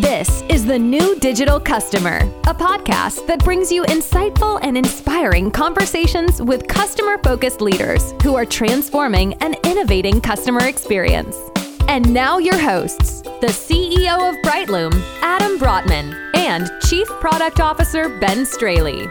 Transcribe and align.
This 0.00 0.42
is 0.48 0.66
The 0.66 0.76
New 0.76 1.14
Digital 1.20 1.60
Customer, 1.60 2.16
a 2.48 2.52
podcast 2.52 3.28
that 3.28 3.44
brings 3.44 3.70
you 3.70 3.84
insightful 3.84 4.58
and 4.60 4.76
inspiring 4.76 5.52
conversations 5.52 6.42
with 6.42 6.66
customer 6.66 7.16
focused 7.18 7.60
leaders 7.60 8.12
who 8.20 8.34
are 8.34 8.44
transforming 8.44 9.34
and 9.34 9.56
innovating 9.64 10.20
customer 10.20 10.64
experience. 10.66 11.38
And 11.86 12.12
now, 12.12 12.38
your 12.38 12.58
hosts, 12.58 13.22
the 13.22 13.46
CEO 13.46 14.30
of 14.30 14.34
Brightloom, 14.42 15.00
Adam 15.22 15.60
Brotman, 15.60 16.12
and 16.34 16.68
Chief 16.88 17.06
Product 17.06 17.60
Officer, 17.60 18.08
Ben 18.18 18.44
Straley. 18.44 19.06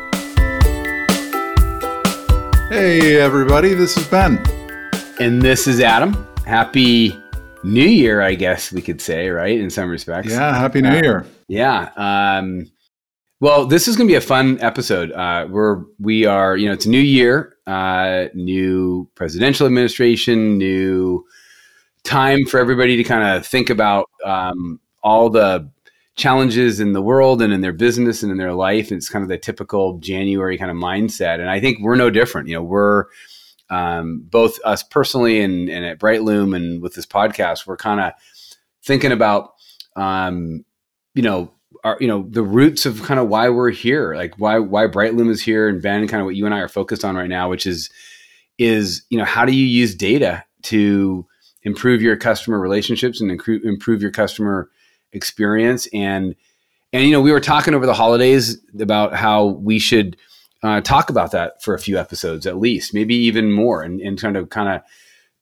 Hey, 2.68 3.22
everybody, 3.22 3.74
this 3.74 3.96
is 3.96 4.06
Ben. 4.08 4.38
And 5.22 5.42
this 5.42 5.66
is 5.66 5.80
Adam. 5.80 6.28
Happy 6.46 7.23
New 7.64 7.86
Year, 7.86 8.22
I 8.22 8.36
guess 8.36 8.72
we 8.72 8.82
could 8.82 9.02
say, 9.02 9.30
right? 9.30 9.58
In 9.58 9.70
some 9.70 9.90
respects. 9.90 10.32
Yeah, 10.32 10.58
Happy 10.58 10.82
New 10.82 10.92
Year. 10.92 11.26
Yeah. 11.48 11.90
Um, 11.96 12.70
well, 13.40 13.66
this 13.66 13.88
is 13.88 13.96
going 13.98 14.08
to 14.08 14.12
be 14.12 14.18
a 14.18 14.22
fun 14.22 14.58
episode. 14.62 15.12
Uh, 15.12 15.48
we're 15.50 15.84
we 16.00 16.26
are, 16.26 16.56
you 16.56 16.68
know, 16.68 16.74
it's 16.74 16.86
a 16.86 16.90
new 16.90 16.98
year, 17.00 17.58
uh, 17.68 18.26
new 18.34 19.10
presidential 19.16 19.66
administration, 19.66 20.58
new 20.58 21.26
time 22.04 22.46
for 22.46 22.60
everybody 22.60 22.98
to 22.98 23.04
kind 23.04 23.38
of 23.38 23.46
think 23.46 23.70
about 23.70 24.10
um, 24.26 24.80
all 25.04 25.30
the 25.30 25.70
challenges 26.16 26.80
in 26.80 26.94
the 26.94 27.02
world 27.02 27.42
and 27.42 27.52
in 27.52 27.62
their 27.62 27.74
business 27.74 28.24
and 28.24 28.32
in 28.32 28.38
their 28.38 28.54
life. 28.54 28.92
It's 28.92 29.10
kind 29.10 29.24
of 29.24 29.30
the 29.30 29.38
typical 29.38 29.98
January 29.98 30.58
kind 30.58 30.72
of 30.72 30.78
mindset, 30.78 31.40
and 31.40 31.50
I 31.50 31.60
think 31.60 31.80
we're 31.82 31.96
no 31.96 32.10
different. 32.10 32.48
You 32.48 32.56
know, 32.56 32.64
we're 32.64 33.06
um, 33.70 34.26
both 34.30 34.60
us 34.64 34.84
personally 34.84 35.42
and, 35.42 35.70
and 35.70 35.86
at 35.86 36.00
Brightloom 36.00 36.56
and 36.56 36.82
with 36.82 36.94
this 36.94 37.06
podcast, 37.06 37.66
we're 37.66 37.78
kind 37.78 38.00
of 38.00 38.14
thinking 38.84 39.12
about, 39.12 39.54
um, 39.96 40.66
you 41.16 41.24
know, 41.24 41.52
our, 41.84 41.98
you 42.00 42.08
know, 42.08 42.26
the 42.30 42.44
roots 42.44 42.86
of 42.86 43.04
kind 43.04 43.20
of 43.20 43.28
why 43.28 43.50
we're 43.50 43.72
here, 43.72 44.16
like 44.16 44.36
why, 44.38 44.60
why 44.60 44.88
Brightloom 44.88 45.30
is 45.30 45.42
here 45.42 45.68
and 45.68 45.82
Ben, 45.82 46.08
kind 46.08 46.22
of 46.22 46.26
what 46.26 46.36
you 46.36 46.46
and 46.46 46.54
I 46.54 46.60
are 46.60 46.68
focused 46.68 47.04
on 47.04 47.16
right 47.16 47.30
now, 47.30 47.50
which 47.50 47.66
is, 47.66 47.90
is, 48.58 49.04
you 49.10 49.18
know, 49.18 49.26
how 49.26 49.46
do 49.46 49.54
you 49.54 49.66
use 49.66 49.96
data 49.96 50.44
to 50.64 51.26
improve 51.64 52.02
your 52.02 52.16
customer 52.16 52.60
relationships 52.60 53.20
and 53.20 53.32
improve 53.32 54.02
your 54.02 54.12
customer 54.12 54.70
experience? 55.12 55.88
And, 55.94 56.36
and, 56.94 57.04
you 57.04 57.12
know, 57.12 57.22
we 57.22 57.32
were 57.32 57.40
talking 57.40 57.74
over 57.74 57.86
the 57.86 57.94
holidays 57.94 58.58
about 58.80 59.16
how 59.16 59.46
we 59.46 59.80
should, 59.80 60.16
uh, 60.64 60.82
talk 60.82 61.10
about 61.10 61.32
that 61.32 61.62
for 61.62 61.74
a 61.74 61.80
few 61.80 61.98
episodes 61.98 62.48
at 62.48 62.58
least, 62.58 62.94
maybe 62.94 63.16
even 63.16 63.52
more, 63.52 63.84
and, 63.84 64.00
and 64.02 64.20
kind 64.20 64.38
of 64.38 64.50
kind 64.50 64.70
of 64.70 64.82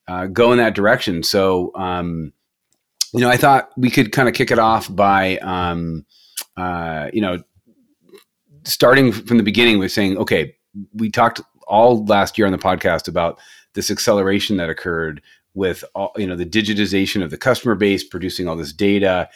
uh, 0.08 0.25
go 0.25 0.52
in 0.52 0.58
that 0.58 0.75
direction. 0.75 1.23
So, 1.23 1.72
um, 1.75 2.33
you 3.13 3.22
know, 3.22 3.30
I 3.30 3.38
thought 3.38 3.69
we 3.78 3.89
could 3.89 4.11
kind 4.11 4.28
of 4.28 4.33
kick 4.36 4.52
it 4.52 4.59
off 4.59 4.94
by, 4.94 5.38
um, 5.38 6.05
uh, 6.58 7.09
you 7.13 7.22
know, 7.22 7.44
starting 8.63 9.11
from 9.11 9.38
the 9.38 9.44
beginning 9.44 9.80
with 9.80 9.91
saying, 9.91 10.17
okay, 10.17 10.55
we 10.94 11.09
talked 11.09 11.41
all 11.67 12.03
last 12.06 12.38
year 12.38 12.45
on 12.45 12.52
the 12.52 12.58
podcast 12.58 13.08
about 13.08 13.39
this 13.73 13.91
acceleration 13.91 14.58
that 14.58 14.69
occurred 14.69 15.22
with 15.53 15.83
all, 15.95 16.11
you 16.17 16.25
know 16.28 16.35
the 16.35 16.45
digitization 16.45 17.23
of 17.23 17.30
the 17.30 17.38
customer 17.38 17.75
base, 17.75 18.03
producing 18.03 18.47
all 18.47 18.56
this 18.56 18.73
data, 18.73 19.30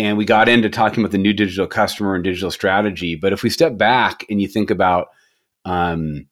and 0.00 0.16
we 0.16 0.24
got 0.24 0.48
into 0.48 0.70
talking 0.70 1.02
about 1.02 1.12
the 1.12 1.18
new 1.18 1.34
digital 1.34 1.66
customer 1.66 2.14
and 2.14 2.24
digital 2.24 2.50
strategy. 2.50 3.16
But 3.16 3.34
if 3.34 3.42
we 3.42 3.50
step 3.50 3.76
back 3.76 4.24
and 4.30 4.40
you 4.40 4.48
think 4.48 4.70
about, 4.70 5.08
um, 5.66 6.26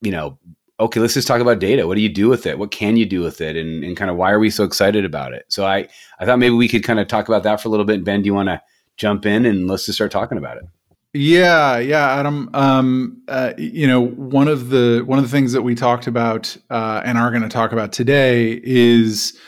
you 0.00 0.10
know, 0.10 0.38
okay, 0.80 0.98
let's 0.98 1.14
just 1.14 1.28
talk 1.28 1.40
about 1.40 1.60
data. 1.60 1.86
What 1.86 1.94
do 1.94 2.00
you 2.00 2.08
do 2.08 2.28
with 2.28 2.44
it? 2.44 2.58
What 2.58 2.72
can 2.72 2.96
you 2.96 3.06
do 3.06 3.20
with 3.20 3.40
it? 3.40 3.56
And, 3.56 3.84
and 3.84 3.96
kind 3.96 4.10
of 4.10 4.16
why 4.16 4.32
are 4.32 4.40
we 4.40 4.50
so 4.50 4.64
excited 4.64 5.04
about 5.04 5.32
it? 5.32 5.44
So 5.48 5.64
I, 5.64 5.88
I 6.18 6.26
thought 6.26 6.40
maybe 6.40 6.54
we 6.54 6.68
could 6.68 6.82
kind 6.82 6.98
of 6.98 7.06
talk 7.06 7.28
about 7.28 7.44
that 7.44 7.60
for 7.60 7.68
a 7.68 7.70
little 7.70 7.86
bit. 7.86 8.02
Ben, 8.02 8.22
do 8.22 8.26
you 8.26 8.34
want 8.34 8.48
to 8.48 8.60
jump 8.96 9.26
in 9.26 9.46
and 9.46 9.68
let's 9.68 9.86
just 9.86 9.96
start 9.96 10.10
talking 10.10 10.38
about 10.38 10.56
it? 10.56 10.64
Yeah, 11.14 11.78
yeah, 11.78 12.18
Adam. 12.18 12.50
Um, 12.52 13.22
uh, 13.28 13.54
you 13.56 13.86
know, 13.86 14.06
one 14.08 14.46
of 14.46 14.68
the 14.68 15.02
one 15.06 15.18
of 15.18 15.24
the 15.24 15.30
things 15.30 15.52
that 15.52 15.62
we 15.62 15.74
talked 15.74 16.06
about 16.06 16.54
uh, 16.68 17.00
and 17.04 17.16
are 17.16 17.30
going 17.30 17.42
to 17.42 17.48
talk 17.48 17.72
about 17.72 17.92
today 17.92 18.60
is 18.62 19.38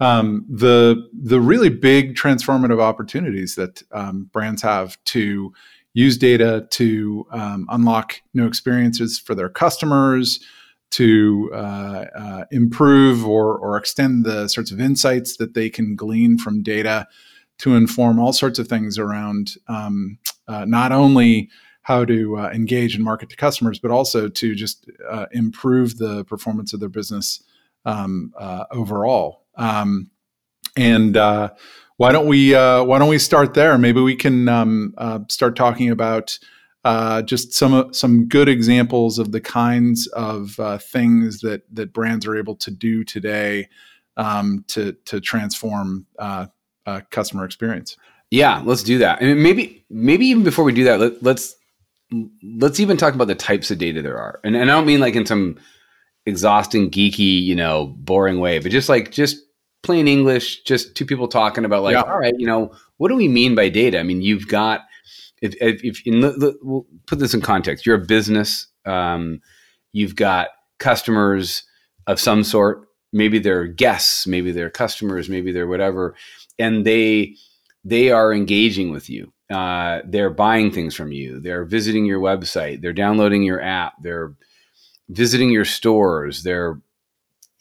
um, 0.00 0.44
the 0.48 1.08
the 1.12 1.40
really 1.40 1.70
big 1.70 2.14
transformative 2.14 2.80
opportunities 2.80 3.54
that 3.54 3.82
um, 3.92 4.28
brands 4.32 4.62
have 4.62 5.02
to 5.04 5.52
use 5.94 6.18
data 6.18 6.66
to 6.70 7.26
um, 7.30 7.66
unlock 7.70 8.20
new 8.34 8.46
experiences 8.46 9.18
for 9.18 9.34
their 9.34 9.48
customers, 9.48 10.40
to 10.90 11.50
uh, 11.54 12.04
uh, 12.16 12.44
improve 12.50 13.26
or 13.26 13.58
or 13.58 13.76
extend 13.76 14.24
the 14.24 14.48
sorts 14.48 14.70
of 14.70 14.80
insights 14.80 15.36
that 15.36 15.54
they 15.54 15.70
can 15.70 15.96
glean 15.96 16.38
from 16.38 16.62
data 16.62 17.06
to 17.58 17.74
inform 17.74 18.18
all 18.18 18.32
sorts 18.32 18.58
of 18.58 18.68
things 18.68 18.98
around 18.98 19.54
um, 19.68 20.18
uh, 20.48 20.64
not 20.64 20.92
only 20.92 21.48
how 21.82 22.04
to 22.04 22.36
uh, 22.36 22.50
engage 22.50 22.94
and 22.94 23.04
market 23.04 23.30
to 23.30 23.36
customers, 23.36 23.78
but 23.78 23.90
also 23.90 24.28
to 24.28 24.54
just 24.54 24.90
uh, 25.08 25.26
improve 25.32 25.98
the 25.98 26.24
performance 26.24 26.72
of 26.72 26.80
their 26.80 26.88
business 26.88 27.42
um, 27.84 28.32
uh, 28.38 28.64
overall. 28.72 29.45
Um, 29.56 30.10
and 30.76 31.16
uh, 31.16 31.50
why 31.96 32.12
don't 32.12 32.26
we 32.26 32.54
uh, 32.54 32.84
why 32.84 32.98
don't 32.98 33.08
we 33.08 33.18
start 33.18 33.54
there? 33.54 33.78
Maybe 33.78 34.00
we 34.00 34.16
can 34.16 34.48
um, 34.48 34.94
uh, 34.98 35.20
start 35.28 35.56
talking 35.56 35.90
about 35.90 36.38
uh, 36.84 37.22
just 37.22 37.52
some 37.52 37.92
some 37.92 38.28
good 38.28 38.48
examples 38.48 39.18
of 39.18 39.32
the 39.32 39.40
kinds 39.40 40.06
of 40.08 40.58
uh, 40.60 40.78
things 40.78 41.40
that 41.40 41.62
that 41.74 41.92
brands 41.92 42.26
are 42.26 42.36
able 42.36 42.56
to 42.56 42.70
do 42.70 43.04
today 43.04 43.68
um, 44.16 44.64
to 44.68 44.92
to 45.06 45.20
transform 45.20 46.06
uh, 46.18 46.46
customer 47.10 47.44
experience. 47.44 47.96
Yeah, 48.30 48.62
let's 48.64 48.82
do 48.82 48.98
that. 48.98 49.22
And 49.22 49.42
maybe 49.42 49.84
maybe 49.88 50.26
even 50.26 50.42
before 50.42 50.64
we 50.64 50.72
do 50.72 50.84
that, 50.84 51.00
let, 51.00 51.22
let's 51.22 51.54
let's 52.42 52.80
even 52.80 52.96
talk 52.96 53.14
about 53.14 53.28
the 53.28 53.34
types 53.34 53.70
of 53.70 53.78
data 53.78 54.02
there 54.02 54.18
are. 54.18 54.40
And, 54.44 54.56
and 54.56 54.70
I 54.70 54.74
don't 54.74 54.86
mean 54.86 55.00
like 55.00 55.14
in 55.14 55.26
some 55.26 55.58
exhausting, 56.26 56.90
geeky, 56.90 57.42
you 57.42 57.54
know, 57.54 57.86
boring 57.98 58.40
way, 58.40 58.58
but 58.58 58.70
just 58.72 58.88
like 58.88 59.10
just 59.12 59.38
plain 59.82 60.08
English, 60.08 60.62
just 60.62 60.94
two 60.94 61.06
people 61.06 61.28
talking 61.28 61.64
about 61.64 61.82
like, 61.82 61.94
yeah. 61.94 62.02
all 62.02 62.18
right, 62.18 62.34
you 62.38 62.46
know, 62.46 62.72
what 62.96 63.08
do 63.08 63.14
we 63.14 63.28
mean 63.28 63.54
by 63.54 63.68
data? 63.68 63.98
I 63.98 64.02
mean, 64.02 64.22
you've 64.22 64.48
got 64.48 64.82
if 65.42 65.54
if, 65.60 65.84
if 65.84 66.06
in 66.06 66.20
we'll 66.62 66.86
put 67.06 67.18
this 67.18 67.34
in 67.34 67.40
context, 67.40 67.86
you're 67.86 67.96
a 67.96 68.04
business, 68.04 68.66
um, 68.84 69.40
you've 69.92 70.16
got 70.16 70.48
customers 70.78 71.62
of 72.06 72.20
some 72.20 72.44
sort. 72.44 72.88
Maybe 73.12 73.38
they're 73.38 73.66
guests, 73.66 74.26
maybe 74.26 74.52
they're 74.52 74.70
customers, 74.70 75.28
maybe 75.28 75.52
they're 75.52 75.66
whatever, 75.66 76.14
and 76.58 76.84
they 76.84 77.36
they 77.84 78.10
are 78.10 78.32
engaging 78.32 78.90
with 78.90 79.08
you. 79.08 79.32
Uh, 79.50 80.00
they're 80.04 80.30
buying 80.30 80.72
things 80.72 80.94
from 80.94 81.12
you. 81.12 81.38
They're 81.38 81.64
visiting 81.64 82.04
your 82.04 82.20
website. 82.20 82.82
They're 82.82 82.92
downloading 82.92 83.44
your 83.44 83.62
app. 83.62 83.94
They're 84.02 84.34
visiting 85.08 85.50
your 85.50 85.64
stores. 85.64 86.42
They're 86.42 86.80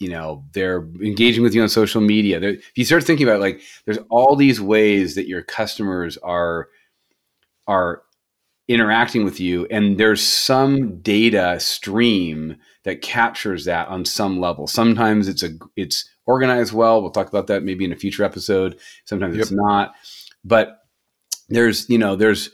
you 0.06 0.12
know 0.12 0.44
they're 0.54 0.84
engaging 1.02 1.42
with 1.42 1.56
you 1.56 1.64
on 1.64 1.68
social 1.68 2.00
media. 2.00 2.40
They're, 2.40 2.52
if 2.52 2.74
you 2.76 2.86
start 2.86 3.04
thinking 3.04 3.28
about 3.28 3.38
it, 3.38 3.42
like 3.42 3.62
there's 3.86 3.98
all 4.12 4.36
these 4.36 4.62
ways 4.62 5.16
that 5.16 5.28
your 5.28 5.42
customers 5.42 6.16
are 6.20 6.68
are 7.66 8.04
interacting 8.68 9.24
with 9.26 9.40
you 9.40 9.66
and 9.72 10.00
there's 10.00 10.22
some 10.22 11.00
data 11.02 11.60
stream 11.60 12.56
that 12.84 13.02
captures 13.02 13.66
that 13.66 13.88
on 13.88 14.06
some 14.06 14.40
level. 14.40 14.68
Sometimes 14.68 15.28
it's 15.28 15.42
a 15.42 15.50
it's 15.76 16.08
organized 16.28 16.72
well. 16.72 17.02
We'll 17.02 17.10
talk 17.10 17.28
about 17.28 17.48
that 17.48 17.64
maybe 17.64 17.84
in 17.84 17.92
a 17.92 17.96
future 17.96 18.24
episode. 18.24 18.78
Sometimes 19.06 19.36
yep. 19.36 19.42
it's 19.42 19.52
not. 19.52 19.96
But 20.44 20.82
there's 21.50 21.90
you 21.90 21.98
know 21.98 22.16
there's 22.16 22.52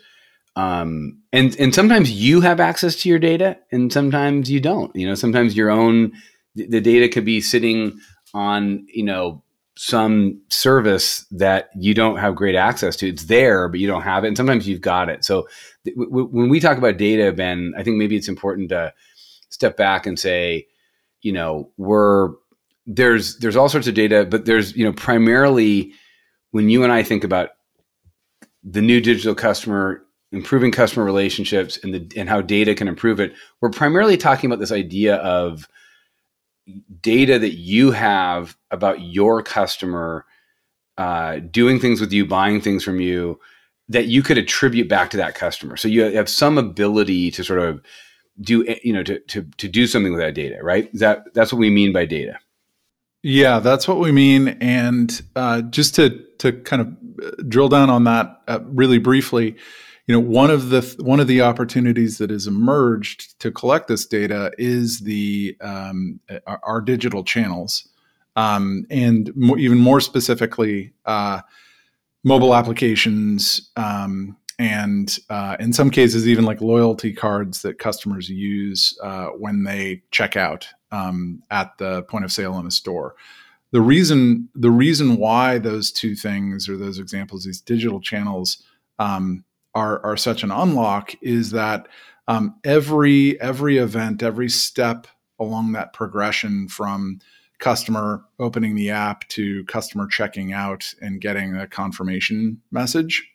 um 0.56 1.22
and 1.34 1.54
and 1.60 1.76
sometimes 1.76 2.12
you 2.12 2.40
have 2.40 2.62
access 2.62 2.96
to 3.02 3.10
your 3.10 3.20
data 3.20 3.58
and 3.74 3.92
sometimes 3.92 4.50
you 4.50 4.62
don't. 4.62 4.96
You 4.96 5.08
know 5.08 5.16
sometimes 5.16 5.58
your 5.58 5.70
own 5.70 6.14
the 6.56 6.82
data 6.82 7.08
could 7.08 7.26
be 7.26 7.42
sitting 7.42 8.00
on 8.34 8.86
you 8.94 9.04
know 9.04 9.44
some 9.78 10.40
service 10.50 11.26
that 11.32 11.70
you 11.76 11.94
don't 11.94 12.18
have 12.18 12.36
great 12.36 12.56
access 12.56 12.96
to. 12.98 13.08
It's 13.08 13.26
there, 13.26 13.68
but 13.68 13.80
you 13.80 13.88
don't 13.88 14.02
have 14.02 14.24
it, 14.24 14.28
and 14.28 14.38
sometimes 14.38 14.68
you've 14.68 14.82
got 14.82 15.10
it. 15.10 15.24
So 15.24 15.48
th- 15.86 15.96
w- 15.96 16.28
when 16.28 16.50
we 16.50 16.60
talk 16.60 16.78
about 16.78 16.98
data, 16.98 17.32
Ben, 17.32 17.74
I 17.78 17.84
think 17.84 17.98
maybe 17.98 18.16
it's 18.16 18.28
important 18.28 18.70
to 18.70 18.94
step 19.50 19.78
back 19.78 20.06
and 20.06 20.20
say, 20.20 20.68
you 21.22 21.32
know, 21.32 21.72
we're 21.78 22.32
there's 22.86 23.38
there's 23.38 23.56
all 23.56 23.70
sorts 23.70 23.88
of 23.88 23.94
data, 23.94 24.26
but 24.30 24.46
there's 24.46 24.76
you 24.76 24.84
know 24.84 24.94
primarily 24.94 25.94
when 26.52 26.70
you 26.70 26.84
and 26.84 26.92
I 26.92 27.04
think 27.04 27.24
about 27.24 27.50
the 28.64 28.82
new 28.82 29.02
digital 29.02 29.36
customer 29.36 30.04
improving 30.32 30.72
customer 30.72 31.04
relationships 31.06 31.80
and 31.84 31.94
the 31.94 32.12
and 32.16 32.30
how 32.30 32.42
data 32.42 32.74
can 32.74 32.88
improve 32.88 33.20
it 33.20 33.34
we're 33.60 33.70
primarily 33.70 34.16
talking 34.16 34.50
about 34.50 34.60
this 34.60 34.72
idea 34.72 35.16
of 35.18 35.68
data 37.02 37.40
that 37.40 37.56
you 37.56 37.92
have 37.92 38.58
about 38.72 39.02
your 39.02 39.42
customer 39.44 40.26
uh, 40.98 41.40
doing 41.40 41.80
things 41.80 42.02
with 42.02 42.12
you, 42.14 42.26
buying 42.26 42.62
things 42.62 42.84
from 42.84 43.00
you 43.00 43.40
that 43.90 44.06
you 44.06 44.24
could 44.24 44.38
attribute 44.38 44.88
back 44.88 45.10
to 45.10 45.18
that 45.18 45.36
customer. 45.36 45.76
So 45.76 45.88
you 45.88 46.04
have 46.04 46.30
some 46.30 46.58
ability 46.58 47.32
to 47.32 47.44
sort 47.44 47.60
of 47.60 47.82
do 48.40 48.64
you 48.84 48.94
know 48.94 49.04
to 49.04 49.20
to 49.20 49.44
to 49.58 49.68
do 49.68 49.88
something 49.88 50.14
with 50.14 50.22
that 50.22 50.34
data, 50.34 50.60
right? 50.62 50.90
That 50.94 51.34
that's 51.34 51.52
what 51.52 51.60
we 51.60 51.70
mean 51.70 51.92
by 51.92 52.06
data. 52.06 52.40
Yeah, 53.24 53.60
that's 53.60 53.88
what 53.88 54.00
we 54.00 54.12
mean. 54.12 54.50
And 54.62 55.22
uh, 55.36 55.62
just 55.64 55.96
to 55.96 56.24
to 56.40 56.54
kind 56.54 56.82
of 56.82 56.88
uh, 57.24 57.44
drill 57.48 57.70
down 57.70 57.90
on 57.90 58.06
that 58.06 58.42
uh, 58.48 58.60
really 58.64 58.98
briefly, 58.98 59.58
you 60.08 60.16
know, 60.16 60.20
one 60.20 60.50
of 60.50 60.70
the 60.70 60.82
one 61.00 61.20
of 61.20 61.28
the 61.28 61.42
opportunities 61.42 62.18
that 62.18 62.30
has 62.30 62.48
emerged 62.48 63.40
to 63.40 63.52
collect 63.52 63.88
this 63.88 64.06
data 64.06 64.52
is 64.58 65.02
the 65.02 65.56
um, 65.62 66.20
our, 66.48 66.60
our, 66.64 66.82
digital 66.82 67.24
channels, 67.24 67.88
um, 68.36 68.86
and 68.90 69.32
even 69.58 69.78
more 69.78 70.02
specifically, 70.02 70.94
uh, 71.06 71.42
mobile 72.24 72.56
applications. 72.56 73.72
Um, 73.76 74.38
and 74.60 75.18
uh, 75.30 75.58
in 75.60 75.74
some 75.74 75.90
cases, 75.90 76.28
even 76.28 76.46
like 76.46 76.62
loyalty 76.62 77.14
cards 77.14 77.64
that 77.64 77.80
customers 77.80 78.30
use 78.30 78.98
uh, 79.02 79.28
when 79.30 79.64
they 79.64 80.04
check 80.12 80.36
out 80.38 80.68
um, 80.92 81.42
at 81.50 81.76
the 81.80 82.04
point 82.04 82.26
of 82.26 82.32
sale 82.32 82.60
in 82.60 82.68
a 82.68 82.72
store. 82.72 83.16
The 83.72 83.82
reason 83.82 84.50
the 84.54 84.70
reason 84.72 85.18
why 85.18 85.58
those 85.58 85.92
two 85.92 86.16
things 86.16 86.68
or 86.68 86.76
those 86.76 87.00
examples, 87.00 87.46
these 87.46 87.62
digital 87.62 88.02
channels, 88.02 88.62
um, 89.00 89.46
are 89.74 90.04
are 90.06 90.18
such 90.18 90.44
an 90.44 90.52
unlock 90.52 91.14
is 91.22 91.52
that 91.52 91.88
um, 92.28 92.56
every 92.64 93.40
every 93.42 93.78
event, 93.78 94.24
every 94.24 94.50
step 94.50 95.08
along 95.40 95.72
that 95.72 95.94
progression 95.94 96.68
from 96.68 97.20
customer 97.60 98.24
opening 98.40 98.76
the 98.76 98.90
app 98.90 99.28
to 99.30 99.64
customer 99.66 100.08
checking 100.08 100.52
out 100.52 100.94
and 101.02 101.22
getting 101.22 101.56
a 101.56 101.68
confirmation 101.68 102.60
message 102.72 103.28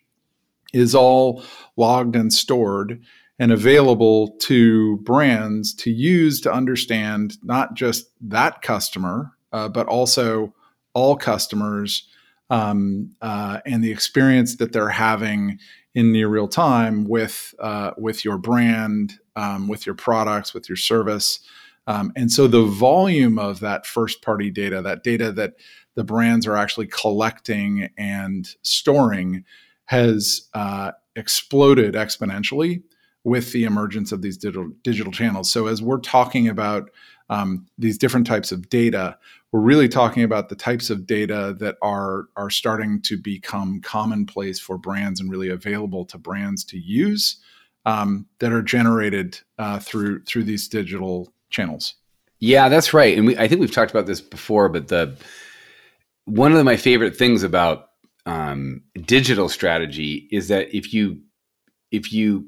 is 0.72 0.94
all 0.94 1.42
logged 1.76 2.16
and 2.16 2.32
stored 2.32 3.00
and 3.38 3.52
available 3.52 4.32
to 4.38 4.96
brands 4.98 5.74
to 5.74 5.90
use 5.90 6.40
to 6.40 6.52
understand 6.52 7.36
not 7.42 7.74
just 7.74 8.10
that 8.20 8.62
customer, 8.62 9.32
uh, 9.52 9.68
but 9.68 9.86
also 9.86 10.52
all 10.94 11.16
customers 11.16 12.08
um, 12.48 13.10
uh, 13.20 13.60
and 13.66 13.82
the 13.84 13.90
experience 13.90 14.56
that 14.56 14.72
they're 14.72 14.88
having 14.88 15.58
in 15.96 16.12
near 16.12 16.28
real 16.28 16.46
time 16.46 17.04
with 17.04 17.54
uh, 17.58 17.90
with 17.96 18.22
your 18.22 18.36
brand, 18.36 19.18
um, 19.34 19.66
with 19.66 19.86
your 19.86 19.94
products, 19.94 20.52
with 20.52 20.68
your 20.68 20.76
service. 20.76 21.40
Um, 21.86 22.12
and 22.14 22.30
so 22.30 22.46
the 22.46 22.64
volume 22.64 23.38
of 23.38 23.60
that 23.60 23.86
first 23.86 24.20
party 24.20 24.50
data, 24.50 24.82
that 24.82 25.02
data 25.02 25.32
that 25.32 25.54
the 25.94 26.04
brands 26.04 26.46
are 26.46 26.56
actually 26.56 26.88
collecting 26.88 27.88
and 27.96 28.46
storing, 28.60 29.44
has 29.86 30.48
uh, 30.52 30.92
exploded 31.14 31.94
exponentially 31.94 32.82
with 33.24 33.52
the 33.52 33.64
emergence 33.64 34.12
of 34.12 34.20
these 34.20 34.36
digital 34.36 34.70
digital 34.82 35.12
channels. 35.12 35.50
So 35.50 35.66
as 35.66 35.80
we're 35.80 35.98
talking 35.98 36.46
about 36.46 36.90
um, 37.30 37.66
these 37.78 37.96
different 37.96 38.26
types 38.26 38.52
of 38.52 38.68
data, 38.68 39.16
we're 39.56 39.62
really 39.62 39.88
talking 39.88 40.22
about 40.22 40.50
the 40.50 40.54
types 40.54 40.90
of 40.90 41.06
data 41.06 41.56
that 41.58 41.76
are 41.80 42.26
are 42.36 42.50
starting 42.50 43.00
to 43.00 43.16
become 43.16 43.80
commonplace 43.80 44.60
for 44.60 44.76
brands 44.76 45.18
and 45.18 45.30
really 45.30 45.48
available 45.48 46.04
to 46.04 46.18
brands 46.18 46.62
to 46.62 46.78
use 46.78 47.40
um, 47.86 48.26
that 48.38 48.52
are 48.52 48.60
generated 48.60 49.40
uh, 49.58 49.78
through 49.78 50.22
through 50.24 50.44
these 50.44 50.68
digital 50.68 51.32
channels. 51.48 51.94
Yeah, 52.38 52.68
that's 52.68 52.92
right. 52.92 53.16
And 53.16 53.28
we, 53.28 53.38
I 53.38 53.48
think 53.48 53.62
we've 53.62 53.72
talked 53.72 53.90
about 53.90 54.04
this 54.04 54.20
before, 54.20 54.68
but 54.68 54.88
the 54.88 55.16
one 56.26 56.52
of 56.52 56.62
my 56.62 56.76
favorite 56.76 57.16
things 57.16 57.42
about 57.42 57.88
um, 58.26 58.82
digital 59.06 59.48
strategy 59.48 60.28
is 60.30 60.48
that 60.48 60.76
if 60.76 60.92
you 60.92 61.22
if 61.90 62.12
you 62.12 62.46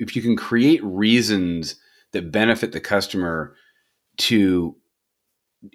if 0.00 0.16
you 0.16 0.22
can 0.22 0.34
create 0.34 0.82
reasons 0.82 1.76
that 2.10 2.32
benefit 2.32 2.72
the 2.72 2.80
customer 2.80 3.54
to 4.16 4.74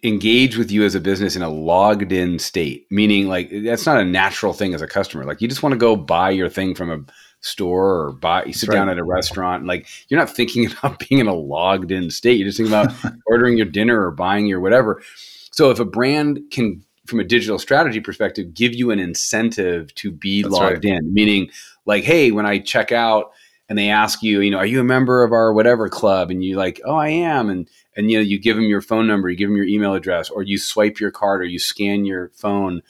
engage 0.04 0.58
with 0.58 0.72
you 0.72 0.84
as 0.86 0.96
a 0.96 1.00
business 1.00 1.36
in 1.36 1.42
a 1.42 1.50
logged 1.50 2.12
in 2.14 2.40
state 2.40 2.88
meaning 2.90 3.28
like 3.28 3.50
that's 3.66 3.86
not 3.86 4.00
a 4.00 4.06
natural 4.06 4.54
thing 4.54 4.74
as 4.74 4.82
a 4.82 4.88
customer 4.88 5.26
like 5.26 5.42
you 5.42 5.48
just 5.48 5.62
want 5.62 5.74
to 5.74 5.78
go 5.78 5.96
buy 5.96 6.30
your 6.30 6.48
thing 6.48 6.74
from 6.74 6.90
a 6.90 7.00
store 7.42 8.00
or 8.00 8.12
buy 8.14 8.46
you 8.46 8.54
sit 8.54 8.70
right. 8.70 8.76
down 8.76 8.88
at 8.88 8.98
a 8.98 9.04
restaurant 9.04 9.60
and 9.60 9.68
like 9.68 9.86
you're 10.08 10.20
not 10.20 10.30
thinking 10.30 10.72
about 10.72 11.00
being 11.00 11.20
in 11.20 11.28
a 11.28 11.34
logged 11.34 11.92
in 11.92 12.10
state 12.10 12.38
you're 12.38 12.48
just 12.48 12.58
thinking 12.58 12.74
about 12.74 12.94
ordering 13.26 13.58
your 13.58 13.66
dinner 13.66 14.06
or 14.06 14.12
buying 14.12 14.48
your 14.48 14.62
whatever 14.62 15.04
so 15.52 15.70
if 15.70 15.80
a 15.80 15.86
brand 15.86 16.40
can 16.50 16.82
from 17.06 17.20
a 17.20 17.24
digital 17.24 17.60
strategy 17.60 18.00
perspective, 18.00 18.54
give 18.54 18.74
you 18.74 18.92
an 18.92 19.00
incentive 19.00 19.94
to 19.96 20.12
be 20.12 20.42
That's 20.42 20.54
logged 20.54 20.86
right. 20.86 20.96
in. 20.96 21.14
Meaning, 21.14 21.50
like, 21.86 22.04
hey, 22.04 22.32
when 22.32 22.46
I 22.46 22.60
check 22.60 22.92
out 22.92 23.34
and 23.74 23.80
they 23.80 23.90
ask 23.90 24.22
you, 24.22 24.42
you 24.42 24.52
know, 24.52 24.60
are 24.60 24.68
you 24.68 24.80
a 24.80 24.84
member 24.84 25.24
of 25.24 25.32
our 25.32 25.52
whatever 25.52 25.90
club? 25.90 26.30
And 26.30 26.44
you 26.44 26.58
like, 26.58 26.80
oh, 26.86 26.96
I 26.96 27.10
am. 27.10 27.50
And 27.50 27.68
and 27.98 28.12
you 28.12 28.20
know, 28.20 28.22
you 28.22 28.40
give 28.40 28.56
them 28.56 28.66
your 28.66 28.82
phone 28.82 29.08
number, 29.08 29.32
you 29.32 29.36
give 29.36 29.50
them 29.50 29.58
your 29.58 29.66
email 29.66 29.96
address, 29.96 30.30
or 30.30 30.44
you 30.44 30.60
swipe 30.60 31.00
your 31.00 31.10
card, 31.10 31.42
or 31.42 31.46
you 31.46 31.58
scan 31.58 32.06
your 32.06 32.30
phone. 32.36 32.84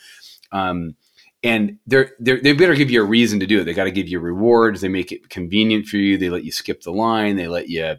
Um, 0.51 0.97
and 1.41 1.77
they're, 1.87 2.11
they're 2.19 2.41
they 2.41 2.51
better 2.51 2.75
give 2.75 2.91
you 2.91 3.01
a 3.01 3.05
reason 3.05 3.39
to 3.39 3.47
do 3.47 3.61
it. 3.61 3.63
They 3.63 3.73
got 3.73 3.85
to 3.85 3.91
give 3.91 4.09
you 4.09 4.19
rewards. 4.19 4.81
They 4.81 4.89
make 4.89 5.13
it 5.13 5.29
convenient 5.29 5.85
for 5.85 5.95
you. 5.95 6.17
They 6.17 6.29
let 6.29 6.43
you 6.43 6.51
skip 6.51 6.81
the 6.81 6.91
line. 6.91 7.37
They 7.37 7.47
let 7.47 7.69
you, 7.69 7.95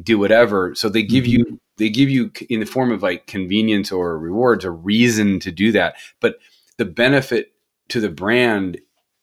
do 0.00 0.16
whatever. 0.16 0.76
So 0.76 0.88
they 0.88 1.02
give 1.02 1.24
mm-hmm. 1.24 1.54
you 1.54 1.60
they 1.78 1.90
give 1.90 2.08
you 2.08 2.30
in 2.48 2.60
the 2.60 2.66
form 2.66 2.92
of 2.92 3.02
like 3.02 3.26
convenience 3.26 3.90
or 3.90 4.16
rewards 4.16 4.64
a 4.64 4.70
reason 4.70 5.40
to 5.40 5.50
do 5.50 5.72
that 5.72 5.96
but 6.20 6.36
the 6.76 6.84
benefit 6.84 7.52
to 7.88 8.00
the 8.00 8.08
brand 8.08 8.80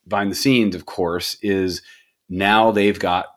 behind 0.08 0.32
the 0.32 0.36
scenes 0.36 0.76
of 0.76 0.86
course 0.86 1.38
is 1.42 1.82
now 2.30 2.72
they've 2.72 3.00
got 3.00 3.28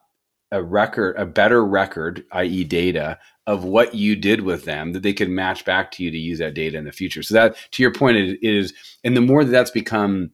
a 0.51 0.63
record 0.63 1.17
a 1.17 1.25
better 1.25 1.65
record 1.65 2.25
i.e 2.33 2.63
data 2.65 3.19
of 3.47 3.65
what 3.65 3.95
you 3.95 4.15
did 4.15 4.43
with 4.43 4.65
them 4.65 4.93
that 4.93 5.03
they 5.03 5.13
could 5.13 5.29
match 5.29 5.65
back 5.65 5.91
to 5.91 6.03
you 6.03 6.11
to 6.11 6.19
use 6.19 6.39
that 6.39 6.55
data 6.55 6.79
in 6.79 6.85
the 6.85 6.93
future. 6.93 7.23
So 7.23 7.35
that 7.35 7.57
to 7.73 7.83
your 7.83 7.93
point 7.93 8.17
it 8.17 8.39
is 8.43 8.73
and 9.03 9.17
the 9.17 9.21
more 9.21 9.45
that 9.45 9.51
that's 9.51 9.71
become 9.71 10.31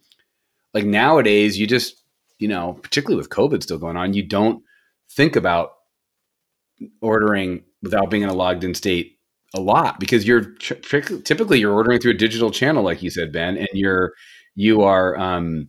like 0.74 0.84
nowadays 0.84 1.58
you 1.58 1.66
just 1.66 2.02
you 2.38 2.48
know 2.48 2.74
particularly 2.82 3.16
with 3.16 3.30
covid 3.30 3.62
still 3.62 3.78
going 3.78 3.96
on 3.96 4.12
you 4.12 4.22
don't 4.22 4.62
think 5.10 5.36
about 5.36 5.70
ordering 7.00 7.64
without 7.82 8.10
being 8.10 8.22
in 8.22 8.28
a 8.28 8.34
logged 8.34 8.64
in 8.64 8.74
state 8.74 9.18
a 9.54 9.60
lot 9.60 9.98
because 9.98 10.26
you're 10.26 10.44
typically 10.56 11.58
you're 11.58 11.72
ordering 11.72 11.98
through 11.98 12.12
a 12.12 12.16
digital 12.16 12.50
channel 12.50 12.82
like 12.82 13.02
you 13.02 13.10
said 13.10 13.32
ben 13.32 13.56
and 13.56 13.68
you're 13.72 14.12
you 14.54 14.82
are 14.82 15.16
um 15.18 15.68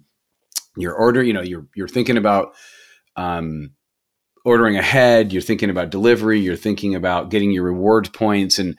you're 0.76 0.94
ordering 0.94 1.28
you 1.28 1.34
know 1.34 1.42
you're 1.42 1.66
you're 1.76 1.88
thinking 1.88 2.18
about 2.18 2.54
um 3.20 3.72
ordering 4.46 4.78
ahead 4.78 5.34
you're 5.34 5.42
thinking 5.42 5.70
about 5.70 5.90
delivery 5.90 6.40
you're 6.40 6.56
thinking 6.56 6.96
about 6.96 7.30
getting 7.30 7.52
your 7.52 7.64
rewards 7.64 8.10
points 8.10 8.58
and 8.58 8.78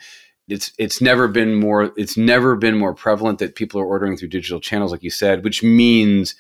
it's 0.48 0.72
it's 0.78 1.00
never 1.00 1.28
been 1.28 1.54
more 1.54 1.92
it's 1.96 2.16
never 2.16 2.56
been 2.56 2.76
more 2.76 2.94
prevalent 2.94 3.38
that 3.38 3.54
people 3.54 3.80
are 3.80 3.86
ordering 3.86 4.16
through 4.16 4.28
digital 4.28 4.60
channels 4.60 4.90
like 4.90 5.02
you 5.02 5.10
said 5.10 5.44
which 5.44 5.62
means 5.62 6.34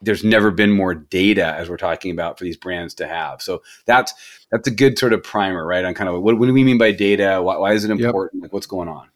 there's 0.00 0.24
never 0.24 0.50
been 0.50 0.70
more 0.70 0.94
data 0.94 1.54
as 1.54 1.68
we're 1.70 1.76
talking 1.76 2.10
about 2.10 2.38
for 2.38 2.44
these 2.44 2.56
brands 2.56 2.94
to 2.94 3.06
have. 3.06 3.40
So 3.40 3.62
that's 3.86 4.12
that's 4.50 4.68
a 4.68 4.70
good 4.70 4.98
sort 4.98 5.12
of 5.12 5.22
primer, 5.22 5.66
right? 5.66 5.84
On 5.84 5.94
kind 5.94 6.08
of 6.08 6.22
what, 6.22 6.38
what 6.38 6.46
do 6.46 6.52
we 6.52 6.64
mean 6.64 6.78
by 6.78 6.92
data? 6.92 7.40
Why, 7.42 7.56
why 7.56 7.72
is 7.72 7.84
it 7.84 7.90
important? 7.90 8.42
Yep. 8.42 8.42
Like 8.44 8.52
what's 8.52 8.66
going 8.66 8.88
on? 8.88 9.08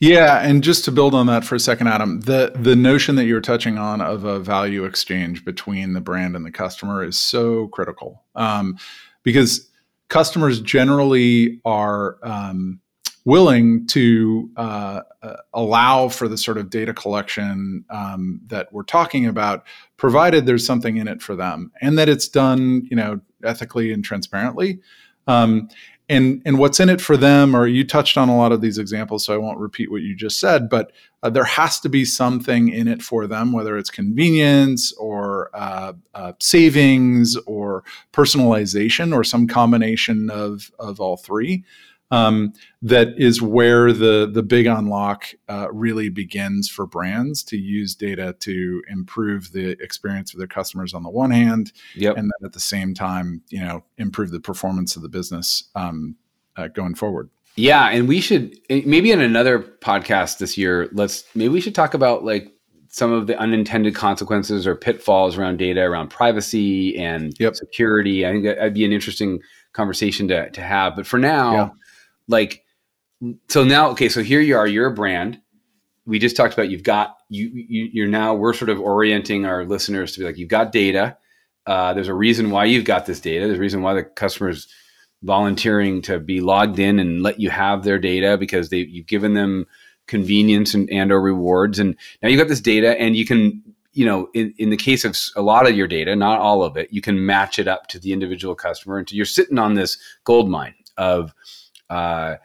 Yeah, 0.00 0.40
and 0.46 0.62
just 0.62 0.84
to 0.84 0.92
build 0.92 1.14
on 1.14 1.26
that 1.26 1.44
for 1.44 1.54
a 1.54 1.60
second, 1.60 1.88
Adam, 1.88 2.20
the 2.20 2.52
the 2.54 2.76
notion 2.76 3.16
that 3.16 3.24
you're 3.24 3.40
touching 3.40 3.78
on 3.78 4.00
of 4.00 4.24
a 4.24 4.38
value 4.38 4.84
exchange 4.84 5.44
between 5.44 5.92
the 5.94 6.00
brand 6.00 6.36
and 6.36 6.44
the 6.44 6.50
customer 6.50 7.02
is 7.02 7.18
so 7.18 7.68
critical 7.68 8.24
um, 8.34 8.76
because 9.22 9.70
customers 10.08 10.60
generally 10.60 11.60
are 11.64 12.18
um, 12.22 12.80
willing 13.24 13.86
to 13.86 14.50
uh, 14.56 15.00
uh, 15.22 15.36
allow 15.54 16.08
for 16.08 16.28
the 16.28 16.36
sort 16.36 16.58
of 16.58 16.70
data 16.70 16.92
collection 16.92 17.84
um, 17.90 18.40
that 18.46 18.72
we're 18.72 18.82
talking 18.82 19.26
about, 19.26 19.64
provided 19.96 20.44
there's 20.44 20.66
something 20.66 20.96
in 20.96 21.06
it 21.08 21.22
for 21.22 21.36
them, 21.36 21.70
and 21.80 21.98
that 21.98 22.08
it's 22.08 22.28
done, 22.28 22.86
you 22.90 22.96
know, 22.96 23.20
ethically 23.44 23.92
and 23.92 24.04
transparently. 24.04 24.80
Um, 25.26 25.68
and 26.12 26.42
and 26.44 26.58
what's 26.58 26.78
in 26.78 26.88
it 26.88 27.00
for 27.00 27.16
them, 27.16 27.56
or 27.56 27.66
you 27.66 27.84
touched 27.84 28.16
on 28.16 28.28
a 28.28 28.36
lot 28.36 28.52
of 28.52 28.60
these 28.60 28.78
examples, 28.78 29.24
so 29.24 29.34
I 29.34 29.38
won't 29.38 29.58
repeat 29.58 29.90
what 29.90 30.02
you 30.02 30.14
just 30.14 30.38
said, 30.38 30.68
but 30.68 30.92
uh, 31.22 31.30
there 31.30 31.44
has 31.44 31.80
to 31.80 31.88
be 31.88 32.04
something 32.04 32.68
in 32.68 32.86
it 32.86 33.02
for 33.02 33.26
them, 33.26 33.52
whether 33.52 33.78
it's 33.78 33.90
convenience 33.90 34.92
or 34.94 35.50
uh, 35.54 35.94
uh, 36.14 36.32
savings 36.38 37.36
or 37.46 37.84
personalization 38.12 39.14
or 39.14 39.24
some 39.24 39.46
combination 39.46 40.30
of 40.30 40.70
of 40.78 41.00
all 41.00 41.16
three 41.16 41.64
um, 42.12 42.52
that 42.82 43.14
is 43.16 43.40
where 43.40 43.90
the 43.90 44.30
the 44.30 44.42
big 44.42 44.66
unlock 44.66 45.32
uh, 45.48 45.68
really 45.72 46.10
begins 46.10 46.68
for 46.68 46.86
brands 46.86 47.42
to 47.44 47.56
use 47.56 47.94
data 47.94 48.36
to 48.40 48.82
improve 48.88 49.52
the 49.52 49.70
experience 49.82 50.34
of 50.34 50.38
their 50.38 50.46
customers 50.46 50.92
on 50.92 51.02
the 51.02 51.08
one 51.08 51.30
hand, 51.30 51.72
yep. 51.94 52.16
and 52.18 52.26
then 52.26 52.46
at 52.46 52.52
the 52.52 52.60
same 52.60 52.92
time, 52.92 53.42
you 53.48 53.60
know, 53.60 53.82
improve 53.96 54.30
the 54.30 54.40
performance 54.40 54.94
of 54.94 55.00
the 55.00 55.08
business 55.08 55.70
um, 55.74 56.14
uh, 56.56 56.68
going 56.68 56.94
forward. 56.94 57.30
Yeah, 57.56 57.88
and 57.88 58.06
we 58.06 58.20
should 58.20 58.60
eh, 58.68 58.82
maybe 58.84 59.10
in 59.10 59.22
another 59.22 59.60
podcast 59.60 60.36
this 60.36 60.58
year. 60.58 60.90
Let's 60.92 61.24
maybe 61.34 61.48
we 61.48 61.62
should 61.62 61.74
talk 61.74 61.94
about 61.94 62.24
like 62.24 62.52
some 62.88 63.10
of 63.10 63.26
the 63.26 63.38
unintended 63.38 63.94
consequences 63.94 64.66
or 64.66 64.74
pitfalls 64.74 65.38
around 65.38 65.56
data, 65.56 65.80
around 65.80 66.08
privacy 66.08 66.94
and 66.98 67.34
yep. 67.40 67.56
security. 67.56 68.26
I 68.26 68.32
think 68.32 68.44
that'd 68.44 68.74
be 68.74 68.84
an 68.84 68.92
interesting 68.92 69.40
conversation 69.72 70.28
to 70.28 70.50
to 70.50 70.60
have. 70.60 70.94
But 70.94 71.06
for 71.06 71.18
now. 71.18 71.74
Like 72.28 72.64
so 73.48 73.62
now 73.62 73.90
okay 73.90 74.08
so 74.08 74.22
here 74.22 74.40
you 74.40 74.56
are 74.56 74.66
you're 74.66 74.86
a 74.86 74.94
brand. 74.94 75.40
We 76.04 76.18
just 76.18 76.36
talked 76.36 76.54
about 76.54 76.70
you've 76.70 76.82
got 76.82 77.16
you, 77.28 77.48
you 77.52 77.88
you're 77.92 78.08
now 78.08 78.34
we're 78.34 78.54
sort 78.54 78.70
of 78.70 78.80
orienting 78.80 79.46
our 79.46 79.64
listeners 79.64 80.12
to 80.12 80.20
be 80.20 80.26
like 80.26 80.38
you've 80.38 80.48
got 80.48 80.72
data. 80.72 81.16
Uh, 81.66 81.94
there's 81.94 82.08
a 82.08 82.14
reason 82.14 82.50
why 82.50 82.64
you've 82.64 82.84
got 82.84 83.06
this 83.06 83.20
data. 83.20 83.46
There's 83.46 83.58
a 83.58 83.62
reason 83.62 83.82
why 83.82 83.94
the 83.94 84.02
customers 84.02 84.66
volunteering 85.22 86.02
to 86.02 86.18
be 86.18 86.40
logged 86.40 86.78
in 86.78 86.98
and 86.98 87.22
let 87.22 87.38
you 87.38 87.50
have 87.50 87.84
their 87.84 87.98
data 87.98 88.36
because 88.36 88.70
they 88.70 88.78
you've 88.78 89.06
given 89.06 89.34
them 89.34 89.66
convenience 90.06 90.74
and, 90.74 90.90
and 90.90 91.12
or 91.12 91.20
rewards. 91.20 91.78
And 91.78 91.96
now 92.22 92.28
you've 92.28 92.40
got 92.40 92.48
this 92.48 92.60
data 92.60 93.00
and 93.00 93.16
you 93.16 93.24
can 93.24 93.62
you 93.92 94.04
know 94.04 94.28
in, 94.34 94.52
in 94.58 94.70
the 94.70 94.76
case 94.76 95.04
of 95.04 95.16
a 95.36 95.42
lot 95.42 95.68
of 95.68 95.76
your 95.76 95.86
data 95.86 96.16
not 96.16 96.40
all 96.40 96.62
of 96.64 96.76
it 96.78 96.90
you 96.90 97.02
can 97.02 97.26
match 97.26 97.58
it 97.58 97.68
up 97.68 97.86
to 97.88 97.98
the 97.98 98.12
individual 98.12 98.54
customer. 98.54 98.98
And 98.98 99.10
you're 99.12 99.24
sitting 99.24 99.58
on 99.58 99.74
this 99.74 99.96
gold 100.24 100.50
mine 100.50 100.74
of 100.96 101.32
uh, 101.92 102.36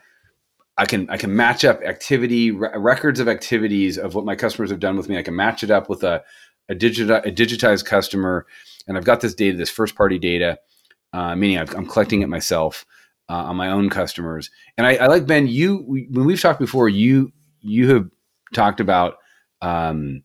I 0.77 0.85
can 0.85 1.09
I 1.09 1.17
can 1.17 1.35
match 1.35 1.63
up 1.63 1.81
activity 1.81 2.51
re- 2.51 2.69
records 2.75 3.19
of 3.21 3.29
activities 3.29 3.97
of 3.97 4.13
what 4.13 4.25
my 4.25 4.35
customers 4.35 4.69
have 4.69 4.81
done 4.81 4.97
with 4.97 5.07
me. 5.07 5.17
I 5.17 5.23
can 5.23 5.35
match 5.35 5.63
it 5.63 5.71
up 5.71 5.89
with 5.89 6.03
a 6.03 6.23
a, 6.69 6.75
digita- 6.75 7.25
a 7.25 7.31
digitized 7.31 7.85
customer, 7.85 8.45
and 8.87 8.97
I've 8.97 9.05
got 9.05 9.21
this 9.21 9.33
data, 9.33 9.57
this 9.57 9.69
first 9.69 9.95
party 9.95 10.19
data, 10.19 10.59
uh, 11.13 11.33
meaning 11.35 11.57
i 11.57 11.61
am 11.61 11.85
collecting 11.85 12.21
it 12.21 12.27
myself 12.27 12.85
uh, 13.29 13.35
on 13.35 13.55
my 13.55 13.69
own 13.69 13.89
customers. 13.89 14.51
And 14.77 14.85
I, 14.85 14.95
I 14.95 15.07
like 15.07 15.25
Ben. 15.25 15.47
You 15.47 15.85
we, 15.87 16.07
when 16.11 16.25
we've 16.25 16.41
talked 16.41 16.59
before, 16.59 16.89
you 16.89 17.31
you 17.61 17.89
have 17.93 18.09
talked 18.53 18.81
about 18.81 19.15
um, 19.61 20.23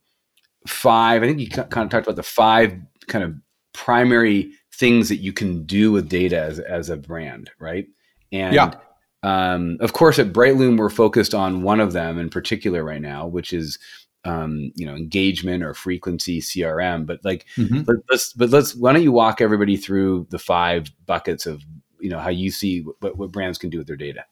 five. 0.66 1.22
I 1.22 1.28
think 1.28 1.38
you 1.38 1.48
kind 1.48 1.84
of 1.84 1.90
talked 1.90 2.08
about 2.08 2.16
the 2.16 2.24
five 2.24 2.76
kind 3.06 3.24
of 3.24 3.36
primary 3.72 4.50
things 4.74 5.08
that 5.10 5.18
you 5.18 5.32
can 5.32 5.62
do 5.64 5.92
with 5.92 6.08
data 6.08 6.40
as 6.40 6.58
as 6.58 6.90
a 6.90 6.96
brand, 6.96 7.50
right? 7.60 7.86
And 8.32 8.52
yeah 8.52 8.74
um, 9.22 9.76
of 9.80 9.92
course, 9.92 10.18
at 10.18 10.32
Brightloom, 10.32 10.78
we're 10.78 10.90
focused 10.90 11.34
on 11.34 11.62
one 11.62 11.80
of 11.80 11.92
them 11.92 12.18
in 12.18 12.28
particular 12.28 12.82
right 12.82 13.00
now, 13.00 13.26
which 13.26 13.52
is 13.52 13.78
um, 14.24 14.72
you 14.76 14.86
know 14.86 14.94
engagement 14.94 15.62
or 15.62 15.74
frequency 15.74 16.40
CRM. 16.40 17.06
But 17.06 17.24
like, 17.24 17.46
mm-hmm. 17.56 17.82
let, 17.86 17.98
us 18.10 18.32
but 18.32 18.50
let's 18.50 18.74
why 18.74 18.92
don't 18.92 19.02
you 19.02 19.12
walk 19.12 19.40
everybody 19.40 19.76
through 19.76 20.26
the 20.30 20.38
five 20.38 20.90
buckets 21.06 21.46
of 21.46 21.62
you 22.00 22.10
know 22.10 22.18
how 22.18 22.30
you 22.30 22.50
see 22.50 22.80
what, 23.00 23.16
what 23.16 23.32
brands 23.32 23.58
can 23.58 23.70
do 23.70 23.78
with 23.78 23.86
their 23.86 23.96
data. 23.96 24.24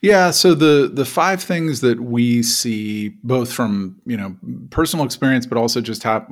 Yeah, 0.00 0.30
so 0.30 0.54
the 0.54 0.90
the 0.92 1.04
five 1.04 1.42
things 1.42 1.80
that 1.80 2.00
we 2.00 2.42
see 2.42 3.10
both 3.22 3.52
from 3.52 4.00
you 4.06 4.16
know 4.16 4.36
personal 4.70 5.04
experience, 5.04 5.46
but 5.46 5.58
also 5.58 5.80
just 5.80 6.02
hap- 6.02 6.30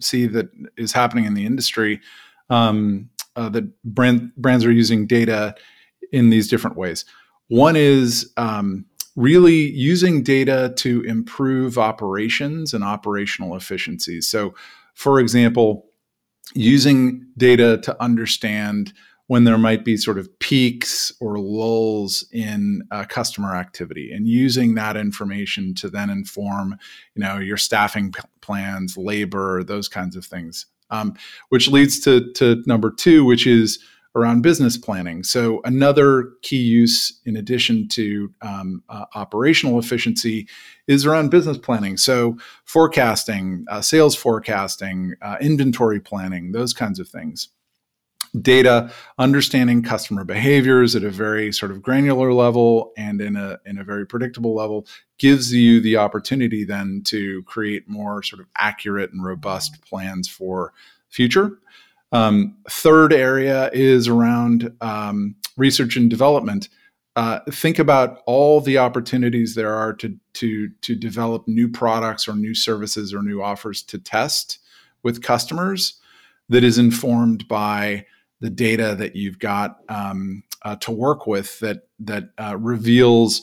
see 0.00 0.26
that 0.26 0.48
is 0.76 0.92
happening 0.92 1.24
in 1.24 1.34
the 1.34 1.46
industry, 1.46 2.00
um, 2.50 3.10
uh, 3.36 3.48
that 3.50 3.82
brand, 3.84 4.34
brands 4.36 4.64
are 4.64 4.72
using 4.72 5.06
data 5.06 5.54
in 6.12 6.30
these 6.30 6.48
different 6.48 6.76
ways. 6.76 7.04
One 7.52 7.76
is 7.76 8.32
um, 8.38 8.86
really 9.14 9.70
using 9.72 10.22
data 10.22 10.72
to 10.78 11.02
improve 11.02 11.76
operations 11.76 12.72
and 12.72 12.82
operational 12.82 13.56
efficiencies. 13.56 14.26
So, 14.26 14.54
for 14.94 15.20
example, 15.20 15.84
using 16.54 17.26
data 17.36 17.76
to 17.82 18.02
understand 18.02 18.94
when 19.26 19.44
there 19.44 19.58
might 19.58 19.84
be 19.84 19.98
sort 19.98 20.16
of 20.16 20.30
peaks 20.38 21.12
or 21.20 21.38
lulls 21.38 22.26
in 22.32 22.84
uh, 22.90 23.04
customer 23.04 23.54
activity 23.54 24.10
and 24.10 24.26
using 24.26 24.74
that 24.76 24.96
information 24.96 25.74
to 25.74 25.90
then 25.90 26.08
inform 26.08 26.78
you 27.14 27.22
know 27.22 27.36
your 27.36 27.58
staffing 27.58 28.12
p- 28.12 28.22
plans 28.40 28.96
labor 28.96 29.62
those 29.62 29.88
kinds 29.88 30.16
of 30.16 30.24
things 30.24 30.66
um, 30.90 31.14
which 31.50 31.68
leads 31.68 32.00
to, 32.00 32.32
to 32.32 32.62
number 32.66 32.90
two 32.90 33.24
which 33.24 33.46
is 33.46 33.78
around 34.14 34.42
business 34.42 34.76
planning. 34.76 35.22
So, 35.22 35.60
another 35.64 36.30
key 36.42 36.62
use, 36.62 37.20
in 37.24 37.36
addition 37.36 37.88
to 37.88 38.32
um, 38.42 38.82
uh, 38.88 39.06
operational 39.14 39.78
efficiency, 39.78 40.48
is 40.86 41.06
around 41.06 41.30
business 41.30 41.58
planning. 41.58 41.96
So, 41.96 42.36
forecasting, 42.64 43.64
uh, 43.68 43.80
sales 43.80 44.14
forecasting, 44.14 45.14
uh, 45.22 45.36
inventory 45.40 46.00
planning, 46.00 46.52
those 46.52 46.72
kinds 46.72 46.98
of 46.98 47.08
things. 47.08 47.48
Data, 48.40 48.90
understanding 49.18 49.82
customer 49.82 50.24
behaviors 50.24 50.96
at 50.96 51.04
a 51.04 51.10
very 51.10 51.52
sort 51.52 51.70
of 51.70 51.82
granular 51.82 52.32
level 52.32 52.92
and 52.96 53.20
in 53.20 53.36
a 53.36 53.58
in 53.66 53.76
a 53.76 53.84
very 53.84 54.06
predictable 54.06 54.54
level 54.54 54.86
gives 55.18 55.52
you 55.52 55.82
the 55.82 55.98
opportunity 55.98 56.64
then 56.64 57.02
to 57.04 57.42
create 57.42 57.88
more 57.88 58.22
sort 58.22 58.40
of 58.40 58.46
accurate 58.56 59.12
and 59.12 59.22
robust 59.22 59.84
plans 59.84 60.28
for 60.28 60.72
future. 61.10 61.58
Um, 62.12 62.56
third 62.68 63.12
area 63.12 63.70
is 63.72 64.06
around 64.06 64.70
um, 64.80 65.34
research 65.56 65.96
and 65.96 66.10
development. 66.10 66.68
Uh, 67.16 67.40
think 67.50 67.78
about 67.78 68.20
all 68.26 68.60
the 68.60 68.78
opportunities 68.78 69.54
there 69.54 69.74
are 69.74 69.92
to 69.94 70.16
to 70.34 70.70
to 70.80 70.94
develop 70.94 71.46
new 71.46 71.68
products 71.68 72.26
or 72.26 72.34
new 72.34 72.54
services 72.54 73.12
or 73.12 73.22
new 73.22 73.42
offers 73.42 73.82
to 73.82 73.98
test 73.98 74.58
with 75.02 75.22
customers 75.22 76.00
that 76.48 76.64
is 76.64 76.78
informed 76.78 77.46
by 77.48 78.06
the 78.40 78.50
data 78.50 78.94
that 78.98 79.14
you've 79.14 79.38
got 79.38 79.78
um, 79.88 80.42
uh, 80.62 80.76
to 80.76 80.90
work 80.90 81.26
with 81.26 81.58
that 81.60 81.86
that 81.98 82.30
uh, 82.38 82.56
reveals 82.58 83.42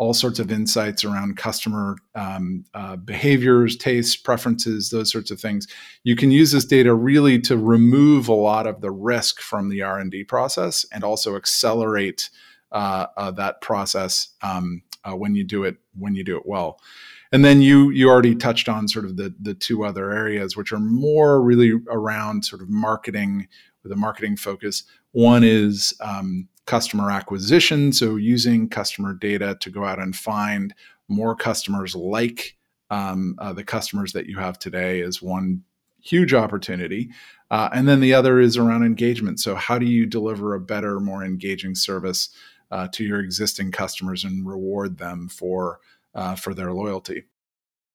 all 0.00 0.14
sorts 0.14 0.38
of 0.38 0.50
insights 0.50 1.04
around 1.04 1.36
customer 1.36 1.94
um, 2.14 2.64
uh, 2.72 2.96
behaviors, 2.96 3.76
tastes, 3.76 4.16
preferences, 4.16 4.88
those 4.88 5.12
sorts 5.12 5.30
of 5.30 5.38
things. 5.38 5.68
You 6.04 6.16
can 6.16 6.30
use 6.30 6.52
this 6.52 6.64
data 6.64 6.94
really 6.94 7.38
to 7.42 7.58
remove 7.58 8.26
a 8.26 8.32
lot 8.32 8.66
of 8.66 8.80
the 8.80 8.90
risk 8.90 9.42
from 9.42 9.68
the 9.68 9.82
R 9.82 9.98
and 9.98 10.10
D 10.10 10.24
process, 10.24 10.86
and 10.90 11.04
also 11.04 11.36
accelerate 11.36 12.30
uh, 12.72 13.08
uh, 13.18 13.30
that 13.32 13.60
process 13.60 14.28
um, 14.40 14.80
uh, 15.04 15.14
when 15.14 15.34
you 15.34 15.44
do 15.44 15.64
it 15.64 15.76
when 15.98 16.14
you 16.14 16.24
do 16.24 16.38
it 16.38 16.46
well. 16.46 16.80
And 17.30 17.44
then 17.44 17.60
you 17.60 17.90
you 17.90 18.08
already 18.08 18.34
touched 18.34 18.70
on 18.70 18.88
sort 18.88 19.04
of 19.04 19.18
the 19.18 19.34
the 19.38 19.52
two 19.52 19.84
other 19.84 20.12
areas, 20.12 20.56
which 20.56 20.72
are 20.72 20.80
more 20.80 21.42
really 21.42 21.74
around 21.90 22.46
sort 22.46 22.62
of 22.62 22.70
marketing 22.70 23.48
with 23.82 23.92
a 23.92 23.96
marketing 23.96 24.38
focus. 24.38 24.82
One 25.12 25.44
is 25.44 25.92
um, 26.00 26.48
customer 26.70 27.10
acquisition. 27.10 27.92
So, 27.92 28.14
using 28.14 28.68
customer 28.68 29.12
data 29.12 29.58
to 29.60 29.70
go 29.70 29.84
out 29.84 29.98
and 29.98 30.14
find 30.14 30.72
more 31.08 31.34
customers 31.34 31.96
like 31.96 32.56
um, 32.90 33.34
uh, 33.38 33.52
the 33.52 33.64
customers 33.64 34.12
that 34.12 34.26
you 34.26 34.38
have 34.38 34.56
today 34.56 35.00
is 35.00 35.20
one 35.20 35.64
huge 36.00 36.32
opportunity. 36.32 37.10
Uh, 37.50 37.68
and 37.72 37.88
then 37.88 37.98
the 37.98 38.14
other 38.14 38.38
is 38.38 38.56
around 38.56 38.84
engagement. 38.84 39.40
So, 39.40 39.56
how 39.56 39.80
do 39.80 39.86
you 39.86 40.06
deliver 40.06 40.54
a 40.54 40.60
better, 40.60 41.00
more 41.00 41.24
engaging 41.24 41.74
service 41.74 42.28
uh, 42.70 42.86
to 42.92 43.04
your 43.04 43.18
existing 43.18 43.72
customers 43.72 44.22
and 44.22 44.46
reward 44.46 44.96
them 44.98 45.28
for 45.28 45.80
uh, 46.14 46.36
for 46.36 46.54
their 46.54 46.72
loyalty? 46.72 47.24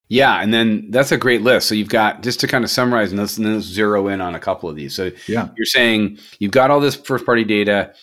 Yeah, 0.10 0.42
and 0.42 0.54
then 0.54 0.92
that's 0.92 1.14
a 1.14 1.18
great 1.18 1.44
list. 1.44 1.70
So 1.70 1.76
you've 1.76 1.90
got 1.90 2.22
just 2.24 2.42
to 2.42 2.48
kind 2.48 2.66
of 2.66 2.70
summarize, 2.70 3.12
and 3.12 3.20
let's, 3.20 3.38
and 3.38 3.56
let's 3.56 3.66
zero 3.66 4.10
in 4.10 4.20
on 4.20 4.36
a 4.36 4.40
couple 4.40 4.70
of 4.70 4.76
these. 4.76 4.94
So 4.94 5.12
yeah, 5.28 5.48
you're 5.56 5.66
saying 5.66 6.20
you've 6.40 6.52
got 6.52 6.70
all 6.72 6.82
this 6.82 6.96
first 6.96 7.26
party 7.26 7.46
data 7.46 7.94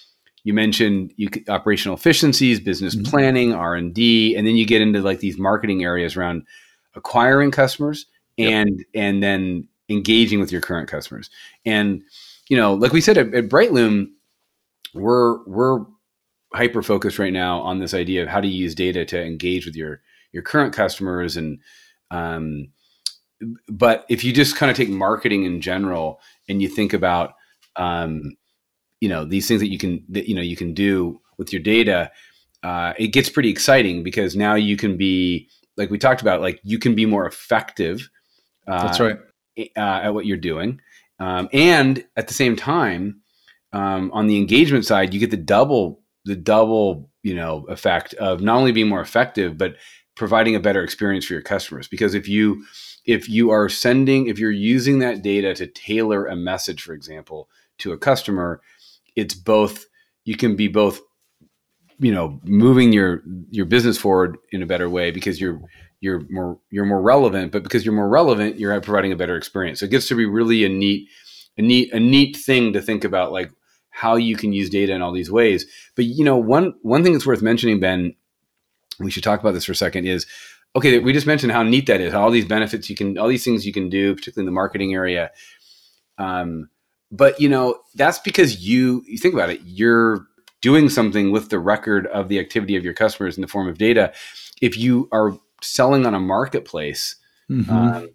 you 0.44 0.52
mentioned 0.52 1.12
you, 1.16 1.28
operational 1.48 1.96
efficiencies, 1.96 2.60
business 2.60 2.94
mm-hmm. 2.94 3.10
planning, 3.10 3.54
R 3.54 3.74
and 3.74 3.94
D, 3.94 4.34
and 4.36 4.46
then 4.46 4.56
you 4.56 4.66
get 4.66 4.82
into 4.82 5.00
like 5.00 5.20
these 5.20 5.38
marketing 5.38 5.84
areas 5.84 6.16
around 6.16 6.46
acquiring 6.94 7.50
customers 7.50 8.06
and 8.38 8.78
yep. 8.78 8.86
and 8.94 9.22
then 9.22 9.68
engaging 9.88 10.40
with 10.40 10.52
your 10.52 10.60
current 10.60 10.88
customers. 10.88 11.30
And 11.64 12.02
you 12.48 12.56
know, 12.56 12.74
like 12.74 12.92
we 12.92 13.00
said 13.00 13.18
at, 13.18 13.34
at 13.34 13.48
Brightloom, 13.48 14.10
we're 14.94 15.42
we're 15.44 15.84
hyper 16.54 16.82
focused 16.82 17.18
right 17.18 17.32
now 17.32 17.60
on 17.60 17.78
this 17.78 17.94
idea 17.94 18.22
of 18.22 18.28
how 18.28 18.40
to 18.40 18.48
use 18.48 18.74
data 18.74 19.04
to 19.06 19.22
engage 19.22 19.64
with 19.64 19.76
your 19.76 20.00
your 20.32 20.42
current 20.42 20.74
customers 20.74 21.36
and 21.36 21.58
um, 22.10 22.68
but 23.68 24.04
if 24.08 24.22
you 24.22 24.32
just 24.32 24.56
kind 24.56 24.70
of 24.70 24.76
take 24.76 24.88
marketing 24.88 25.44
in 25.44 25.60
general 25.60 26.20
and 26.48 26.60
you 26.62 26.68
think 26.68 26.92
about 26.92 27.34
um, 27.76 28.36
you 29.02 29.08
know 29.08 29.24
these 29.24 29.48
things 29.48 29.60
that 29.60 29.70
you 29.70 29.78
can 29.78 30.04
that 30.08 30.28
you 30.28 30.34
know 30.34 30.40
you 30.40 30.56
can 30.56 30.72
do 30.72 31.20
with 31.36 31.52
your 31.52 31.60
data 31.60 32.10
uh, 32.62 32.92
it 32.96 33.08
gets 33.08 33.28
pretty 33.28 33.50
exciting 33.50 34.04
because 34.04 34.36
now 34.36 34.54
you 34.54 34.76
can 34.76 34.96
be 34.96 35.48
like 35.76 35.90
we 35.90 35.98
talked 35.98 36.22
about 36.22 36.40
like 36.40 36.60
you 36.62 36.78
can 36.78 36.94
be 36.94 37.04
more 37.04 37.26
effective 37.26 38.08
uh, 38.68 38.84
that's 38.84 39.00
right 39.00 39.18
uh, 39.58 40.00
at 40.04 40.14
what 40.14 40.24
you're 40.24 40.36
doing. 40.36 40.80
Um, 41.18 41.48
and 41.52 42.04
at 42.16 42.28
the 42.28 42.34
same 42.34 42.56
time 42.56 43.20
um, 43.72 44.10
on 44.12 44.28
the 44.28 44.38
engagement 44.38 44.86
side 44.86 45.12
you 45.12 45.20
get 45.20 45.32
the 45.32 45.36
double 45.36 46.00
the 46.24 46.36
double 46.36 47.10
you 47.24 47.34
know 47.34 47.66
effect 47.68 48.14
of 48.14 48.40
not 48.40 48.56
only 48.56 48.72
being 48.72 48.88
more 48.88 49.00
effective 49.00 49.58
but 49.58 49.74
providing 50.14 50.54
a 50.54 50.60
better 50.60 50.84
experience 50.84 51.24
for 51.24 51.32
your 51.32 51.42
customers. 51.42 51.88
Because 51.88 52.14
if 52.14 52.28
you 52.28 52.64
if 53.04 53.28
you 53.28 53.50
are 53.50 53.68
sending 53.68 54.28
if 54.28 54.38
you're 54.38 54.50
using 54.52 55.00
that 55.00 55.22
data 55.22 55.54
to 55.54 55.66
tailor 55.66 56.26
a 56.26 56.36
message 56.36 56.82
for 56.82 56.92
example 56.92 57.48
to 57.78 57.90
a 57.90 57.98
customer 57.98 58.60
it's 59.16 59.34
both 59.34 59.86
you 60.24 60.36
can 60.36 60.56
be 60.56 60.68
both 60.68 61.00
you 61.98 62.12
know 62.12 62.40
moving 62.44 62.92
your 62.92 63.22
your 63.50 63.66
business 63.66 63.98
forward 63.98 64.36
in 64.50 64.62
a 64.62 64.66
better 64.66 64.88
way 64.88 65.10
because 65.10 65.40
you're 65.40 65.60
you're 66.00 66.22
more 66.30 66.58
you're 66.70 66.84
more 66.84 67.00
relevant 67.00 67.52
but 67.52 67.62
because 67.62 67.86
you're 67.86 67.94
more 67.94 68.08
relevant 68.08 68.58
you're 68.58 68.78
providing 68.80 69.12
a 69.12 69.16
better 69.16 69.36
experience. 69.36 69.80
So 69.80 69.86
it 69.86 69.90
gets 69.90 70.08
to 70.08 70.16
be 70.16 70.26
really 70.26 70.64
a 70.64 70.68
neat 70.68 71.08
a 71.56 71.62
neat 71.62 71.92
a 71.92 72.00
neat 72.00 72.36
thing 72.36 72.72
to 72.72 72.82
think 72.82 73.04
about 73.04 73.32
like 73.32 73.50
how 73.90 74.16
you 74.16 74.36
can 74.36 74.52
use 74.52 74.68
data 74.68 74.92
in 74.92 75.02
all 75.02 75.12
these 75.12 75.30
ways. 75.30 75.64
But 75.94 76.06
you 76.06 76.24
know 76.24 76.36
one 76.36 76.74
one 76.82 77.02
thing 77.02 77.12
that's 77.12 77.26
worth 77.26 77.42
mentioning 77.42 77.80
ben 77.80 78.14
we 78.98 79.10
should 79.10 79.22
talk 79.22 79.40
about 79.40 79.52
this 79.52 79.64
for 79.64 79.72
a 79.72 79.76
second 79.76 80.06
is 80.06 80.26
okay 80.74 80.98
we 80.98 81.12
just 81.12 81.26
mentioned 81.26 81.52
how 81.52 81.62
neat 81.62 81.86
that 81.86 82.00
is 82.00 82.14
all 82.14 82.30
these 82.30 82.46
benefits 82.46 82.90
you 82.90 82.96
can 82.96 83.16
all 83.16 83.28
these 83.28 83.44
things 83.44 83.64
you 83.64 83.72
can 83.72 83.88
do 83.88 84.14
particularly 84.14 84.42
in 84.42 84.52
the 84.52 84.52
marketing 84.52 84.92
area. 84.92 85.30
Um, 86.18 86.68
but 87.12 87.40
you 87.40 87.48
know 87.48 87.78
that's 87.94 88.18
because 88.18 88.66
you 88.66 89.04
you 89.06 89.18
think 89.18 89.34
about 89.34 89.50
it 89.50 89.60
you're 89.64 90.26
doing 90.60 90.88
something 90.88 91.30
with 91.30 91.50
the 91.50 91.58
record 91.58 92.06
of 92.08 92.28
the 92.28 92.38
activity 92.38 92.74
of 92.74 92.84
your 92.84 92.94
customers 92.94 93.36
in 93.36 93.42
the 93.42 93.48
form 93.48 93.68
of 93.68 93.78
data 93.78 94.12
if 94.60 94.76
you 94.76 95.08
are 95.12 95.38
selling 95.60 96.04
on 96.04 96.14
a 96.14 96.20
marketplace 96.20 97.16
mm-hmm. 97.50 97.70
um, 97.70 98.08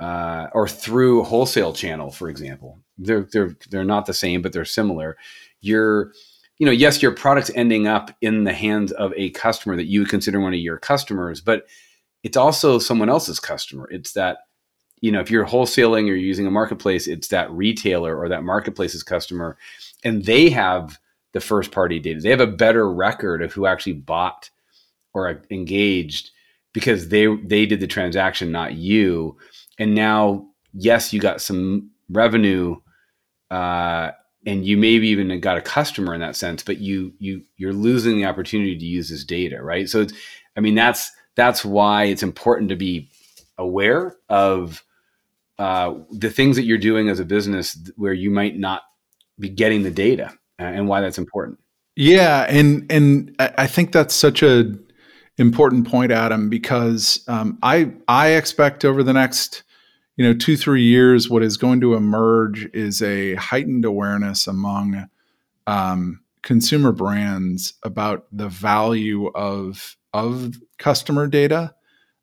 uh, 0.00 0.46
or 0.54 0.66
through 0.68 1.24
wholesale 1.24 1.72
channel 1.72 2.10
for 2.10 2.30
example 2.30 2.78
they're 2.96 3.28
they're 3.32 3.56
they're 3.70 3.84
not 3.84 4.06
the 4.06 4.14
same 4.14 4.40
but 4.40 4.52
they're 4.52 4.64
similar 4.64 5.16
you're 5.60 6.12
you 6.58 6.66
know, 6.66 6.72
yes, 6.72 7.00
your 7.00 7.12
product's 7.12 7.50
ending 7.54 7.86
up 7.86 8.10
in 8.20 8.44
the 8.44 8.52
hands 8.52 8.92
of 8.92 9.12
a 9.16 9.30
customer 9.30 9.76
that 9.76 9.86
you 9.86 10.04
consider 10.04 10.40
one 10.40 10.52
of 10.52 10.58
your 10.58 10.76
customers, 10.76 11.40
but 11.40 11.66
it's 12.24 12.36
also 12.36 12.78
someone 12.78 13.08
else's 13.08 13.38
customer. 13.38 13.88
It's 13.90 14.12
that, 14.12 14.38
you 15.00 15.12
know, 15.12 15.20
if 15.20 15.30
you're 15.30 15.46
wholesaling 15.46 16.04
or 16.04 16.06
you're 16.06 16.16
using 16.16 16.46
a 16.46 16.50
marketplace, 16.50 17.06
it's 17.06 17.28
that 17.28 17.50
retailer 17.50 18.16
or 18.16 18.28
that 18.28 18.44
marketplace's 18.44 19.02
customer, 19.02 19.56
and 20.04 20.24
they 20.24 20.50
have 20.50 20.98
the 21.32 21.40
first 21.40 21.70
party 21.72 21.98
data. 21.98 22.20
They 22.20 22.30
have 22.30 22.40
a 22.40 22.46
better 22.46 22.90
record 22.92 23.42
of 23.42 23.52
who 23.52 23.66
actually 23.66 23.94
bought 23.94 24.50
or 25.14 25.42
engaged 25.50 26.30
because 26.72 27.08
they 27.08 27.26
they 27.36 27.66
did 27.66 27.80
the 27.80 27.86
transaction, 27.86 28.52
not 28.52 28.74
you. 28.74 29.36
And 29.78 29.94
now, 29.94 30.46
yes, 30.72 31.12
you 31.12 31.20
got 31.20 31.40
some 31.40 31.90
revenue 32.10 32.76
uh, 33.50 34.12
and 34.46 34.66
you 34.66 34.76
maybe 34.76 35.08
even 35.08 35.40
got 35.40 35.58
a 35.58 35.62
customer 35.62 36.14
in 36.14 36.20
that 36.20 36.36
sense 36.36 36.62
but 36.62 36.78
you 36.78 37.12
you 37.18 37.42
you're 37.56 37.72
losing 37.72 38.16
the 38.16 38.24
opportunity 38.24 38.76
to 38.76 38.84
use 38.84 39.08
this 39.08 39.24
data 39.24 39.62
right 39.62 39.88
so 39.88 40.00
it's 40.00 40.12
i 40.56 40.60
mean 40.60 40.74
that's 40.74 41.10
that's 41.34 41.64
why 41.64 42.04
it's 42.04 42.22
important 42.22 42.68
to 42.68 42.76
be 42.76 43.08
aware 43.58 44.16
of 44.28 44.84
uh, 45.58 45.94
the 46.12 46.30
things 46.30 46.56
that 46.56 46.64
you're 46.64 46.78
doing 46.78 47.08
as 47.08 47.20
a 47.20 47.24
business 47.24 47.76
where 47.96 48.12
you 48.12 48.30
might 48.30 48.58
not 48.58 48.82
be 49.38 49.48
getting 49.48 49.82
the 49.82 49.90
data 49.90 50.32
and 50.58 50.88
why 50.88 51.00
that's 51.00 51.18
important. 51.18 51.58
Yeah 51.96 52.46
and 52.48 52.86
and 52.92 53.34
i 53.40 53.66
think 53.66 53.90
that's 53.90 54.14
such 54.14 54.40
a 54.44 54.72
important 55.36 55.88
point 55.88 56.12
adam 56.12 56.48
because 56.48 57.24
um, 57.26 57.58
i 57.60 57.90
i 58.06 58.28
expect 58.28 58.84
over 58.84 59.02
the 59.02 59.12
next 59.12 59.64
you 60.18 60.24
know, 60.24 60.34
two, 60.34 60.56
three 60.56 60.82
years, 60.82 61.30
what 61.30 61.44
is 61.44 61.56
going 61.56 61.80
to 61.80 61.94
emerge 61.94 62.68
is 62.74 63.00
a 63.00 63.36
heightened 63.36 63.84
awareness 63.84 64.48
among 64.48 65.08
um, 65.68 66.20
consumer 66.42 66.90
brands 66.90 67.74
about 67.84 68.26
the 68.32 68.48
value 68.48 69.28
of 69.28 69.96
of 70.12 70.56
customer 70.78 71.28
data 71.28 71.72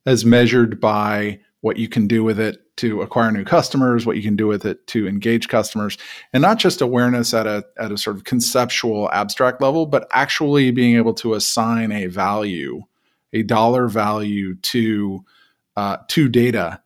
as 0.06 0.25
measured 0.25 0.82
by 0.82 1.39
what 1.65 1.77
you 1.77 1.89
can 1.89 2.05
do 2.05 2.24
with 2.24 2.39
it 2.39 2.62
to 2.77 3.01
acquire 3.01 3.31
new 3.31 3.43
customers, 3.43 4.05
what 4.05 4.15
you 4.15 4.22
can 4.22 4.36
do 4.36 4.45
with 4.45 4.67
it 4.67 4.86
to 4.86 5.07
engage 5.07 5.48
customers, 5.48 5.98
and 6.31 6.43
not 6.43 6.60
just 6.60 6.79
awareness 6.79 7.34
at 7.34 7.48
a 7.48 7.65
at 7.79 7.91
a 7.91 7.98
sort 7.98 8.15
of 8.15 8.24
conceptual 8.24 9.10
abstract 9.12 9.60
level, 9.63 9.88
but 9.88 10.07
actually 10.12 10.69
being 10.69 10.95
able 10.95 11.15
to 11.15 11.34
assign 11.34 11.91
a 11.91 12.05
value, 12.05 12.84
a 13.34 13.41
dollar 13.41 13.88
value 13.88 14.53
to 14.57 15.25
uh, 15.75 15.98
to 16.10 16.29
data. 16.29 16.84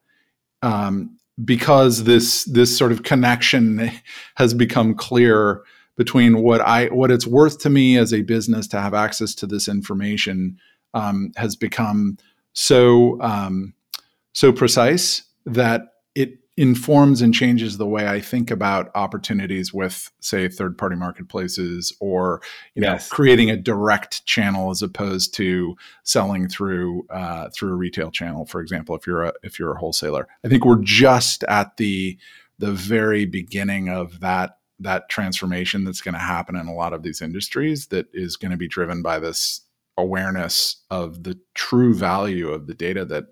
Um, 0.62 1.17
because 1.43 2.05
this 2.05 2.45
this 2.45 2.77
sort 2.77 2.93
of 2.93 3.03
connection 3.03 3.91
has 4.36 4.53
become 4.53 4.95
clear 4.95 5.62
between 5.98 6.41
what 6.41 6.62
I 6.62 6.86
what 6.86 7.12
it's 7.12 7.27
worth 7.27 7.59
to 7.63 7.69
me 7.69 7.98
as 7.98 8.13
a 8.13 8.21
business 8.21 8.65
to 8.67 8.79
have 8.79 8.93
access 8.93 9.36
to 9.36 9.45
this 9.45 9.67
information 9.67 10.57
um, 10.93 11.33
has 11.36 11.57
become 11.57 12.17
so 12.53 13.19
um, 13.21 13.74
so 14.33 14.51
precise 14.51 15.24
that 15.45 15.93
it 16.15 16.39
informs 16.57 17.21
and 17.21 17.33
changes 17.33 17.77
the 17.77 17.88
way 17.88 18.07
I 18.07 18.19
think 18.19 18.51
about 18.51 18.91
opportunities 18.93 19.74
with, 19.74 20.12
say, 20.19 20.50
third 20.50 20.77
party 20.77 20.95
marketplaces 20.95 21.96
or 22.01 22.42
you 22.75 22.81
know 22.81 22.94
yes. 22.94 23.07
creating 23.07 23.50
a 23.50 23.57
direct 23.57 24.25
channel 24.25 24.70
as 24.70 24.81
opposed 24.81 25.33
to 25.35 25.75
selling 26.03 26.50
through 26.50 27.07
uh, 27.09 27.50
through 27.55 27.72
a 27.72 27.75
retail 27.75 28.11
channel, 28.11 28.46
for 28.46 28.61
example. 28.61 28.96
If 28.96 29.07
you're 29.07 29.24
a 29.24 29.33
if 29.44 29.57
you're 29.57 29.74
a 29.74 29.79
wholesaler, 29.79 30.27
I 30.44 30.50
think 30.50 30.65
we're 30.65 30.81
just 30.81 31.44
at 31.46 31.77
the 31.77 32.18
the 32.57 32.74
very 32.74 33.25
beginning 33.25 33.89
of 33.89 34.20
that 34.20 34.57
that 34.79 35.09
transformation 35.09 35.83
that's 35.83 36.01
going 36.01 36.13
to 36.13 36.20
happen 36.20 36.55
in 36.55 36.68
a 36.68 36.74
lot 36.74 36.94
of 36.94 37.03
these 37.03 37.22
industries 37.22 37.87
that 37.87 38.07
is 38.13 38.37
going 38.37 38.51
to 38.51 38.57
be 38.57 38.68
driven 38.68 39.01
by 39.01 39.20
this 39.20 39.61
awareness 39.98 40.77
of 40.89 41.24
the 41.24 41.37
true 41.53 41.94
value 41.94 42.50
of 42.50 42.68
the 42.68 42.74
data 42.74 43.03
that 43.05 43.25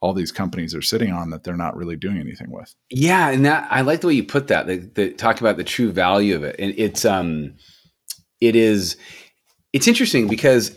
all 0.00 0.12
these 0.12 0.30
companies 0.30 0.74
are 0.74 0.82
sitting 0.82 1.12
on 1.12 1.30
that 1.30 1.44
they're 1.44 1.56
not 1.56 1.76
really 1.76 1.96
doing 1.96 2.18
anything 2.18 2.50
with. 2.50 2.74
Yeah, 2.90 3.30
and 3.30 3.44
that 3.44 3.66
I 3.70 3.80
like 3.80 4.00
the 4.00 4.06
way 4.08 4.14
you 4.14 4.24
put 4.24 4.48
that. 4.48 4.66
The, 4.66 4.76
the 4.76 5.10
talk 5.12 5.40
about 5.40 5.56
the 5.56 5.64
true 5.64 5.90
value 5.90 6.36
of 6.36 6.44
it, 6.44 6.56
and 6.58 6.72
it's 6.76 7.04
um, 7.04 7.54
it 8.40 8.54
is, 8.54 8.96
it's 9.72 9.88
interesting 9.88 10.28
because 10.28 10.76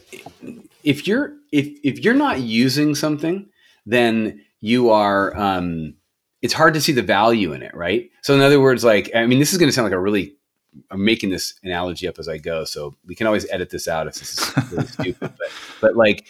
if 0.83 1.07
you're 1.07 1.33
if 1.51 1.67
if 1.83 1.99
you're 1.99 2.13
not 2.15 2.39
using 2.39 2.95
something, 2.95 3.47
then 3.85 4.43
you 4.59 4.89
are 4.89 5.37
um, 5.37 5.95
it's 6.41 6.53
hard 6.53 6.73
to 6.73 6.81
see 6.81 6.91
the 6.91 7.03
value 7.03 7.53
in 7.53 7.61
it, 7.61 7.75
right? 7.75 8.09
So 8.23 8.33
in 8.33 8.41
other 8.41 8.59
words, 8.59 8.83
like 8.83 9.11
I 9.15 9.25
mean, 9.27 9.39
this 9.39 9.51
is 9.51 9.59
going 9.59 9.69
to 9.69 9.73
sound 9.73 9.85
like 9.85 9.93
a 9.93 9.99
really 9.99 10.35
I'm 10.89 11.03
making 11.03 11.29
this 11.29 11.53
analogy 11.63 12.07
up 12.07 12.17
as 12.17 12.27
I 12.27 12.37
go, 12.37 12.63
so 12.63 12.95
we 13.05 13.13
can 13.15 13.27
always 13.27 13.49
edit 13.51 13.69
this 13.69 13.87
out 13.87 14.07
if 14.07 14.15
this 14.15 14.39
is 14.39 14.71
really 14.71 14.87
stupid. 14.87 15.33
But 15.37 15.51
but 15.79 15.95
like, 15.95 16.25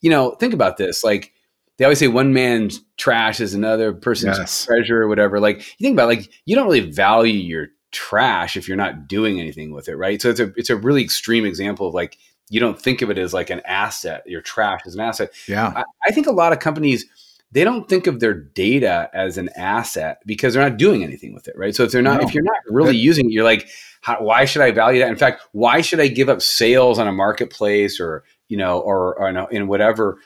you 0.00 0.10
know, 0.10 0.32
think 0.32 0.54
about 0.54 0.76
this, 0.76 1.02
like 1.02 1.32
they 1.78 1.84
always 1.84 1.98
say 1.98 2.08
one 2.08 2.32
man's 2.32 2.80
trash 2.96 3.40
is 3.40 3.54
another 3.54 3.92
person's 3.92 4.36
yes. 4.36 4.64
treasure 4.64 5.02
or 5.02 5.08
whatever. 5.08 5.40
Like 5.40 5.58
you 5.78 5.84
think 5.84 5.94
about 5.94 6.04
it, 6.04 6.18
like 6.18 6.32
you 6.44 6.54
don't 6.54 6.66
really 6.66 6.90
value 6.90 7.38
your 7.38 7.68
trash 7.92 8.56
if 8.56 8.68
you're 8.68 8.76
not 8.76 9.08
doing 9.08 9.40
anything 9.40 9.72
with 9.72 9.88
it, 9.88 9.96
right? 9.96 10.20
So 10.20 10.28
it's 10.28 10.40
a 10.40 10.52
it's 10.56 10.70
a 10.70 10.76
really 10.76 11.02
extreme 11.02 11.46
example 11.46 11.88
of 11.88 11.94
like 11.94 12.18
you 12.50 12.60
don't 12.60 12.80
think 12.80 13.02
of 13.02 13.10
it 13.10 13.18
as 13.18 13.32
like 13.32 13.50
an 13.50 13.62
asset. 13.64 14.22
Your 14.26 14.40
trash 14.40 14.80
is 14.86 14.94
an 14.94 15.00
asset. 15.00 15.32
Yeah. 15.46 15.72
I, 15.74 15.84
I 16.06 16.10
think 16.10 16.26
a 16.26 16.32
lot 16.32 16.52
of 16.52 16.58
companies 16.58 17.06
they 17.50 17.64
don't 17.64 17.88
think 17.88 18.06
of 18.06 18.20
their 18.20 18.34
data 18.34 19.08
as 19.14 19.38
an 19.38 19.48
asset 19.56 20.20
because 20.26 20.52
they're 20.52 20.68
not 20.68 20.76
doing 20.76 21.02
anything 21.02 21.32
with 21.32 21.48
it, 21.48 21.56
right? 21.56 21.74
So 21.74 21.84
if 21.84 21.92
they're 21.92 22.02
not, 22.02 22.20
no. 22.20 22.28
if 22.28 22.34
you're 22.34 22.44
not 22.44 22.58
really 22.68 22.96
using 22.96 23.26
it, 23.26 23.32
you're 23.32 23.44
like, 23.44 23.66
how, 24.02 24.22
why 24.22 24.44
should 24.44 24.60
I 24.60 24.70
value 24.70 25.00
that? 25.00 25.08
In 25.08 25.16
fact, 25.16 25.42
why 25.52 25.80
should 25.80 25.98
I 25.98 26.08
give 26.08 26.28
up 26.28 26.42
sales 26.42 26.98
on 26.98 27.08
a 27.08 27.12
marketplace 27.12 28.00
or 28.00 28.24
you 28.48 28.56
know, 28.56 28.80
or, 28.80 29.18
or 29.18 29.28
in, 29.28 29.36
in 29.50 29.66
whatever 29.66 30.18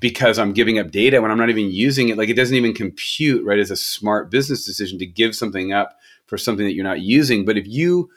because 0.00 0.38
I'm 0.38 0.52
giving 0.52 0.78
up 0.78 0.90
data 0.90 1.20
when 1.20 1.30
I'm 1.30 1.38
not 1.38 1.50
even 1.50 1.70
using 1.70 2.08
it. 2.08 2.16
Like 2.16 2.28
it 2.28 2.34
doesn't 2.34 2.54
even 2.54 2.74
compute, 2.74 3.44
right, 3.44 3.58
as 3.58 3.70
a 3.70 3.76
smart 3.76 4.30
business 4.30 4.64
decision 4.64 4.98
to 4.98 5.06
give 5.06 5.34
something 5.34 5.72
up 5.72 5.98
for 6.26 6.38
something 6.38 6.64
that 6.64 6.74
you're 6.74 6.84
not 6.84 7.00
using. 7.00 7.44
But 7.44 7.58
if 7.58 7.66
you 7.66 8.10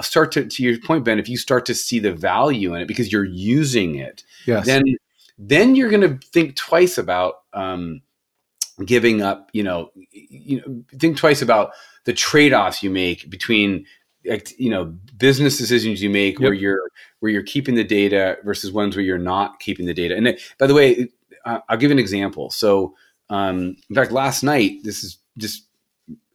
start 0.00 0.32
to, 0.32 0.46
to 0.46 0.62
your 0.62 0.78
point, 0.80 1.04
Ben, 1.04 1.18
if 1.18 1.28
you 1.28 1.36
start 1.36 1.66
to 1.66 1.74
see 1.74 1.98
the 1.98 2.12
value 2.12 2.74
in 2.74 2.82
it 2.82 2.88
because 2.88 3.12
you're 3.12 3.24
using 3.24 3.96
it, 3.96 4.24
yes. 4.46 4.66
then 4.66 4.82
then 5.38 5.74
you're 5.74 5.90
going 5.90 6.02
to 6.02 6.26
think 6.28 6.54
twice 6.54 6.98
about 6.98 7.36
um, 7.54 8.02
giving 8.84 9.22
up. 9.22 9.48
You 9.52 9.62
know, 9.62 9.90
you 10.12 10.58
know, 10.58 10.84
think 10.98 11.16
twice 11.16 11.42
about 11.42 11.72
the 12.04 12.12
trade 12.12 12.52
offs 12.52 12.82
you 12.82 12.90
make 12.90 13.28
between 13.28 13.86
you 14.24 14.70
know 14.70 14.86
business 15.16 15.58
decisions 15.58 16.02
you 16.02 16.10
make 16.10 16.34
yep. 16.34 16.40
where 16.42 16.52
you're 16.52 16.90
where 17.20 17.32
you're 17.32 17.42
keeping 17.42 17.74
the 17.74 17.84
data 17.84 18.36
versus 18.44 18.72
ones 18.72 18.96
where 18.96 19.04
you're 19.04 19.18
not 19.18 19.60
keeping 19.60 19.86
the 19.86 19.94
data. 19.94 20.16
And 20.16 20.28
it, 20.28 20.40
by 20.58 20.66
the 20.66 20.74
way 20.74 21.08
uh, 21.44 21.60
i'll 21.68 21.78
give 21.78 21.90
an 21.90 21.98
example. 21.98 22.50
So 22.50 22.94
um, 23.30 23.76
in 23.88 23.96
fact 23.96 24.12
last 24.12 24.42
night 24.42 24.78
this 24.82 25.02
is 25.02 25.18
just 25.38 25.66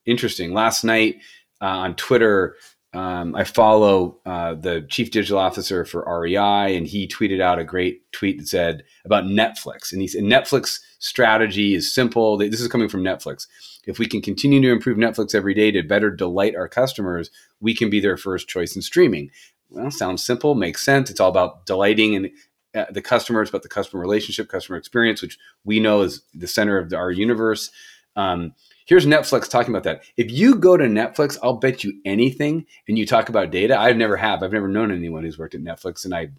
interesting. 0.05 0.53
Last 0.53 0.83
night 0.83 1.17
uh, 1.61 1.65
on 1.65 1.95
twitter 1.95 2.55
um, 2.95 3.35
i 3.35 3.43
follow 3.43 4.17
uh, 4.25 4.53
the 4.55 4.85
chief 4.89 5.11
digital 5.11 5.37
officer 5.37 5.85
for 5.85 6.03
rei 6.19 6.75
and 6.75 6.87
he 6.87 7.07
tweeted 7.07 7.41
out 7.41 7.59
a 7.59 7.63
great 7.63 8.11
tweet 8.11 8.39
that 8.39 8.47
said 8.47 8.83
about 9.03 9.25
netflix 9.25 9.91
and 9.91 10.01
he 10.01 10.07
said 10.07 10.23
netflix 10.23 10.79
strategy 10.99 11.75
is 11.75 11.93
simple 11.93 12.37
this 12.37 12.61
is 12.61 12.67
coming 12.67 12.89
from 12.89 13.03
netflix 13.03 13.47
if 13.85 13.99
we 13.99 14.07
can 14.07 14.21
continue 14.21 14.61
to 14.61 14.71
improve 14.71 14.97
Netflix 14.97 15.35
every 15.35 15.53
day 15.53 15.71
to 15.71 15.83
better 15.83 16.09
delight 16.09 16.55
our 16.55 16.67
customers, 16.67 17.29
we 17.59 17.73
can 17.73 17.89
be 17.89 17.99
their 17.99 18.17
first 18.17 18.47
choice 18.47 18.75
in 18.75 18.81
streaming. 18.81 19.29
Well, 19.69 19.91
sounds 19.91 20.23
simple, 20.23 20.55
makes 20.55 20.83
sense. 20.83 21.09
It's 21.09 21.19
all 21.19 21.29
about 21.29 21.65
delighting 21.65 22.15
and 22.15 22.29
uh, 22.73 22.85
the 22.91 23.01
customers, 23.01 23.51
but 23.51 23.63
the 23.63 23.69
customer 23.69 24.01
relationship, 24.01 24.49
customer 24.49 24.77
experience, 24.77 25.21
which 25.21 25.37
we 25.63 25.79
know 25.79 26.01
is 26.01 26.21
the 26.33 26.47
center 26.47 26.77
of 26.77 26.93
our 26.93 27.11
universe. 27.11 27.71
Um, 28.15 28.53
here's 28.85 29.05
Netflix 29.05 29.49
talking 29.49 29.73
about 29.73 29.83
that. 29.83 30.03
If 30.15 30.31
you 30.31 30.55
go 30.55 30.77
to 30.77 30.85
Netflix, 30.85 31.37
I'll 31.43 31.57
bet 31.57 31.83
you 31.83 31.99
anything, 32.05 32.65
and 32.87 32.97
you 32.97 33.05
talk 33.05 33.29
about 33.29 33.51
data. 33.51 33.77
I've 33.77 33.97
never 33.97 34.15
have. 34.15 34.41
I've 34.41 34.53
never 34.53 34.67
known 34.67 34.91
anyone 34.91 35.23
who's 35.23 35.37
worked 35.37 35.55
at 35.55 35.61
Netflix, 35.61 36.05
and 36.05 36.15
I. 36.15 36.29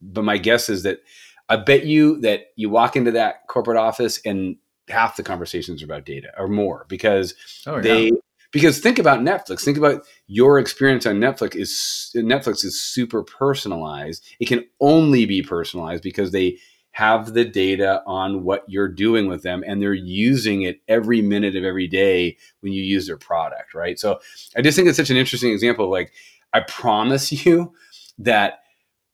But 0.00 0.24
my 0.24 0.38
guess 0.38 0.68
is 0.68 0.82
that 0.82 1.00
I 1.48 1.56
bet 1.56 1.84
you 1.84 2.20
that 2.20 2.46
you 2.56 2.70
walk 2.70 2.96
into 2.96 3.12
that 3.12 3.46
corporate 3.46 3.76
office 3.76 4.20
and 4.24 4.56
half 4.88 5.16
the 5.16 5.22
conversations 5.22 5.82
are 5.82 5.86
about 5.86 6.04
data 6.04 6.28
or 6.36 6.48
more 6.48 6.86
because 6.88 7.34
oh, 7.66 7.76
yeah. 7.76 7.82
they 7.82 8.12
because 8.52 8.80
think 8.80 8.98
about 8.98 9.20
Netflix. 9.20 9.62
Think 9.62 9.78
about 9.78 10.04
your 10.26 10.58
experience 10.58 11.06
on 11.06 11.16
Netflix 11.16 11.56
is 11.56 12.10
Netflix 12.14 12.64
is 12.64 12.80
super 12.80 13.22
personalized. 13.22 14.24
It 14.40 14.46
can 14.46 14.64
only 14.80 15.26
be 15.26 15.42
personalized 15.42 16.02
because 16.02 16.30
they 16.32 16.58
have 16.92 17.32
the 17.32 17.44
data 17.44 18.02
on 18.06 18.44
what 18.44 18.64
you're 18.68 18.88
doing 18.88 19.26
with 19.26 19.42
them 19.42 19.64
and 19.66 19.80
they're 19.80 19.94
using 19.94 20.62
it 20.62 20.80
every 20.88 21.22
minute 21.22 21.56
of 21.56 21.64
every 21.64 21.88
day 21.88 22.36
when 22.60 22.72
you 22.72 22.82
use 22.82 23.06
their 23.06 23.16
product, 23.16 23.74
right? 23.74 23.98
So 23.98 24.20
I 24.56 24.62
just 24.62 24.76
think 24.76 24.88
it's 24.88 24.98
such 24.98 25.10
an 25.10 25.16
interesting 25.16 25.52
example. 25.52 25.90
Like, 25.90 26.12
I 26.52 26.60
promise 26.60 27.32
you 27.46 27.72
that 28.18 28.60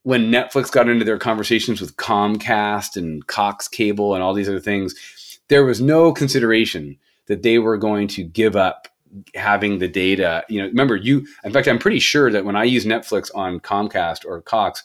when 0.03 0.31
Netflix 0.33 0.73
got 0.73 0.88
into 0.88 1.05
their 1.05 1.19
conversations 1.19 1.81
with 1.81 1.97
Comcast 1.97 2.97
and 2.97 3.27
Cox 3.27 3.69
Cable 3.69 4.14
and 4.14 4.23
all 4.23 4.35
these 4.35 4.49
other 4.49 4.61
things, 4.61 5.38
there 5.49 5.64
was 5.64 5.81
no 5.81 6.12
consideration 6.12 6.97
that 7.27 7.43
they 7.43 7.59
were 7.59 7.77
going 7.77 8.09
to 8.09 8.25
give 8.25 8.57
up 8.57 8.88
having 9.35 9.79
the 9.79 9.88
data. 9.88 10.45
You 10.49 10.62
know, 10.62 10.69
remember 10.69 10.97
you. 10.97 11.27
In 11.45 11.53
fact, 11.53 11.69
I'm 11.69 11.79
pretty 11.79 12.01
sure 12.01 12.31
that 12.31 12.45
when 12.45 12.57
I 12.57 12.64
use 12.64 12.85
Netflix 12.85 13.31
on 13.35 13.61
Comcast 13.61 14.25
or 14.25 14.41
Cox 14.43 14.83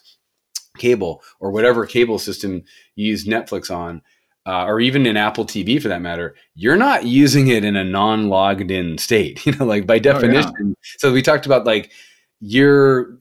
cable 0.77 1.21
or 1.39 1.51
whatever 1.51 1.85
cable 1.85 2.19
system 2.19 2.63
you 2.95 3.07
use 3.07 3.25
Netflix 3.25 3.73
on, 3.73 4.01
uh, 4.45 4.65
or 4.65 4.79
even 4.79 5.05
in 5.05 5.17
Apple 5.17 5.45
TV 5.45 5.81
for 5.81 5.87
that 5.87 6.01
matter, 6.01 6.35
you're 6.55 6.75
not 6.75 7.05
using 7.05 7.47
it 7.47 7.63
in 7.63 7.75
a 7.75 7.83
non-logged 7.83 8.71
in 8.71 8.97
state. 8.97 9.45
You 9.45 9.53
know, 9.53 9.65
like 9.65 9.85
by 9.85 9.99
definition. 9.99 10.53
Oh, 10.59 10.67
yeah. 10.67 10.73
So 10.97 11.13
we 11.13 11.21
talked 11.21 11.45
about 11.45 11.65
like 11.65 11.91
you're 12.39 13.17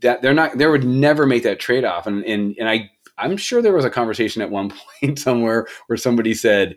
that 0.00 0.22
they're 0.22 0.34
not. 0.34 0.58
There 0.58 0.70
would 0.70 0.84
never 0.84 1.26
make 1.26 1.42
that 1.44 1.60
trade 1.60 1.84
off, 1.84 2.06
and 2.06 2.24
and 2.24 2.56
and 2.58 2.68
I 2.68 2.90
I'm 3.18 3.36
sure 3.36 3.62
there 3.62 3.74
was 3.74 3.84
a 3.84 3.90
conversation 3.90 4.42
at 4.42 4.50
one 4.50 4.72
point 5.00 5.18
somewhere 5.18 5.66
where 5.86 5.96
somebody 5.96 6.34
said 6.34 6.76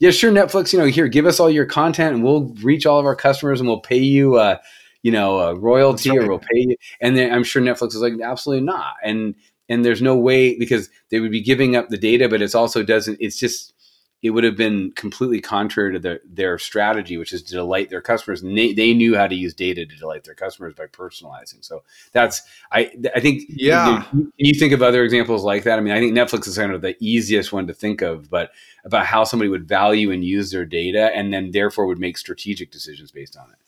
yeah, 0.00 0.10
sure, 0.10 0.32
Netflix, 0.32 0.72
you 0.72 0.78
know, 0.78 0.86
here, 0.86 1.08
give 1.08 1.26
us 1.26 1.38
all 1.38 1.48
your 1.48 1.66
content 1.66 2.14
and 2.14 2.24
we'll 2.24 2.52
reach 2.62 2.84
all 2.84 2.98
of 2.98 3.06
our 3.06 3.14
customers 3.14 3.60
and 3.60 3.68
we'll 3.68 3.80
pay 3.80 3.98
you, 3.98 4.34
uh, 4.34 4.58
you 5.04 5.12
know, 5.12 5.38
a 5.38 5.54
royalty 5.54 6.08
right. 6.08 6.20
or 6.20 6.28
we'll 6.28 6.38
pay 6.38 6.48
you. 6.54 6.76
And 6.98 7.14
then 7.14 7.30
I'm 7.30 7.44
sure 7.44 7.60
Netflix 7.60 7.88
is 7.88 8.00
like, 8.00 8.14
absolutely 8.22 8.64
not. 8.64 8.94
And, 9.04 9.34
and 9.68 9.84
there's 9.84 10.00
no 10.00 10.16
way 10.16 10.58
because 10.58 10.88
they 11.10 11.20
would 11.20 11.30
be 11.30 11.42
giving 11.42 11.76
up 11.76 11.90
the 11.90 11.98
data, 11.98 12.26
but 12.26 12.40
it's 12.40 12.54
also 12.54 12.82
doesn't, 12.82 13.18
it's 13.20 13.38
just, 13.38 13.74
it 14.22 14.30
would 14.30 14.44
have 14.44 14.56
been 14.56 14.92
completely 14.92 15.42
contrary 15.42 15.92
to 15.92 15.98
their, 15.98 16.20
their 16.24 16.58
strategy, 16.58 17.18
which 17.18 17.34
is 17.34 17.42
to 17.42 17.52
delight 17.52 17.90
their 17.90 18.00
customers. 18.00 18.42
And 18.42 18.56
they, 18.56 18.72
they 18.72 18.94
knew 18.94 19.14
how 19.14 19.26
to 19.26 19.34
use 19.34 19.52
data 19.52 19.84
to 19.84 19.96
delight 19.96 20.24
their 20.24 20.34
customers 20.34 20.72
by 20.72 20.86
personalizing. 20.86 21.62
So 21.62 21.82
that's, 22.12 22.40
I, 22.72 22.90
I 23.14 23.20
think, 23.20 23.42
yeah. 23.50 24.06
You, 24.14 24.32
you 24.38 24.58
think 24.58 24.72
of 24.72 24.80
other 24.80 25.04
examples 25.04 25.44
like 25.44 25.64
that. 25.64 25.78
I 25.78 25.82
mean, 25.82 25.92
I 25.92 26.00
think 26.00 26.16
Netflix 26.16 26.48
is 26.48 26.56
kind 26.56 26.72
of 26.72 26.80
the 26.80 26.96
easiest 26.98 27.52
one 27.52 27.66
to 27.66 27.74
think 27.74 28.00
of, 28.00 28.30
but 28.30 28.52
about 28.86 29.04
how 29.04 29.24
somebody 29.24 29.50
would 29.50 29.68
value 29.68 30.10
and 30.10 30.24
use 30.24 30.50
their 30.50 30.64
data 30.64 31.14
and 31.14 31.30
then 31.30 31.50
therefore 31.50 31.84
would 31.84 32.00
make 32.00 32.16
strategic 32.16 32.70
decisions 32.70 33.10
based 33.10 33.36
on 33.36 33.50
it. 33.50 33.58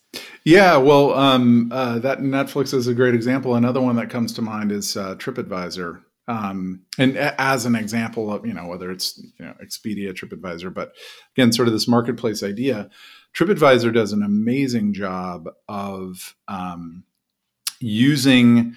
Yeah, 0.45 0.77
well, 0.77 1.13
um, 1.15 1.71
uh, 1.73 1.99
that 2.01 2.21
Netflix 2.21 2.73
is 2.73 2.87
a 2.87 2.95
great 2.95 3.15
example. 3.15 3.57
Another 3.57 3.81
one 3.81 3.97
that 3.97 4.11
comes 4.11 4.33
to 4.35 4.43
mind 4.43 4.71
is 4.71 4.97
uh, 4.97 5.17
TripAdvisor. 5.17 6.03
Um, 6.29 6.83
and 6.99 7.17
as 7.17 7.67
an 7.67 7.77
example 7.77 8.33
of 8.33 8.45
you 8.45 8.53
know 8.53 8.67
whether 8.67 8.91
it's 8.91 9.19
you 9.39 9.45
know 9.45 9.55
Expedia, 9.63 10.13
TripAdvisor, 10.13 10.75
but 10.75 10.93
again, 11.37 11.53
sort 11.53 11.69
of 11.69 11.75
this 11.75 11.89
marketplace 11.89 12.43
idea. 12.43 12.91
TripAdvisor 13.35 13.93
does 13.93 14.13
an 14.13 14.23
amazing 14.23 14.93
job 14.93 15.49
of 15.69 16.35
um, 16.49 17.05
using 17.81 18.75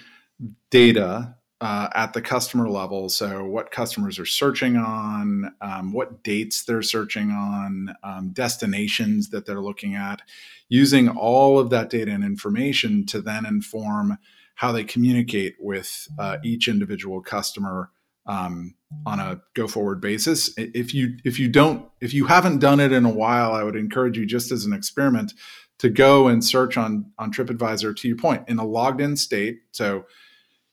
data 0.69 1.35
uh, 1.61 1.89
at 1.93 2.13
the 2.13 2.21
customer 2.21 2.69
level. 2.69 3.09
So, 3.09 3.45
what 3.45 3.71
customers 3.71 4.17
are 4.17 4.25
searching 4.25 4.77
on, 4.77 5.53
um, 5.61 5.91
what 5.91 6.23
dates 6.23 6.63
they're 6.63 6.81
searching 6.81 7.31
on, 7.31 7.95
um, 8.03 8.29
destinations 8.29 9.29
that 9.29 9.45
they're 9.45 9.61
looking 9.61 9.95
at, 9.95 10.21
using 10.69 11.09
all 11.09 11.59
of 11.59 11.69
that 11.71 11.89
data 11.89 12.11
and 12.11 12.23
information 12.23 13.05
to 13.07 13.21
then 13.21 13.45
inform 13.45 14.17
how 14.55 14.71
they 14.71 14.83
communicate 14.83 15.55
with 15.59 16.07
uh, 16.17 16.37
each 16.43 16.67
individual 16.67 17.21
customer 17.21 17.89
um, 18.25 18.75
on 19.05 19.19
a 19.19 19.41
go 19.53 19.67
forward 19.67 19.99
basis. 19.99 20.53
If 20.57 20.93
you 20.93 21.17
if 21.25 21.39
you 21.39 21.49
don't 21.49 21.89
if 21.99 22.13
you 22.13 22.25
haven't 22.25 22.59
done 22.59 22.79
it 22.79 22.91
in 22.91 23.05
a 23.05 23.09
while, 23.09 23.51
I 23.51 23.63
would 23.63 23.75
encourage 23.75 24.17
you 24.17 24.25
just 24.25 24.51
as 24.51 24.65
an 24.65 24.73
experiment 24.73 25.33
to 25.79 25.89
go 25.89 26.27
and 26.27 26.43
search 26.43 26.77
on 26.77 27.11
on 27.17 27.33
TripAdvisor. 27.33 27.95
To 27.97 28.07
your 28.07 28.17
point, 28.17 28.47
in 28.47 28.59
a 28.59 28.65
logged 28.65 29.01
in 29.01 29.17
state, 29.17 29.61
so 29.71 30.05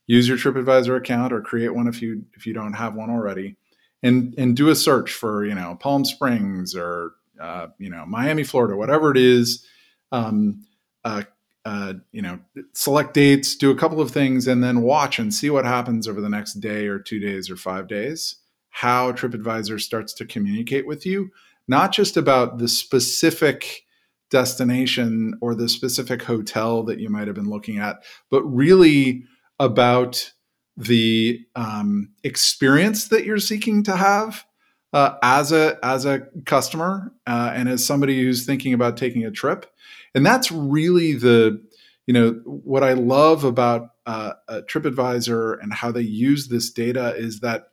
use 0.07 0.29
your 0.29 0.37
TripAdvisor 0.37 0.97
account 0.97 1.33
or 1.33 1.41
create 1.41 1.75
one 1.75 1.89
if 1.89 2.01
you 2.03 2.25
if 2.35 2.47
you 2.47 2.55
don't 2.55 2.75
have 2.75 2.95
one 2.95 3.11
already, 3.11 3.57
and 4.03 4.35
and 4.39 4.57
do 4.57 4.69
a 4.69 4.75
search 4.75 5.13
for 5.13 5.45
you 5.45 5.55
know 5.55 5.77
Palm 5.81 6.05
Springs 6.05 6.75
or 6.75 7.13
uh, 7.41 7.69
you 7.79 7.91
know 7.91 8.05
Miami, 8.07 8.45
Florida, 8.45 8.77
whatever 8.77 9.11
it 9.11 9.17
is. 9.17 9.67
Um, 10.13 10.65
uh, 11.05 11.23
uh, 11.65 11.95
you 12.13 12.23
know, 12.23 12.39
select 12.75 13.13
dates, 13.13 13.57
do 13.57 13.73
a 13.73 13.77
couple 13.77 14.01
of 14.01 14.13
things, 14.13 14.47
and 14.47 14.63
then 14.63 14.83
watch 14.83 15.19
and 15.19 15.35
see 15.35 15.51
what 15.51 15.65
happens 15.65 16.07
over 16.07 16.21
the 16.21 16.29
next 16.29 16.55
day 16.55 16.87
or 16.87 17.01
two 17.01 17.19
days 17.19 17.51
or 17.51 17.57
five 17.57 17.89
days. 17.89 18.37
How 18.71 19.11
TripAdvisor 19.11 19.81
starts 19.81 20.15
to 20.15 20.25
communicate 20.25 20.87
with 20.87 21.05
you, 21.05 21.31
not 21.67 21.91
just 21.91 22.17
about 22.17 22.59
the 22.59 22.69
specific 22.69 23.85
destination 24.31 25.35
or 25.41 25.57
the 25.57 25.69
specific 25.69 26.23
hotel 26.23 26.85
that 26.85 27.01
you 27.01 27.09
might 27.09 27.27
have 27.27 27.35
been 27.35 27.51
looking 27.51 27.79
at, 27.79 28.05
but 28.31 28.43
really 28.45 29.25
about 29.59 30.33
the 30.77 31.41
um, 31.55 32.11
experience 32.23 33.09
that 33.09 33.25
you're 33.25 33.39
seeking 33.39 33.83
to 33.85 33.97
have 33.97 34.45
uh, 34.93 35.17
as 35.23 35.53
a 35.53 35.79
as 35.83 36.05
a 36.05 36.21
customer 36.45 37.13
uh, 37.27 37.53
and 37.55 37.69
as 37.69 37.85
somebody 37.85 38.23
who's 38.23 38.45
thinking 38.45 38.73
about 38.73 38.97
taking 38.97 39.25
a 39.25 39.31
trip. 39.31 39.67
And 40.15 40.25
that's 40.25 40.51
really 40.51 41.15
the 41.15 41.61
you 42.07 42.15
know 42.15 42.41
what 42.45 42.83
i 42.83 42.93
love 42.93 43.45
about 43.45 43.91
uh, 44.07 44.33
tripadvisor 44.71 45.61
and 45.61 45.75
how 45.75 45.91
they 45.91 46.01
use 46.01 46.49
this 46.49 46.71
data 46.71 47.15
is 47.17 47.41
that 47.41 47.71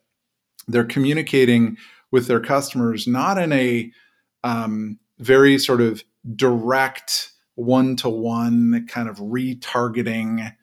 they're 0.67 0.84
communicating 0.84 1.78
with 2.12 2.28
their 2.28 2.39
customers 2.39 3.08
not 3.08 3.38
in 3.38 3.54
a 3.54 3.91
um, 4.43 5.00
very 5.19 5.58
sort 5.58 5.82
of 5.82 6.04
direct 6.36 7.32
one-to-one 7.56 8.88
kind 8.89 9.08
of 9.08 9.17
retargeting 9.17 10.54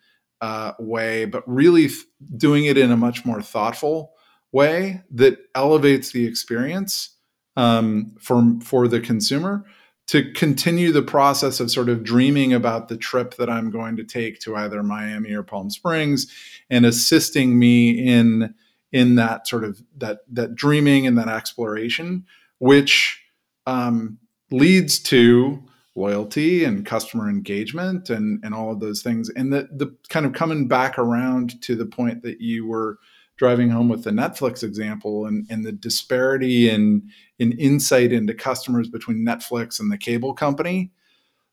uh, 0.41 0.73
way 0.79 1.25
but 1.25 1.43
really 1.47 1.89
th- 1.89 2.05
doing 2.37 2.65
it 2.65 2.79
in 2.79 2.91
a 2.91 2.97
much 2.97 3.25
more 3.25 3.43
thoughtful 3.43 4.13
way 4.53 5.03
that 5.11 5.39
elevates 5.55 6.13
the 6.13 6.27
experience 6.27 7.17
um, 7.57 8.15
for 8.19 8.57
for 8.63 8.89
the 8.89 9.01
consumer 9.01 9.65
to 10.07 10.33
continue 10.33 10.91
the 10.91 11.03
process 11.03 11.61
of 11.61 11.71
sort 11.71 11.89
of 11.89 12.03
dreaming 12.03 12.53
about 12.53 12.89
the 12.89 12.97
trip 12.97 13.37
that 13.37 13.49
I'm 13.49 13.71
going 13.71 13.97
to 13.97 14.03
take 14.03 14.41
to 14.41 14.57
either 14.57 14.83
Miami 14.83 15.33
or 15.33 15.45
Palm 15.45 15.71
Springs 15.71 16.27
and 16.69 16.85
assisting 16.85 17.59
me 17.59 17.91
in 17.91 18.55
in 18.93 19.15
that 19.17 19.47
sort 19.47 19.63
of 19.63 19.81
that 19.99 20.21
that 20.33 20.55
dreaming 20.55 21.07
and 21.07 21.17
that 21.17 21.29
exploration 21.29 22.27
which 22.59 23.23
um, 23.67 24.19
leads 24.51 24.99
to 24.99 25.63
loyalty 25.97 26.65
and 26.65 26.87
customer 26.87 27.29
engagement 27.29 28.11
and 28.11 28.43
and 28.45 28.55
all 28.55 28.71
of 28.71 28.79
those 28.79 29.03
things 29.03 29.29
and 29.31 29.53
the 29.53 29.69
the 29.73 29.95
kind 30.09 30.25
of 30.25 30.33
coming 30.33 30.69
back 30.69 30.99
around 30.99 31.61
to 31.63 31.75
the 31.75 31.87
point 31.87 32.23
that 32.23 32.41
you 32.41 32.67
were 32.67 32.99
driving 33.41 33.71
home 33.71 33.89
with 33.89 34.05
the 34.05 34.11
Netflix 34.11 34.63
example 34.63 35.25
and, 35.25 35.47
and 35.49 35.65
the 35.65 35.73
disparity 35.73 36.69
in, 36.69 37.03
in 37.39 37.53
insight 37.53 38.13
into 38.13 38.35
customers 38.35 38.87
between 38.87 39.25
Netflix 39.25 39.81
and 39.81 39.91
the 39.91 39.97
cable 39.97 40.35
company. 40.35 40.93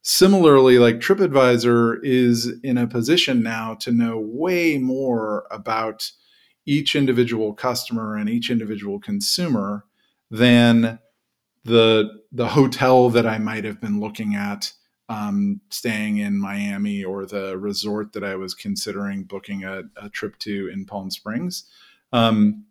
Similarly, 0.02 0.80
like 0.80 0.96
TripAdvisor 0.96 2.00
is 2.04 2.52
in 2.62 2.78
a 2.78 2.88
position 2.88 3.42
now 3.42 3.76
to 3.76 3.94
know 3.94 4.20
way 4.20 4.78
more 4.78 5.48
about 5.50 6.12
each 6.66 6.94
individual 6.94 7.54
customer 7.54 8.18
and 8.18 8.30
each 8.30 8.50
individual 8.50 9.00
consumer 9.00 9.86
than 10.30 11.00
the 11.68 12.22
the 12.32 12.48
hotel 12.48 13.10
that 13.10 13.28
I 13.28 13.38
might 13.38 13.66
have 13.66 13.82
been 13.82 14.00
looking 14.00 14.36
at 14.36 14.72
um, 15.10 15.62
staying 15.70 16.18
in 16.18 16.40
Miami 16.40 17.04
or 17.04 17.26
the 17.26 17.58
resort 17.58 18.14
that 18.14 18.24
I 18.24 18.36
was 18.36 18.54
considering 18.54 19.24
booking 19.24 19.64
a, 19.64 19.84
a 19.96 20.10
trip 20.10 20.38
to 20.40 20.70
in 20.72 20.86
Palm 20.86 21.12
Springs. 21.12 21.66
Um, 22.12 22.66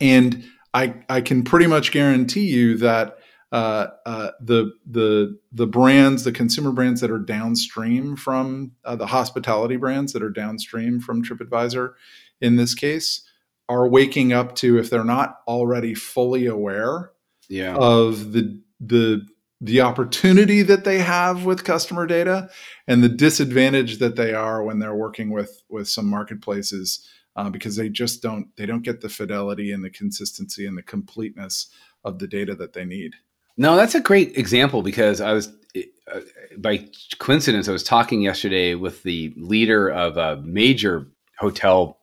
and 0.00 0.44
I, 0.72 0.94
I 1.08 1.20
can 1.20 1.42
pretty 1.42 1.66
much 1.66 1.92
guarantee 1.92 2.46
you 2.46 2.76
that 2.78 3.18
uh, 3.52 3.88
uh, 4.06 4.30
the 4.40 4.72
the 4.86 5.38
the 5.52 5.66
brands, 5.66 6.24
the 6.24 6.32
consumer 6.32 6.72
brands 6.72 7.00
that 7.00 7.10
are 7.10 7.18
downstream 7.18 8.16
from 8.16 8.72
uh, 8.84 8.96
the 8.96 9.06
hospitality 9.06 9.76
brands 9.76 10.12
that 10.12 10.22
are 10.22 10.30
downstream 10.30 11.00
from 11.00 11.22
TripAdvisor, 11.22 11.92
in 12.40 12.56
this 12.56 12.74
case, 12.74 13.22
are 13.68 13.88
waking 13.88 14.32
up 14.32 14.54
to 14.56 14.78
if 14.78 14.88
they're 14.88 15.04
not 15.04 15.40
already 15.48 15.94
fully 15.94 16.46
aware 16.46 17.10
yeah. 17.50 17.74
of 17.74 18.32
the 18.32 18.58
the 18.80 19.26
the 19.60 19.82
opportunity 19.82 20.62
that 20.62 20.84
they 20.84 20.98
have 21.00 21.44
with 21.44 21.64
customer 21.64 22.06
data 22.06 22.48
and 22.86 23.04
the 23.04 23.10
disadvantage 23.10 23.98
that 23.98 24.16
they 24.16 24.32
are 24.32 24.62
when 24.62 24.78
they're 24.78 24.94
working 24.94 25.30
with 25.30 25.62
with 25.68 25.86
some 25.86 26.06
marketplaces 26.06 27.06
uh, 27.36 27.50
because 27.50 27.76
they 27.76 27.88
just 27.88 28.22
don't 28.22 28.48
they 28.56 28.64
don't 28.64 28.84
get 28.84 29.02
the 29.02 29.08
fidelity 29.08 29.72
and 29.72 29.84
the 29.84 29.90
consistency 29.90 30.64
and 30.64 30.78
the 30.78 30.82
completeness 30.82 31.68
of 32.04 32.18
the 32.18 32.26
data 32.26 32.54
that 32.54 32.72
they 32.72 32.84
need 32.84 33.14
no 33.58 33.76
that's 33.76 33.94
a 33.94 34.00
great 34.00 34.38
example 34.38 34.80
because 34.82 35.20
i 35.20 35.32
was 35.32 35.52
uh, 35.76 36.20
by 36.56 36.88
coincidence 37.18 37.68
i 37.68 37.72
was 37.72 37.82
talking 37.82 38.22
yesterday 38.22 38.74
with 38.74 39.02
the 39.02 39.34
leader 39.36 39.90
of 39.90 40.16
a 40.16 40.40
major 40.42 41.06
hotel 41.38 41.98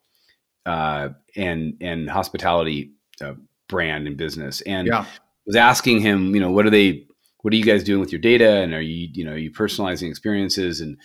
uh, 0.65 1.09
and 1.35 1.77
and 1.79 2.09
hospitality 2.09 2.91
uh, 3.21 3.33
brand 3.67 4.07
and 4.07 4.17
business, 4.17 4.61
and 4.61 4.87
Yeah. 4.87 5.05
Was 5.47 5.55
asking 5.55 6.01
him, 6.01 6.35
you 6.35 6.41
know, 6.41 6.51
what 6.51 6.67
are 6.67 6.69
they, 6.69 7.05
what 7.41 7.53
are 7.53 7.57
you 7.57 7.65
guys 7.65 7.83
doing 7.83 7.99
with 8.01 8.11
your 8.11 8.21
data, 8.21 8.57
and 8.57 8.73
are 8.73 8.81
you, 8.81 9.07
you 9.13 9.25
know, 9.25 9.31
are 9.31 9.37
you 9.37 9.51
personalizing 9.51 10.09
experiences, 10.09 10.81
and 10.81 10.97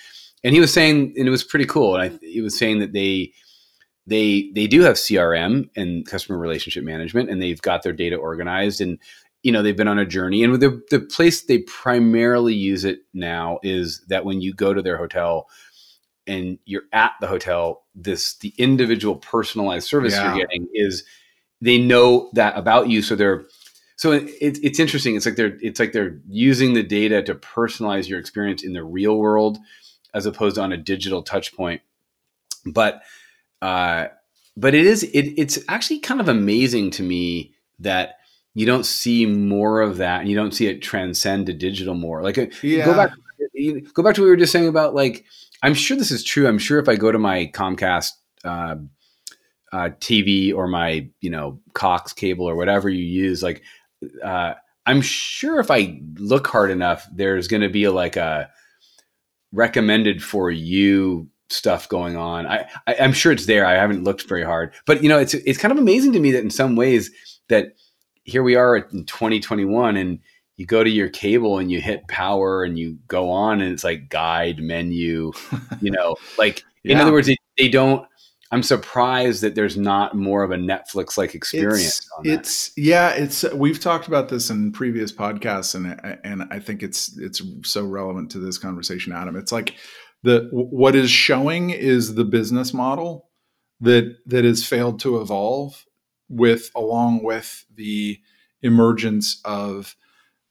and 0.45 0.55
he 0.55 0.61
was 0.61 0.73
saying, 0.75 1.15
and 1.17 1.27
it 1.27 1.31
was 1.31 1.45
pretty 1.45 1.65
cool, 1.67 1.95
and 1.95 2.03
I, 2.03 2.19
he 2.27 2.41
was 2.41 2.59
saying 2.59 2.81
that 2.81 2.93
they 2.93 3.33
they 4.07 4.51
they 4.55 4.67
do 4.67 4.83
have 4.83 4.97
CRM 4.97 5.71
and 5.77 6.05
customer 6.05 6.39
relationship 6.39 6.85
management, 6.85 7.31
and 7.31 7.41
they've 7.41 7.63
got 7.63 7.83
their 7.85 7.93
data 7.93 8.17
organized, 8.17 8.81
and 8.81 8.99
you 9.45 9.53
know 9.53 9.63
they've 9.63 9.77
been 9.77 9.89
on 9.89 10.01
a 10.01 10.07
journey, 10.07 10.43
and 10.43 10.55
the 10.61 10.83
the 10.91 11.01
place 11.01 11.45
they 11.45 11.59
primarily 11.59 12.55
use 12.55 12.85
it 12.85 12.99
now 13.15 13.61
is 13.63 14.05
that 14.09 14.25
when 14.25 14.41
you 14.41 14.53
go 14.53 14.75
to 14.75 14.83
their 14.83 14.97
hotel 14.97 15.47
and 16.27 16.59
you're 16.65 16.85
at 16.93 17.13
the 17.21 17.27
hotel, 17.27 17.85
this 17.95 18.37
the 18.39 18.53
individual 18.59 19.17
personalized 19.17 19.87
service 19.89 20.15
Yeah. 20.15 20.35
you're 20.35 20.47
getting 20.47 20.69
is 20.73 21.05
they 21.61 21.79
know 21.79 22.31
that 22.35 22.57
about 22.57 22.89
you, 22.89 23.03
so 23.03 23.15
they're 23.15 23.45
so 24.03 24.11
it, 24.11 24.33
it's 24.41 24.81
interesting. 24.81 25.15
It's 25.15 25.25
like 25.27 25.37
they're 25.37 25.57
it's 25.61 25.79
like 25.79 25.93
they're 25.93 26.19
using 26.29 26.75
the 26.75 26.83
data 26.83 27.23
to 27.23 27.37
personalize 27.37 28.09
your 28.09 28.19
experience 28.19 28.65
in 28.65 28.73
the 28.73 28.83
real 28.83 29.17
world 29.17 29.59
as 30.13 30.27
opposed 30.27 30.57
to 30.57 30.63
on 30.63 30.73
a 30.73 30.77
digital 30.77 31.23
touch 31.23 31.55
point. 31.55 31.83
But 32.67 33.03
uh, 33.61 34.07
but 34.57 34.75
it 34.75 34.87
is 34.87 35.05
it, 35.05 35.39
it's 35.39 35.61
actually 35.69 36.01
kind 36.01 36.21
of 36.21 36.29
amazing 36.29 36.91
to 36.93 37.05
me 37.05 37.55
that 37.79 38.17
you 38.55 38.67
don't 38.67 38.85
see 38.85 39.25
more 39.25 39.81
of 39.81 39.99
that 39.99 40.23
and 40.23 40.29
you 40.29 40.35
don't 40.35 40.51
see 40.51 40.67
it 40.67 40.83
transcend 40.83 41.47
to 41.47 41.53
digital 41.53 41.95
more. 41.95 42.25
Like 42.25 42.39
uh, 42.39 42.47
Yeah. 42.61 42.87
go 42.87 42.97
back 42.97 43.13
go 43.95 44.03
back 44.03 44.17
to 44.17 44.23
what 44.23 44.25
we 44.25 44.31
were 44.31 44.37
just 44.37 44.51
saying 44.51 44.67
about 44.67 44.97
like 44.97 45.27
I'm 45.63 45.75
sure 45.75 45.97
this 45.97 46.11
is 46.11 46.25
true. 46.25 46.49
I'm 46.49 46.59
sure 46.59 46.81
if 46.81 46.89
I 46.89 46.97
go 46.97 47.13
to 47.13 47.21
my 47.21 47.53
Comcast 47.55 48.11
uh, 48.43 48.75
uh, 49.73 49.91
TV 50.01 50.53
or 50.53 50.67
my 50.67 51.09
you 51.21 51.31
know 51.31 51.61
Cox 51.73 52.13
cable 52.13 52.49
or 52.49 52.57
whatever 52.57 52.89
you 52.89 53.05
use, 53.05 53.45
like 53.45 53.63
uh, 54.23 54.55
I'm 54.87 55.01
sure 55.01 55.61
if 55.61 55.71
I 55.71 56.01
look 56.17 56.47
hard 56.47 56.71
enough, 56.71 57.07
there's 57.13 57.49
going 57.49 57.63
to 57.63 57.69
be 57.69 57.89
like 57.89 58.17
a 58.17 58.51
recommended 59.53 60.23
for 60.23 60.51
you 60.51 61.29
stuff 61.51 61.89
going 61.89 62.17
on. 62.17 62.47
I, 62.47 62.69
I 62.87 62.97
I'm 63.01 63.13
sure 63.13 63.33
it's 63.33 63.47
there. 63.47 63.67
I 63.67 63.75
haven't 63.75 64.05
looked 64.05 64.29
very 64.29 64.45
hard, 64.45 64.75
but 64.87 65.03
you 65.03 65.09
know, 65.09 65.19
it's 65.19 65.35
it's 65.35 65.59
kind 65.59 65.73
of 65.73 65.79
amazing 65.79 66.13
to 66.13 66.21
me 66.21 66.33
that 66.33 66.43
in 66.43 66.51
some 66.51 66.77
ways 66.77 67.11
that 67.49 67.77
here 68.25 68.43
we 68.43 68.55
are 68.57 68.77
in 68.77 69.05
2021 69.05 69.97
and 69.97 70.19
you 70.57 70.67
go 70.67 70.85
to 70.85 70.91
your 70.91 71.09
cable 71.09 71.59
and 71.59 71.71
you 71.71 71.81
hit 71.81 72.07
power 72.09 72.63
and 72.63 72.79
you 72.79 72.99
go 73.09 73.31
on 73.31 73.61
and 73.61 73.73
it's 73.73 73.85
like 73.85 74.09
guide 74.09 74.61
menu, 74.61 75.33
you 75.81 75.91
know, 75.91 76.17
like 76.39 76.65
in 76.85 76.99
other 76.99 77.13
words, 77.13 77.27
they, 77.27 77.37
they 77.59 77.69
don't. 77.69 78.07
I'm 78.53 78.63
surprised 78.63 79.43
that 79.43 79.55
there's 79.55 79.79
not 79.79 80.15
more 80.15 80.43
of 80.43 80.51
a 80.51 80.57
Netflix 80.57 81.17
like 81.17 81.35
experience. 81.35 82.01
It's, 82.01 82.11
on 82.17 82.25
that. 82.25 82.33
it's 82.33 82.73
yeah, 82.77 83.11
it's 83.11 83.45
we've 83.55 83.81
talked 83.81 84.07
about 84.07 84.29
this 84.29 84.51
in 84.51 84.73
previous 84.73 85.11
podcasts, 85.11 85.75
and 85.75 86.19
and 86.23 86.47
I 86.53 86.59
think 86.59 86.83
it's 86.83 87.17
it's 87.19 87.41
so 87.65 87.87
relevant 87.87 88.31
to 88.33 88.39
this 88.39 88.59
conversation, 88.59 89.15
Adam. 89.15 89.37
It's 89.37 89.53
like 89.53 89.77
the 90.23 90.49
what 90.53 90.95
is 90.95 91.11
showing 91.11 91.71
is 91.71 92.15
the 92.15 92.27
business 92.27 92.75
model 92.75 93.31
that 93.81 94.19
that 94.27 94.45
has 94.45 94.67
failed 94.67 95.01
to 95.01 95.19
evolve 95.19 95.87
with 96.29 96.71
along 96.77 97.25
with 97.25 97.65
the 97.75 98.21
emergence 98.61 99.41
of 99.47 99.97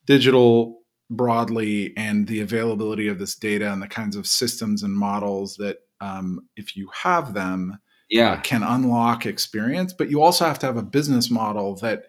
digital 0.06 0.80
broadly 1.12 1.94
and 1.96 2.28
the 2.28 2.42
availability 2.42 3.08
of 3.08 3.20
this 3.20 3.36
data 3.36 3.72
and 3.72 3.82
the 3.82 3.88
kinds 3.88 4.16
of 4.16 4.26
systems 4.26 4.82
and 4.82 4.96
models 4.96 5.58
that 5.58 5.78
um, 6.00 6.48
if 6.56 6.76
you 6.76 6.90
have 7.04 7.34
them 7.34 7.80
yeah, 8.12 8.38
can 8.42 8.62
unlock 8.62 9.26
experience 9.26 9.94
but 9.94 10.12
you 10.12 10.22
also 10.22 10.46
have 10.46 10.60
to 10.60 10.68
have 10.68 10.78
a 10.78 10.84
business 10.84 11.32
model 11.32 11.76
that 11.78 12.06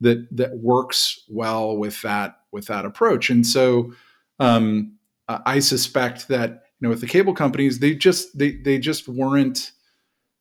that 0.00 0.26
that 0.36 0.58
works 0.58 1.24
well 1.28 1.76
with 1.76 2.00
that 2.02 2.40
with 2.52 2.66
that 2.66 2.84
approach. 2.84 3.30
And 3.30 3.46
so 3.46 3.92
um, 4.38 4.94
I 5.28 5.58
suspect 5.58 6.28
that 6.28 6.50
you 6.78 6.86
know 6.86 6.90
with 6.90 7.00
the 7.00 7.06
cable 7.06 7.34
companies 7.34 7.78
they 7.78 7.94
just 7.94 8.36
they 8.38 8.52
they 8.52 8.78
just 8.78 9.08
weren't 9.08 9.72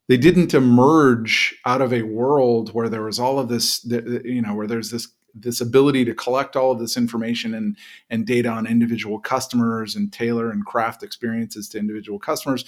they 0.10 0.18
didn't 0.18 0.54
emerge 0.54 1.56
out 1.66 1.82
of 1.82 1.94
a 1.94 2.02
world 2.04 2.74
where 2.74 2.90
there 2.90 3.04
was 3.04 3.20
all 3.20 3.40
of 3.40 3.50
this 3.50 3.80
th- 3.82 4.06
th- 4.06 4.26
you 4.26 4.42
know 4.42 4.54
where 4.54 4.68
there's 4.68 4.92
this 4.92 5.08
this 5.36 5.62
ability 5.62 6.06
to 6.06 6.14
collect 6.14 6.56
all 6.56 6.72
of 6.72 6.80
this 6.80 6.98
information 6.98 7.54
and 7.54 7.78
and 8.10 8.26
data 8.26 8.50
on 8.50 8.68
individual 8.68 9.20
customers 9.20 9.96
and 9.96 10.12
tailor 10.12 10.52
and 10.52 10.66
craft 10.66 11.04
experiences 11.04 11.70
to 11.70 11.80
individual 11.80 12.20
customers 12.20 12.66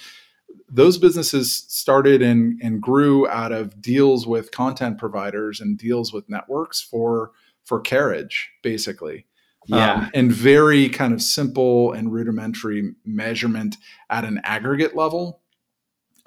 those 0.69 0.97
businesses 0.97 1.65
started 1.69 2.21
and, 2.21 2.59
and 2.61 2.81
grew 2.81 3.27
out 3.29 3.51
of 3.51 3.81
deals 3.81 4.27
with 4.27 4.51
content 4.51 4.97
providers 4.97 5.59
and 5.61 5.77
deals 5.77 6.11
with 6.11 6.29
networks 6.29 6.81
for 6.81 7.31
for 7.63 7.79
carriage 7.79 8.51
basically. 8.61 9.25
Yeah, 9.67 9.93
um, 9.93 10.11
and 10.13 10.31
very 10.31 10.89
kind 10.89 11.11
of 11.11 11.23
simple 11.23 11.91
and 11.91 12.13
rudimentary 12.13 12.93
measurement 13.03 13.77
at 14.11 14.23
an 14.23 14.39
aggregate 14.43 14.95
level 14.95 15.41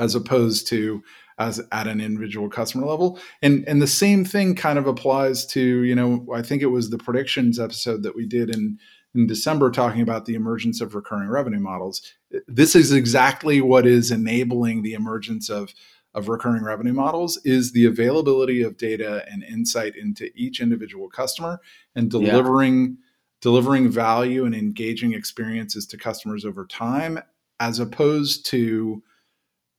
as 0.01 0.15
opposed 0.15 0.67
to 0.69 1.03
as 1.39 1.63
at 1.71 1.87
an 1.87 2.01
individual 2.01 2.49
customer 2.49 2.87
level. 2.87 3.19
And 3.43 3.67
and 3.69 3.81
the 3.81 3.87
same 3.87 4.25
thing 4.25 4.55
kind 4.57 4.79
of 4.79 4.87
applies 4.87 5.47
to 5.47 5.61
you 5.61 5.95
know 5.95 6.27
i 6.35 6.43
think 6.43 6.63
it 6.63 6.67
was 6.67 6.91
the 6.91 6.99
predictions 6.99 7.59
episode 7.61 8.03
that 8.03 8.17
we 8.17 8.27
did 8.27 8.55
in 8.55 8.79
in 9.19 9.27
december 9.27 9.71
talking 9.71 10.01
about 10.01 10.25
the 10.25 10.35
emergence 10.35 10.81
of 10.81 10.95
recurring 10.95 11.29
revenue 11.29 11.59
models 11.61 12.01
this 12.47 12.75
is 12.77 12.93
exactly 12.93 13.61
what 13.61 13.87
is 13.87 14.11
enabling 14.11 14.83
the 14.83 14.95
emergence 14.95 15.51
of 15.51 15.75
of 16.15 16.29
recurring 16.29 16.65
revenue 16.65 16.93
models 16.95 17.39
is 17.45 17.73
the 17.73 17.85
availability 17.85 18.63
of 18.63 18.79
data 18.79 19.25
and 19.31 19.43
insight 19.45 19.95
into 19.95 20.31
each 20.35 20.61
individual 20.61 21.09
customer 21.09 21.61
and 21.95 22.11
Yeah. 22.13 22.31
delivering 22.31 22.97
delivering 23.43 23.89
value 23.91 24.45
and 24.45 24.55
engaging 24.55 25.13
experiences 25.13 25.87
to 25.87 25.97
customers 25.97 26.45
over 26.45 26.65
time 26.67 27.19
as 27.61 27.79
opposed 27.79 28.47
to 28.47 29.03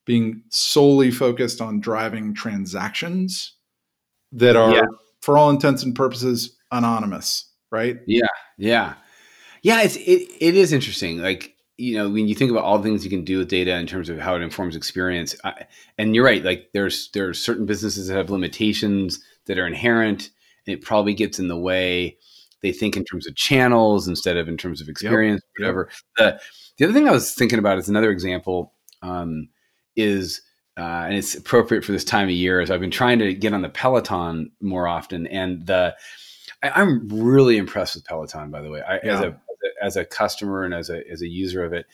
being 0.05 0.43
solely 0.49 1.11
focused 1.11 1.61
on 1.61 1.79
driving 1.79 2.33
transactions 2.33 3.53
that 4.31 4.55
are 4.55 4.75
Yeah. 4.75 4.85
for 5.21 5.37
all 5.37 5.49
intents 5.49 5.83
and 5.83 5.95
purposes 5.95 6.57
anonymous 6.71 7.45
right 7.71 7.99
Yeah, 8.05 8.27
yeah, 8.57 8.93
yeah. 9.61 9.81
It's 9.81 9.95
it, 9.95 10.29
it 10.39 10.55
is 10.55 10.73
interesting. 10.73 11.19
Like 11.19 11.55
you 11.77 11.95
know, 11.95 12.09
when 12.09 12.27
you 12.27 12.35
think 12.35 12.51
about 12.51 12.65
all 12.65 12.77
the 12.77 12.83
things 12.83 13.05
you 13.05 13.09
can 13.09 13.23
do 13.23 13.37
with 13.37 13.47
data 13.47 13.75
in 13.77 13.87
terms 13.87 14.09
of 14.09 14.19
how 14.19 14.35
it 14.35 14.41
informs 14.41 14.75
experience, 14.75 15.33
I, 15.45 15.65
and 15.97 16.13
you're 16.13 16.25
right. 16.25 16.43
Like 16.43 16.69
there's 16.73 17.09
there 17.11 17.29
are 17.29 17.33
certain 17.33 17.65
businesses 17.65 18.07
that 18.07 18.17
have 18.17 18.29
limitations 18.29 19.21
that 19.45 19.57
are 19.57 19.65
inherent, 19.65 20.29
and 20.67 20.73
it 20.73 20.81
probably 20.81 21.13
gets 21.13 21.39
in 21.39 21.47
the 21.47 21.57
way. 21.57 22.17
They 22.61 22.73
think 22.73 22.97
in 22.97 23.05
terms 23.05 23.25
of 23.25 23.35
channels 23.35 24.07
instead 24.09 24.35
of 24.35 24.49
in 24.49 24.57
terms 24.57 24.81
of 24.81 24.89
experience, 24.89 25.41
Yep. 25.57 25.63
whatever. 25.63 25.89
The 26.17 26.41
the 26.77 26.85
other 26.85 26.93
thing 26.93 27.07
I 27.07 27.11
was 27.11 27.33
thinking 27.33 27.59
about 27.59 27.77
is 27.77 27.89
another 27.89 28.11
example 28.11 28.73
um, 29.01 29.49
is. 29.95 30.41
Uh, 30.77 31.03
and 31.07 31.15
it's 31.15 31.35
appropriate 31.35 31.83
for 31.83 31.91
this 31.91 32.05
time 32.05 32.29
of 32.29 32.33
year. 32.33 32.61
Is 32.61 32.71
I've 32.71 32.79
been 32.79 32.89
trying 32.89 33.19
to 33.19 33.33
get 33.33 33.53
on 33.53 33.61
the 33.61 33.67
Peloton 33.67 34.49
more 34.61 34.87
often, 34.87 35.27
and 35.27 35.65
the 35.65 35.93
I, 36.63 36.69
I'm 36.69 37.07
really 37.09 37.57
impressed 37.57 37.95
with 37.95 38.05
Peloton. 38.05 38.49
By 38.49 38.61
the 38.61 38.69
way, 38.69 38.81
I, 38.81 38.97
as, 38.99 39.19
a, 39.19 39.37
as 39.81 39.95
a 39.95 40.05
customer 40.05 40.63
and 40.63 40.73
as 40.73 40.89
a 40.89 41.07
as 41.09 41.21
a 41.21 41.27
user 41.27 41.63
of 41.63 41.73
it, 41.73 41.85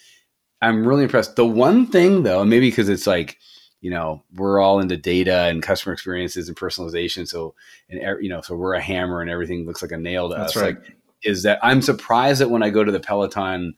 I'm 0.62 0.88
really 0.88 1.04
impressed. 1.04 1.36
The 1.36 1.46
one 1.46 1.88
thing 1.88 2.24
though, 2.24 2.44
maybe 2.44 2.70
because 2.70 2.90
it's 2.90 3.08
like 3.08 3.38
you 3.82 3.92
know 3.92 4.24
we're 4.34 4.60
all 4.60 4.80
into 4.80 4.98
data 4.98 5.44
and 5.44 5.62
customer 5.62 5.94
experiences 5.94 6.48
and 6.48 6.58
personalization, 6.58 7.28
so 7.28 7.56
and 7.90 8.02
you 8.22 8.30
know 8.30 8.42
so 8.42 8.56
we're 8.56 8.74
a 8.74 8.82
hammer 8.82 9.22
and 9.22 9.30
everything 9.30 9.66
looks 9.66 9.82
like 9.82 9.92
a 9.92 9.98
nail 9.98 10.30
to 10.30 10.36
that's 10.36 10.56
us. 10.56 10.62
right 10.62 10.76
Like 10.76 10.98
is 11.24 11.44
that 11.44 11.60
I'm 11.64 11.82
surprised 11.82 12.42
that 12.42 12.50
when 12.50 12.64
I 12.64 12.70
go 12.70 12.84
to 12.84 12.92
the 12.92 13.00
Peloton 13.00 13.76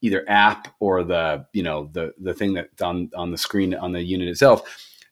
either 0.00 0.24
app 0.28 0.68
or 0.80 1.02
the 1.04 1.46
you 1.52 1.62
know 1.62 1.90
the 1.92 2.14
the 2.20 2.34
thing 2.34 2.54
that's 2.54 2.82
on 2.82 3.10
on 3.16 3.30
the 3.30 3.38
screen 3.38 3.74
on 3.74 3.92
the 3.92 4.02
unit 4.02 4.28
itself 4.28 4.62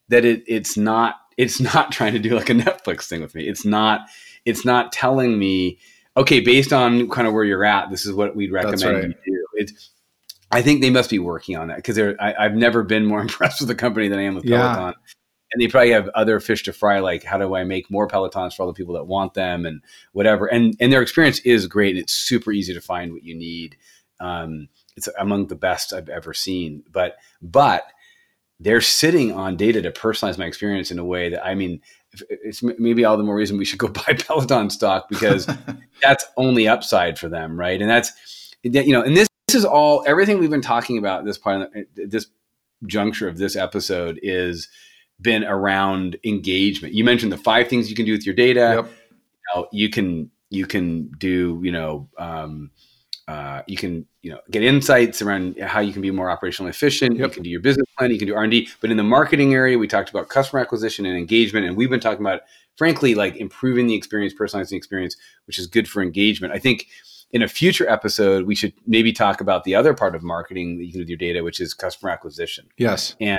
that 0.09 0.25
it 0.25 0.43
it's 0.47 0.77
not 0.77 1.17
it's 1.37 1.61
not 1.61 1.93
trying 1.93 2.12
to 2.12 2.19
do 2.19 2.35
like 2.35 2.51
a 2.51 2.55
Netflix 2.55 3.07
thing 3.07 3.21
with 3.21 3.35
me. 3.35 3.47
It's 3.49 3.64
not 3.64 4.09
it's 4.45 4.64
not 4.64 4.93
telling 4.93 5.38
me 5.38 5.79
okay 6.16 6.40
based 6.40 6.72
on 6.72 7.09
kind 7.11 7.27
of 7.27 7.35
where 7.35 7.44
you're 7.44 7.64
at 7.64 7.90
this 7.90 8.07
is 8.07 8.12
what 8.12 8.37
we'd 8.37 8.53
recommend 8.53 8.83
right. 8.83 9.05
you 9.27 9.33
do. 9.35 9.46
It's 9.55 9.90
I 10.55 10.62
think 10.62 10.81
they 10.81 10.90
must 10.90 11.11
be 11.11 11.18
working 11.18 11.57
on 11.57 11.68
that 11.68 11.77
because 11.77 11.98
I've 11.98 12.55
never 12.55 12.85
been 12.85 13.07
more 13.07 13.20
impressed 13.22 13.61
with 13.61 13.68
the 13.68 13.74
company 13.74 14.09
than 14.09 14.18
I 14.18 14.22
am 14.22 14.37
with 14.37 14.44
Yeah. 14.44 14.74
Peloton. 14.74 15.00
And 15.53 15.62
they 15.62 15.68
probably 15.68 15.90
have 15.90 16.09
other 16.11 16.40
fish 16.40 16.64
to 16.64 16.72
fry, 16.72 16.98
like 16.98 17.22
how 17.22 17.38
do 17.38 17.55
I 17.55 17.64
make 17.64 17.90
more 17.90 18.09
Pelotons 18.09 18.55
for 18.55 18.62
all 18.62 18.68
the 18.68 18.74
people 18.74 18.94
that 18.94 19.07
want 19.07 19.35
them 19.35 19.66
and 19.66 19.83
whatever. 20.12 20.46
And 20.46 20.77
and 20.81 20.92
their 20.92 21.03
experience 21.03 21.40
is 21.40 21.66
great 21.66 21.90
and 21.90 22.03
it's 22.03 22.12
super 22.12 22.53
easy 22.53 22.74
to 22.74 22.81
find 22.81 23.12
what 23.12 23.24
you 23.24 23.37
need. 23.37 23.77
Um, 24.20 24.68
it's 24.96 25.09
among 25.18 25.48
the 25.48 25.57
best 25.57 25.92
I've 25.92 26.09
ever 26.09 26.35
seen. 26.35 26.85
But 26.90 27.16
but 27.42 27.85
they're 28.61 28.81
sitting 28.81 29.33
on 29.33 29.57
data 29.57 29.83
to 29.83 29.90
personalize 29.90 30.38
my 30.38 30.46
experience 30.46 30.90
in 30.90 30.98
a 30.98 31.05
way 31.05 31.31
that 31.31 31.44
I 31.44 31.55
mean, 31.55 31.81
it's 32.29 32.62
maybe 32.62 33.05
all 33.05 33.16
the 33.16 33.22
more 33.22 33.37
reason 33.37 33.59
we 33.59 33.64
should 33.64 33.79
go 33.79 33.88
buy 34.07 34.14
Peloton 34.18 34.70
stock 34.70 35.09
because 35.09 35.48
that's 36.03 36.24
only 36.37 36.68
upside 36.68 37.18
for 37.18 37.29
them, 37.29 37.59
right? 37.59 37.81
And 37.81 37.90
that's 37.90 38.12
you 38.62 38.92
know, 38.92 39.03
and 39.03 39.16
this, 39.16 39.29
this 39.48 39.57
is 39.57 39.64
all 39.64 40.05
everything 40.07 40.38
we've 40.38 40.50
been 40.50 40.62
talking 40.62 40.96
about 40.98 41.24
this 41.24 41.37
part, 41.37 41.70
at 41.74 41.87
this 41.94 42.27
juncture 42.87 43.29
of 43.29 43.38
this 43.38 43.57
episode 43.57 44.18
is 44.22 44.68
been 45.20 45.44
around 45.44 46.16
engagement. 46.24 46.94
You 46.94 47.05
mentioned 47.05 47.33
the 47.33 47.38
five 47.38 47.68
things 47.68 47.90
you 47.90 47.96
can 47.96 48.07
do 48.07 48.12
with 48.12 48.27
your 48.27 48.35
data. 48.35 48.74
Yep. 48.77 48.87
You, 48.87 49.55
know, 49.55 49.68
you 49.72 49.88
can 49.90 50.31
you 50.50 50.66
can 50.66 51.09
do 51.18 51.61
you 51.62 51.72
know 51.72 52.09
um, 52.18 52.70
uh, 53.29 53.62
you 53.66 53.77
can 53.77 54.07
you 54.25 54.31
know 54.31 54.41
get 54.51 54.63
insights 54.63 55.21
around 55.21 55.59
how 55.61 55.81
you 55.81 55.93
can 55.93 56.01
be 56.01 56.11
more 56.11 56.35
operationally 56.35 56.71
efficient. 56.71 57.19
Yep. 57.19 57.29
You 57.29 57.35
can 57.35 57.43
do 57.43 57.51
your 57.51 57.61
business 57.61 57.87
plan. 57.99 58.11
You 58.11 58.19
can 58.19 58.27
do 58.27 58.35
R 58.35 58.43
and 58.43 58.51
D. 58.51 58.69
But 58.81 58.91
in 58.91 58.97
the 58.97 59.03
marketing 59.03 59.53
area, 59.53 59.79
we 59.79 59.87
talked 59.87 60.09
about 60.11 60.29
customer 60.31 60.61
acquisition 60.61 61.05
and 61.05 61.17
engagement, 61.17 61.67
and 61.67 61.77
we've 61.77 61.91
been 61.91 62.01
talking 62.01 62.25
about 62.25 62.41
frankly 62.77 63.15
like 63.15 63.37
improving 63.37 63.87
the 63.87 63.95
experience, 63.95 64.33
personalizing 64.33 64.71
the 64.71 64.77
experience, 64.77 65.17
which 65.47 65.59
is 65.59 65.67
good 65.67 65.89
for 65.89 66.03
engagement. 66.03 66.55
I 66.55 66.59
think 66.59 66.87
in 67.33 67.43
a 67.43 67.49
future 67.49 67.89
episode, 67.89 68.47
we 68.47 68.55
should 68.55 68.73
maybe 68.87 69.13
talk 69.13 69.41
about 69.41 69.65
the 69.65 69.75
other 69.75 69.93
part 69.93 70.15
of 70.15 70.23
marketing 70.23 70.79
that 70.79 70.85
you 70.85 70.93
can 70.93 71.01
do 71.01 71.03
with 71.03 71.09
your 71.11 71.19
data, 71.19 71.45
which 71.45 71.61
is 71.61 71.75
customer 71.75 72.11
acquisition. 72.11 72.67
Yes. 72.79 73.17
And 73.21 73.39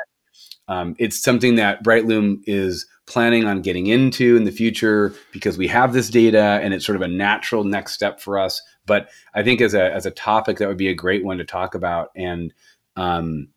um, 0.68 0.96
it's 0.98 1.22
something 1.22 1.56
that 1.56 1.84
Brightloom 1.84 2.42
is 2.46 2.86
planning 3.08 3.46
on 3.46 3.62
getting 3.62 3.88
into 3.88 4.36
in 4.36 4.46
the 4.46 4.52
future 4.52 5.14
because 5.32 5.58
we 5.58 5.68
have 5.68 5.94
this 5.94 6.10
data 6.10 6.60
and 6.64 6.74
it's 6.74 6.86
sort 6.86 6.96
of 6.96 7.04
a 7.04 7.08
natural 7.08 7.64
next 7.64 7.94
step 7.94 8.20
for 8.20 8.40
us. 8.40 8.62
But 8.88 9.10
I 9.36 9.44
think 9.44 9.62
as 9.62 9.74
a 9.74 9.94
as 9.94 10.06
a 10.06 10.12
topic, 10.12 10.58
that 10.58 10.68
would 10.68 10.78
be 10.78 10.88
a 10.88 10.94
great 10.96 11.24
one 11.24 11.38
to 11.38 11.44
talk 11.46 11.76
about 11.76 12.10
and 12.16 12.54
um, 12.96 13.50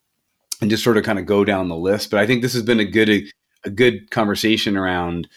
and 0.60 0.68
just 0.70 0.84
sort 0.84 0.96
of 0.98 1.04
kind 1.04 1.18
of 1.18 1.26
go 1.26 1.44
down 1.44 1.68
the 1.68 1.76
list. 1.76 2.10
But 2.10 2.20
I 2.20 2.26
think 2.26 2.42
this 2.42 2.52
has 2.52 2.62
been 2.62 2.80
a 2.80 2.84
good 2.84 3.08
a 3.64 3.70
good 3.70 4.10
conversation 4.10 4.76
around 4.76 5.28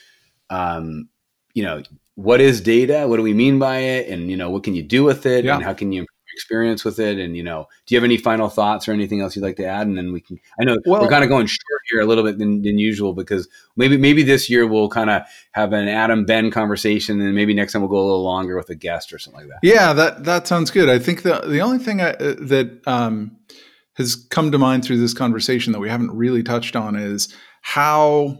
um, 0.49 1.07
you 1.53 1.63
know 1.63 1.83
what 2.15 2.41
is 2.41 2.61
data 2.61 3.05
what 3.07 3.17
do 3.17 3.23
we 3.23 3.33
mean 3.33 3.57
by 3.57 3.77
it 3.77 4.09
and 4.09 4.29
you 4.29 4.35
know 4.37 4.49
what 4.49 4.63
can 4.63 4.75
you 4.75 4.83
do 4.83 5.03
with 5.03 5.25
it 5.25 5.45
Yeah. 5.45 5.55
and 5.55 5.63
how 5.63 5.73
can 5.73 5.91
you 5.91 6.05
experience 6.33 6.83
with 6.85 6.99
it 6.99 7.17
and 7.17 7.35
you 7.35 7.43
know 7.43 7.67
do 7.85 7.95
you 7.95 7.97
have 7.99 8.03
any 8.03 8.17
final 8.17 8.49
thoughts 8.49 8.87
or 8.87 8.91
anything 8.91 9.21
else 9.21 9.35
you'd 9.35 9.41
like 9.41 9.55
to 9.57 9.65
add 9.65 9.87
and 9.87 9.97
then 9.97 10.11
we 10.11 10.21
can 10.21 10.39
i 10.59 10.63
know 10.63 10.77
Well- 10.85 11.01
we're 11.01 11.09
kind 11.09 11.23
of 11.23 11.29
going 11.29 11.47
short 11.47 11.81
here 11.89 12.01
a 12.01 12.05
little 12.05 12.23
bit 12.23 12.37
than, 12.37 12.61
than 12.61 12.77
usual 12.77 13.13
because 13.13 13.47
maybe 13.75 13.97
maybe 13.97 14.23
this 14.23 14.49
year 14.49 14.65
we'll 14.67 14.89
kind 14.89 15.09
of 15.09 15.23
have 15.51 15.73
an 15.73 15.87
adam 15.87 16.25
ben 16.25 16.51
conversation 16.51 17.19
and 17.21 17.35
maybe 17.35 17.53
next 17.53 17.73
time 17.73 17.81
we'll 17.81 17.89
go 17.89 17.97
a 17.99 18.03
little 18.03 18.23
longer 18.23 18.55
with 18.55 18.69
a 18.69 18.75
guest 18.75 19.11
or 19.13 19.19
something 19.19 19.41
like 19.41 19.49
that 19.49 19.59
Yeah, 19.61 19.93
that 19.93 20.23
that 20.23 20.47
sounds 20.47 20.71
good. 20.71 20.89
I 20.89 20.99
think 20.99 21.23
the 21.23 21.39
the 21.41 21.61
only 21.61 21.77
thing 21.79 22.01
I, 22.01 22.11
uh, 22.11 22.35
that 22.39 22.81
um, 22.87 23.37
has 23.95 24.15
come 24.15 24.51
to 24.51 24.57
mind 24.57 24.83
through 24.83 24.97
this 24.97 25.13
conversation 25.13 25.73
that 25.73 25.79
we 25.79 25.89
haven't 25.89 26.11
really 26.11 26.43
touched 26.43 26.75
on 26.75 26.95
is 26.95 27.35
how 27.61 28.37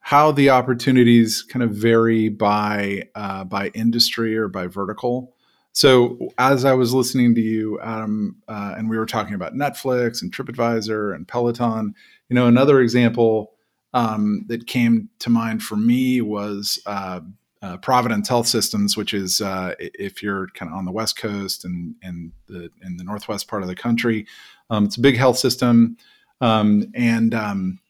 how 0.00 0.32
the 0.32 0.50
opportunities 0.50 1.42
kind 1.42 1.62
of 1.62 1.70
vary 1.72 2.28
by 2.28 3.08
uh, 3.14 3.44
by 3.44 3.68
industry 3.68 4.36
or 4.36 4.48
by 4.48 4.66
vertical. 4.66 5.34
So 5.72 6.18
as 6.36 6.64
I 6.64 6.72
was 6.72 6.92
listening 6.92 7.34
to 7.36 7.40
you, 7.40 7.80
Adam, 7.80 8.42
uh, 8.48 8.74
and 8.76 8.90
we 8.90 8.98
were 8.98 9.06
talking 9.06 9.34
about 9.34 9.54
Netflix 9.54 10.20
and 10.20 10.32
TripAdvisor 10.32 11.14
and 11.14 11.28
Peloton, 11.28 11.94
you 12.28 12.34
know, 12.34 12.46
another 12.46 12.80
example 12.80 13.52
um, 13.94 14.44
that 14.48 14.66
came 14.66 15.08
to 15.20 15.30
mind 15.30 15.62
for 15.62 15.76
me 15.76 16.20
was 16.20 16.80
uh, 16.86 17.20
uh, 17.62 17.76
Providence 17.78 18.28
Health 18.28 18.46
Systems, 18.46 18.96
which 18.96 19.12
is 19.12 19.40
uh, 19.40 19.74
if 19.78 20.22
you're 20.22 20.48
kind 20.54 20.70
of 20.70 20.78
on 20.78 20.84
the 20.84 20.92
West 20.92 21.16
Coast 21.16 21.64
and 21.64 21.94
and 22.02 22.32
the 22.46 22.70
in 22.82 22.96
the 22.96 23.04
northwest 23.04 23.48
part 23.48 23.62
of 23.62 23.68
the 23.68 23.74
country, 23.74 24.26
um, 24.70 24.84
it's 24.84 24.96
a 24.96 25.00
big 25.00 25.16
health 25.16 25.38
system, 25.38 25.96
um, 26.40 26.86
and 26.94 27.34
um, 27.34 27.80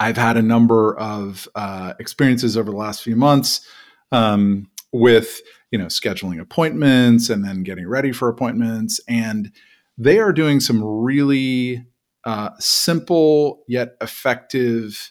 I've 0.00 0.16
had 0.16 0.36
a 0.36 0.42
number 0.42 0.96
of 0.98 1.48
uh, 1.54 1.94
experiences 2.00 2.56
over 2.56 2.70
the 2.70 2.76
last 2.76 3.02
few 3.02 3.16
months 3.16 3.66
um, 4.10 4.68
with 4.92 5.40
you 5.74 5.78
know 5.78 5.86
scheduling 5.86 6.40
appointments 6.40 7.28
and 7.28 7.44
then 7.44 7.64
getting 7.64 7.88
ready 7.88 8.12
for 8.12 8.28
appointments, 8.28 9.00
and 9.08 9.50
they 9.98 10.20
are 10.20 10.32
doing 10.32 10.60
some 10.60 10.80
really 10.84 11.84
uh, 12.22 12.50
simple 12.60 13.64
yet 13.66 13.96
effective 14.00 15.10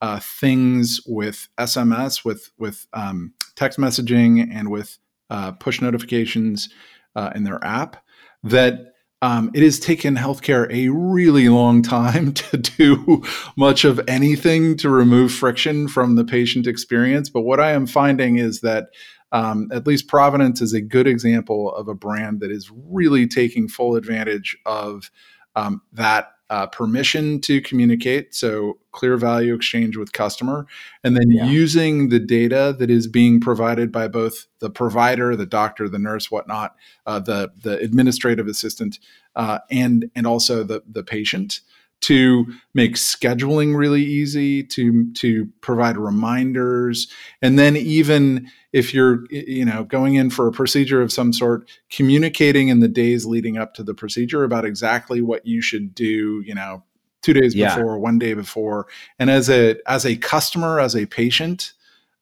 uh, 0.00 0.20
things 0.20 1.00
with 1.04 1.48
SMS, 1.58 2.24
with 2.24 2.52
with 2.58 2.86
um, 2.92 3.34
text 3.56 3.76
messaging, 3.76 4.48
and 4.52 4.70
with 4.70 4.98
uh, 5.30 5.50
push 5.50 5.80
notifications 5.80 6.68
uh, 7.16 7.32
in 7.34 7.42
their 7.42 7.58
app. 7.64 7.96
That 8.44 8.92
um, 9.20 9.50
it 9.52 9.64
has 9.64 9.80
taken 9.80 10.14
healthcare 10.14 10.72
a 10.72 10.90
really 10.90 11.48
long 11.48 11.82
time 11.82 12.32
to 12.34 12.56
do 12.56 13.24
much 13.56 13.84
of 13.84 14.00
anything 14.06 14.76
to 14.76 14.88
remove 14.88 15.32
friction 15.32 15.88
from 15.88 16.14
the 16.14 16.24
patient 16.24 16.68
experience. 16.68 17.28
But 17.30 17.40
what 17.40 17.58
I 17.58 17.72
am 17.72 17.88
finding 17.88 18.36
is 18.36 18.60
that 18.60 18.90
um, 19.34 19.68
at 19.72 19.86
least 19.86 20.06
Providence 20.06 20.62
is 20.62 20.72
a 20.72 20.80
good 20.80 21.08
example 21.08 21.74
of 21.74 21.88
a 21.88 21.94
brand 21.94 22.40
that 22.40 22.52
is 22.52 22.70
really 22.72 23.26
taking 23.26 23.68
full 23.68 23.96
advantage 23.96 24.56
of 24.64 25.10
um, 25.56 25.82
that 25.92 26.30
uh, 26.50 26.66
permission 26.68 27.40
to 27.40 27.60
communicate. 27.60 28.32
So 28.34 28.78
clear 28.92 29.16
value 29.16 29.54
exchange 29.54 29.96
with 29.96 30.12
customer, 30.12 30.66
and 31.02 31.16
then 31.16 31.30
Yeah. 31.30 31.46
using 31.46 32.10
the 32.10 32.20
data 32.20 32.76
that 32.78 32.90
is 32.90 33.08
being 33.08 33.40
provided 33.40 33.90
by 33.90 34.06
both 34.08 34.46
the 34.60 34.70
provider, 34.70 35.34
the 35.34 35.46
doctor, 35.46 35.88
the 35.88 35.98
nurse, 35.98 36.30
whatnot, 36.30 36.76
uh, 37.06 37.18
the 37.18 37.50
the 37.60 37.78
administrative 37.78 38.46
assistant, 38.46 39.00
uh, 39.34 39.58
and 39.68 40.10
and 40.14 40.26
also 40.26 40.62
the 40.62 40.82
the 40.88 41.02
patient 41.02 41.60
to 42.00 42.46
make 42.74 42.94
scheduling 42.96 43.76
really 43.76 44.02
easy 44.04 44.62
to 44.62 45.10
to 45.14 45.48
provide 45.62 45.96
reminders 45.96 47.08
and 47.40 47.58
then 47.58 47.76
even 47.76 48.46
if 48.72 48.92
you're 48.92 49.24
you 49.30 49.64
know 49.64 49.84
going 49.84 50.14
in 50.16 50.28
for 50.28 50.46
a 50.46 50.52
procedure 50.52 51.00
of 51.00 51.10
some 51.12 51.32
sort 51.32 51.66
communicating 51.90 52.68
in 52.68 52.80
the 52.80 52.88
days 52.88 53.24
leading 53.24 53.56
up 53.56 53.72
to 53.74 53.82
the 53.82 53.94
procedure 53.94 54.44
about 54.44 54.64
exactly 54.66 55.22
what 55.22 55.46
you 55.46 55.62
should 55.62 55.94
do 55.94 56.42
you 56.44 56.54
know 56.54 56.82
two 57.22 57.32
days 57.32 57.54
Yeah. 57.54 57.74
before 57.74 57.98
one 57.98 58.18
day 58.18 58.34
before 58.34 58.86
and 59.18 59.30
as 59.30 59.48
a 59.48 59.76
as 59.86 60.04
a 60.04 60.16
customer 60.16 60.80
as 60.80 60.94
a 60.94 61.06
patient 61.06 61.72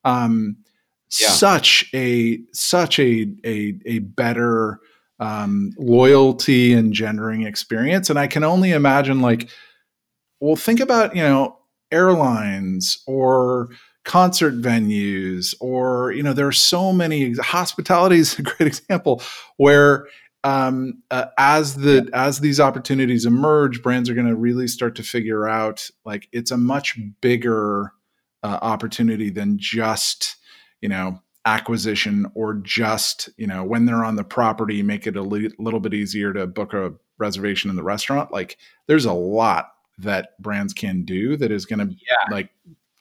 um 0.04 0.58
Yeah. 1.20 1.28
such 1.28 1.90
a 1.92 2.38
such 2.52 2.98
a 3.00 3.26
a, 3.44 3.74
a 3.84 3.98
better 3.98 4.78
um, 5.22 5.70
loyalty 5.78 6.74
engendering 6.74 7.42
experience. 7.42 8.10
And 8.10 8.18
i 8.18 8.26
can 8.26 8.42
only 8.42 8.72
imagine 8.72 9.20
like 9.20 9.48
well 10.40 10.56
think 10.56 10.80
about 10.80 11.14
you 11.14 11.22
know 11.22 11.58
airlines 11.92 13.02
or 13.06 13.68
concert 14.04 14.54
venues 14.60 15.54
or 15.60 16.10
you 16.10 16.22
know 16.24 16.32
there 16.32 16.48
are 16.48 16.52
so 16.52 16.92
many 16.92 17.34
hospitality 17.34 18.16
is 18.16 18.36
a 18.38 18.42
great 18.42 18.66
example 18.66 19.22
where 19.56 20.08
um, 20.44 21.00
uh, 21.12 21.26
as 21.38 21.76
the 21.76 22.10
as 22.12 22.40
these 22.40 22.58
opportunities 22.58 23.24
emerge 23.24 23.80
brands 23.80 24.10
are 24.10 24.14
going 24.14 24.26
to 24.26 24.34
really 24.34 24.66
start 24.66 24.96
to 24.96 25.04
figure 25.04 25.48
out 25.48 25.88
like 26.04 26.28
it's 26.32 26.50
a 26.50 26.56
much 26.56 26.98
bigger 27.20 27.92
uh, 28.42 28.58
opportunity 28.60 29.30
than 29.30 29.56
just 29.56 30.34
you 30.80 30.88
know 30.88 31.20
acquisition 31.44 32.26
or 32.34 32.54
just 32.54 33.28
you 33.36 33.46
know 33.46 33.64
when 33.64 33.84
they're 33.84 34.04
on 34.04 34.16
the 34.16 34.22
property 34.24 34.82
make 34.82 35.06
it 35.06 35.16
a 35.16 35.22
li- 35.22 35.50
little 35.58 35.80
bit 35.80 35.92
easier 35.92 36.32
to 36.32 36.46
book 36.46 36.72
a 36.72 36.92
reservation 37.18 37.68
in 37.68 37.74
the 37.76 37.82
restaurant 37.82 38.30
like 38.32 38.56
there's 38.86 39.04
a 39.04 39.12
lot 39.12 39.72
that 39.98 40.40
brands 40.40 40.72
can 40.72 41.04
do 41.04 41.36
that 41.36 41.50
is 41.50 41.66
going 41.66 41.78
to 41.80 41.92
Yeah. 41.94 42.30
like 42.34 42.50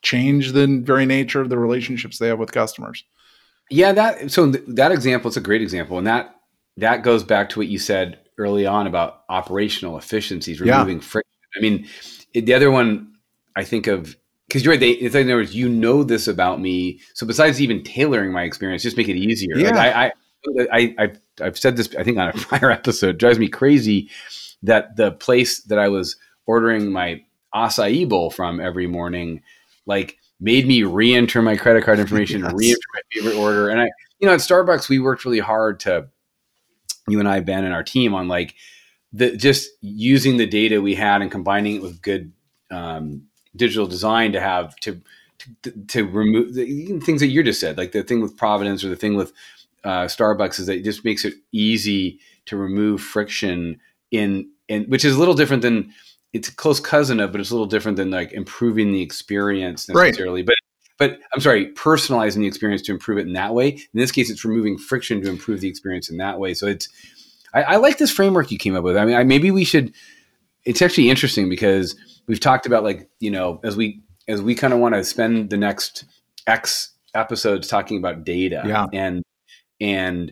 change 0.01 0.53
the 0.53 0.81
very 0.83 1.05
nature 1.05 1.39
of 1.41 1.49
the 1.49 1.57
relationships 1.57 2.17
they 2.17 2.27
have 2.29 2.39
with 2.39 2.51
customers 2.51 3.03
Yeah, 3.69 3.91
that 3.93 4.31
so 4.31 4.51
th- 4.51 4.63
that 4.69 4.91
example 4.91 5.29
is 5.29 5.37
a 5.37 5.41
great 5.41 5.61
example, 5.61 5.97
and 5.99 6.07
that 6.07 6.35
that 6.77 7.03
goes 7.03 7.23
back 7.23 7.49
to 7.49 7.59
what 7.59 7.67
you 7.67 7.77
said 7.77 8.19
early 8.39 8.65
on 8.65 8.87
about 8.87 9.21
operational 9.29 9.97
efficiencies, 9.97 10.59
Yeah. 10.59 10.77
removing 10.79 10.99
friction. 10.99 11.29
I 11.55 11.59
mean, 11.59 11.87
the 12.33 12.53
other 12.53 12.71
one 12.71 13.13
I 13.55 13.63
think 13.63 13.85
of 13.87 14.15
because 14.51 14.65
you're 14.65 14.73
right. 14.73 14.79
They, 14.79 14.91
it's 14.91 15.15
like, 15.15 15.21
in 15.23 15.29
other 15.29 15.37
words, 15.37 15.55
you 15.55 15.69
know 15.69 16.03
this 16.03 16.27
about 16.27 16.59
me. 16.59 16.99
So 17.13 17.25
besides 17.25 17.61
even 17.61 17.83
tailoring 17.83 18.33
my 18.33 18.43
experience, 18.43 18.83
just 18.83 18.97
make 18.97 19.07
it 19.07 19.15
easier. 19.15 19.55
Like, 19.55 19.65
Yeah. 19.73 19.79
I, 19.79 20.05
I, 20.05 20.11
I, 20.71 20.95
I've, 20.97 21.19
I've 21.41 21.57
said 21.57 21.77
this 21.77 21.95
I 21.97 22.03
think 22.03 22.17
on 22.17 22.29
a 22.29 22.33
prior 22.35 22.69
episode. 22.69 23.09
It 23.15 23.17
drives 23.19 23.39
me 23.39 23.47
crazy 23.47 24.09
that 24.63 24.97
the 24.97 25.11
place 25.11 25.61
that 25.63 25.79
I 25.79 25.87
was 25.87 26.17
ordering 26.45 26.91
my 26.91 27.23
acai 27.55 28.07
bowl 28.07 28.29
from 28.29 28.59
every 28.59 28.87
morning, 28.87 29.41
like 29.85 30.17
made 30.39 30.67
me 30.67 30.83
re-enter 30.83 31.41
my 31.41 31.55
credit 31.55 31.83
card 31.85 31.99
information, 31.99 32.41
Yes. 32.43 32.53
re-enter 32.55 32.79
my 32.93 33.01
favorite 33.13 33.35
order, 33.35 33.69
and 33.69 33.79
I, 33.81 33.89
you 34.19 34.27
know, 34.27 34.33
at 34.33 34.39
Starbucks 34.39 34.89
we 34.89 34.99
worked 34.99 35.23
really 35.25 35.39
hard 35.39 35.79
to, 35.81 36.07
you 37.07 37.19
and 37.19 37.27
I, 37.27 37.39
Ben, 37.39 37.63
and 37.63 37.73
our 37.73 37.83
team 37.83 38.13
on 38.13 38.27
like 38.27 38.55
the 39.13 39.35
just 39.35 39.69
using 39.81 40.37
the 40.37 40.45
data 40.47 40.81
we 40.81 40.95
had 40.95 41.21
and 41.21 41.31
combining 41.31 41.75
it 41.77 41.81
with 41.81 42.01
good 42.01 42.31
um, 42.69 43.23
digital 43.55 43.87
design 43.87 44.31
to 44.33 44.39
have 44.39 44.75
to 44.77 45.01
to, 45.63 45.71
to 45.87 46.05
remove 46.05 46.53
the 46.53 46.63
even 46.63 47.01
things 47.01 47.21
that 47.21 47.27
you 47.27 47.43
just 47.43 47.59
said, 47.59 47.77
like 47.77 47.91
the 47.91 48.03
thing 48.03 48.21
with 48.21 48.37
Providence 48.37 48.83
or 48.83 48.89
the 48.89 48.95
thing 48.95 49.15
with 49.15 49.33
uh, 49.83 50.05
Starbucks, 50.05 50.59
is 50.59 50.67
that 50.67 50.77
it 50.77 50.83
just 50.83 51.03
makes 51.03 51.25
it 51.25 51.33
easy 51.51 52.19
to 52.45 52.57
remove 52.57 53.01
friction 53.01 53.79
in, 54.11 54.49
in 54.67 54.83
which 54.85 55.05
is 55.05 55.15
a 55.15 55.19
little 55.19 55.33
different 55.33 55.61
than 55.63 55.91
it's 56.33 56.47
a 56.47 56.55
close 56.55 56.79
cousin 56.79 57.19
of, 57.19 57.31
but 57.31 57.41
it's 57.41 57.49
a 57.49 57.53
little 57.53 57.67
different 57.67 57.97
than 57.97 58.11
like 58.11 58.31
improving 58.31 58.91
the 58.91 59.01
experience 59.01 59.89
Right. 59.89 60.07
necessarily. 60.07 60.43
But 60.43 60.55
but 60.97 61.19
I'm 61.33 61.41
sorry, 61.41 61.73
personalizing 61.73 62.41
the 62.41 62.47
experience 62.47 62.83
to 62.83 62.91
improve 62.91 63.17
it 63.17 63.25
in 63.25 63.33
that 63.33 63.55
way. 63.55 63.69
In 63.69 63.99
this 63.99 64.11
case, 64.11 64.29
it's 64.29 64.45
removing 64.45 64.77
friction 64.77 65.19
to 65.23 65.29
improve 65.29 65.59
the 65.59 65.67
experience 65.67 66.11
in 66.11 66.17
that 66.17 66.37
way. 66.37 66.53
So 66.53 66.67
it's 66.67 66.87
I, 67.53 67.63
I 67.63 67.75
like 67.77 67.97
this 67.97 68.11
framework 68.11 68.51
you 68.51 68.59
came 68.59 68.75
up 68.75 68.83
with. 68.83 68.97
I 68.97 69.05
mean, 69.05 69.15
I, 69.15 69.23
maybe 69.23 69.51
we 69.51 69.63
should. 69.63 69.93
It's 70.65 70.81
actually 70.81 71.09
interesting 71.09 71.49
because 71.49 71.95
we've 72.27 72.39
talked 72.39 72.65
about 72.65 72.83
like 72.83 73.09
you 73.19 73.31
know 73.31 73.59
as 73.63 73.75
we 73.75 74.01
as 74.27 74.41
we 74.41 74.55
kind 74.55 74.73
of 74.73 74.79
want 74.79 74.95
to 74.95 75.03
spend 75.03 75.49
the 75.49 75.57
next 75.57 76.05
X 76.47 76.91
episodes 77.13 77.67
talking 77.67 77.97
about 77.97 78.23
data 78.23 78.63
Yeah. 78.65 78.85
and 78.93 79.21
and 79.81 80.31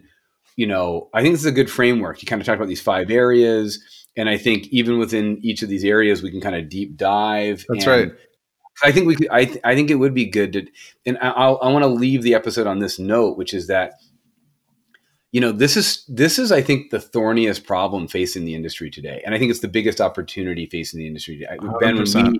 you 0.55 0.65
know 0.65 1.09
i 1.13 1.21
think 1.21 1.33
this 1.33 1.41
is 1.41 1.45
a 1.45 1.51
good 1.51 1.69
framework 1.69 2.21
you 2.21 2.25
kind 2.25 2.41
of 2.41 2.45
talked 2.45 2.55
about 2.57 2.69
these 2.69 2.81
five 2.81 3.11
areas 3.11 3.83
and 4.15 4.29
i 4.29 4.37
think 4.37 4.67
even 4.67 4.97
within 4.97 5.39
each 5.41 5.61
of 5.61 5.67
these 5.67 5.83
areas 5.83 6.21
we 6.23 6.31
can 6.31 6.39
kind 6.39 6.55
of 6.55 6.69
deep 6.69 6.95
dive 6.95 7.65
That's 7.67 7.85
right. 7.85 8.11
i 8.81 8.91
think 8.93 9.07
we 9.07 9.15
could 9.15 9.27
i, 9.29 9.43
th- 9.45 9.59
I 9.63 9.75
think 9.75 9.89
it 9.91 9.95
would 9.95 10.13
be 10.13 10.25
good 10.25 10.53
to 10.53 10.65
and 11.05 11.17
i, 11.17 11.29
I'll, 11.31 11.59
I 11.61 11.69
want 11.71 11.83
to 11.83 11.87
leave 11.89 12.23
the 12.23 12.33
episode 12.33 12.65
on 12.67 12.79
this 12.79 12.97
note 12.97 13.37
which 13.37 13.53
is 13.53 13.67
that 13.67 13.93
you 15.31 15.39
know 15.41 15.51
this 15.51 15.77
is 15.77 16.03
this 16.07 16.39
is 16.39 16.51
i 16.51 16.61
think 16.61 16.89
the 16.91 16.97
thorniest 16.99 17.65
problem 17.65 18.07
facing 18.07 18.45
the 18.45 18.55
industry 18.55 18.89
today 18.89 19.21
and 19.25 19.35
i 19.35 19.39
think 19.39 19.51
it's 19.51 19.59
the 19.59 19.67
biggest 19.67 20.01
opportunity 20.01 20.65
facing 20.65 20.99
the 20.99 21.07
industry 21.07 21.37
today. 21.37 21.57
ben 21.79 21.95
when 21.95 22.05
100%. 22.05 22.31
we 22.31 22.39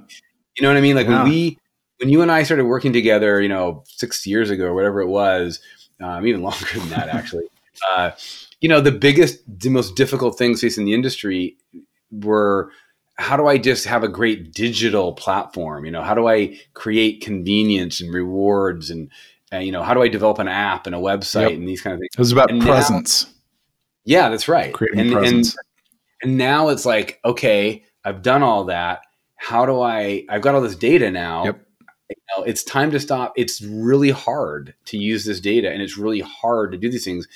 you 0.58 0.62
know 0.64 0.70
what 0.70 0.78
i 0.78 0.82
mean 0.82 0.96
like 0.96 1.08
Yeah. 1.08 1.24
when 1.24 1.32
we 1.32 1.58
when 2.00 2.10
you 2.10 2.22
and 2.22 2.32
i 2.32 2.44
started 2.44 2.66
working 2.66 2.94
together 2.94 3.42
you 3.42 3.50
know 3.50 3.84
six 3.88 4.26
years 4.26 4.50
ago 4.50 4.66
or 4.66 4.74
whatever 4.74 5.02
it 5.02 5.08
was 5.08 5.60
um, 6.02 6.26
even 6.26 6.42
longer 6.48 6.66
than 6.76 6.90
that 6.90 7.10
actually 7.10 7.46
uh, 7.96 8.12
you 8.62 8.68
know 8.70 8.82
the 8.82 8.92
biggest 8.92 9.40
the 9.60 9.70
most 9.70 9.96
difficult 9.96 10.38
things 10.38 10.62
facing 10.62 10.86
the 10.86 10.94
industry 10.94 11.56
were 12.12 12.72
how 13.16 13.38
do 13.38 13.48
i 13.48 13.58
just 13.58 13.86
have 13.86 14.04
a 14.04 14.08
great 14.08 14.54
digital 14.54 15.14
platform 15.14 15.86
you 15.86 15.92
know 15.92 16.02
how 16.02 16.16
do 16.16 16.28
i 16.28 16.58
create 16.74 17.22
convenience 17.22 18.02
and 18.02 18.14
rewards 18.14 18.90
and, 18.90 19.12
and 19.52 19.66
you 19.66 19.72
know 19.72 19.84
how 19.84 19.94
do 19.94 20.02
i 20.02 20.08
develop 20.08 20.40
an 20.40 20.48
app 20.48 20.86
and 20.86 20.96
a 20.96 21.00
website 21.00 21.50
Yep. 21.50 21.52
and 21.60 21.68
these 21.68 21.82
kind 21.82 21.94
of 21.94 22.00
things 22.00 22.10
It 22.14 22.20
was 22.20 22.32
about 22.32 22.50
And 22.52 22.60
now- 22.60 22.66
presence, 22.66 23.26
yeah 24.06 24.30
that's 24.30 24.48
right 24.48 24.74
creating 24.74 25.00
and, 25.00 25.10
and 25.10 25.18
presence. 25.18 25.56
and 26.24 26.38
now 26.38 26.70
it's 26.70 26.86
like 26.86 27.20
okay 27.26 27.84
i've 28.06 28.22
done 28.22 28.44
all 28.44 28.66
that 28.66 29.02
how 29.36 29.66
do 29.66 29.82
i 29.82 30.26
i've 30.30 30.42
got 30.42 30.56
all 30.56 30.62
this 30.62 30.76
data 30.76 31.12
now 31.12 31.46
Yep. 31.46 31.66
you 32.10 32.16
know, 32.38 32.44
it's 32.44 32.64
time 32.64 32.92
to 32.92 33.00
stop 33.00 33.34
it's 33.36 33.62
really 33.62 34.10
hard 34.12 34.74
to 34.86 34.98
use 34.98 35.26
this 35.26 35.40
data 35.40 35.70
and 35.72 35.82
it's 35.82 35.98
really 35.98 36.20
hard 36.22 36.72
to 36.72 36.78
do 36.78 36.90
these 36.90 37.04
things 37.06 37.28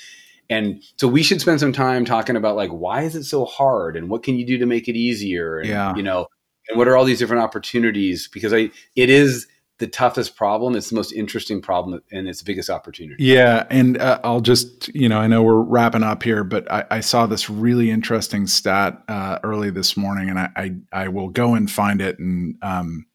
and 0.50 0.82
so 0.96 1.08
we 1.08 1.22
should 1.22 1.40
spend 1.40 1.58
some 1.60 1.72
time 1.72 2.04
talking 2.04 2.36
about 2.36 2.56
like 2.56 2.70
why 2.70 3.02
is 3.02 3.14
it 3.16 3.24
so 3.24 3.44
hard 3.46 3.96
and 3.96 4.08
what 4.10 4.22
can 4.22 4.36
you 4.36 4.44
do 4.46 4.58
to 4.58 4.66
make 4.66 4.88
it 4.88 4.96
easier 4.96 5.58
and 5.58 5.68
Yeah. 5.68 5.94
you 5.96 6.02
know 6.02 6.26
and 6.68 6.78
what 6.78 6.88
are 6.88 6.96
all 6.96 7.04
these 7.04 7.18
different 7.18 7.42
opportunities 7.42 8.28
because 8.28 8.52
i 8.52 8.70
it 8.96 9.10
is 9.10 9.46
the 9.78 9.86
toughest 9.88 10.36
problem 10.36 10.76
it's 10.76 10.90
the 10.90 10.94
most 10.94 11.12
interesting 11.12 11.60
problem 11.60 12.00
and 12.12 12.28
it's 12.28 12.38
the 12.38 12.44
biggest 12.44 12.70
opportunity 12.70 13.22
Yeah, 13.24 13.66
and 13.70 13.98
uh, 13.98 14.20
I'll 14.22 14.40
just 14.40 14.88
you 14.94 15.08
know 15.08 15.18
I 15.18 15.26
know 15.26 15.42
we're 15.42 15.62
wrapping 15.62 16.02
up 16.02 16.22
here, 16.22 16.44
but 16.44 16.70
I, 16.70 16.84
I 16.90 17.00
saw 17.00 17.26
this 17.26 17.50
really 17.50 17.90
interesting 17.90 18.46
stat 18.46 19.02
uh, 19.08 19.38
early 19.42 19.70
this 19.70 19.96
morning, 19.96 20.30
and 20.30 20.38
I, 20.38 20.48
I 20.56 20.70
I 20.92 21.08
will 21.08 21.28
go 21.28 21.54
and 21.54 21.70
find 21.70 22.00
it, 22.00 22.18
and 22.18 22.56
um, 22.62 23.06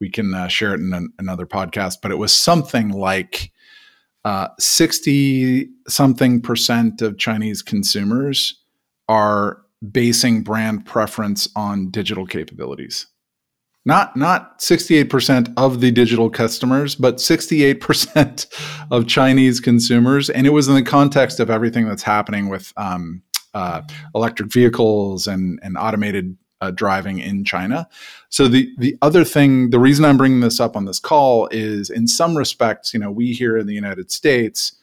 we 0.00 0.10
can 0.10 0.34
uh, 0.34 0.48
share 0.48 0.74
it 0.74 0.80
in 0.80 0.92
an, 0.92 1.12
another 1.18 1.46
podcast. 1.46 1.96
But 2.02 2.10
it 2.10 2.18
was 2.18 2.34
something 2.34 2.90
like 2.90 3.52
uh, 4.24 4.48
sixty 4.58 5.70
something 5.88 6.42
percent 6.42 7.00
of 7.00 7.18
Chinese 7.18 7.62
consumers 7.62 8.62
are 9.08 9.62
basing 9.90 10.42
brand 10.42 10.84
preference 10.84 11.48
on 11.56 11.90
digital 11.90 12.26
capabilities 12.26 13.06
not 13.88 14.14
not 14.16 14.58
68% 14.58 15.52
of 15.56 15.80
the 15.80 15.90
digital 15.90 16.28
customers 16.28 16.94
but 16.94 17.16
68% 17.16 18.46
of 18.92 19.08
chinese 19.08 19.58
consumers. 19.58 20.28
And 20.30 20.46
it 20.46 20.50
was 20.50 20.68
in 20.68 20.74
the 20.74 20.82
context 20.82 21.40
of 21.40 21.50
everything 21.50 21.88
that's 21.88 22.02
happening 22.02 22.50
with 22.50 22.72
um, 22.76 23.22
uh, 23.54 23.80
electric 24.14 24.52
vehicles 24.52 25.26
and, 25.26 25.58
and 25.62 25.78
automated 25.78 26.36
uh, 26.60 26.70
driving 26.70 27.18
in 27.18 27.44
china. 27.44 27.88
So 28.28 28.46
the 28.46 28.70
the 28.78 28.96
other 29.00 29.24
thing 29.24 29.70
the 29.70 29.78
reason 29.78 30.04
i'm 30.04 30.18
bringing 30.18 30.40
this 30.40 30.60
up 30.60 30.76
on 30.76 30.84
this 30.84 31.00
call 31.00 31.48
is 31.50 31.88
in 31.88 32.06
some 32.06 32.36
respects 32.36 32.92
you 32.92 33.00
know 33.00 33.10
we 33.10 33.32
here 33.32 33.56
in 33.56 33.66
the 33.66 33.74
united 33.74 34.10
states 34.10 34.74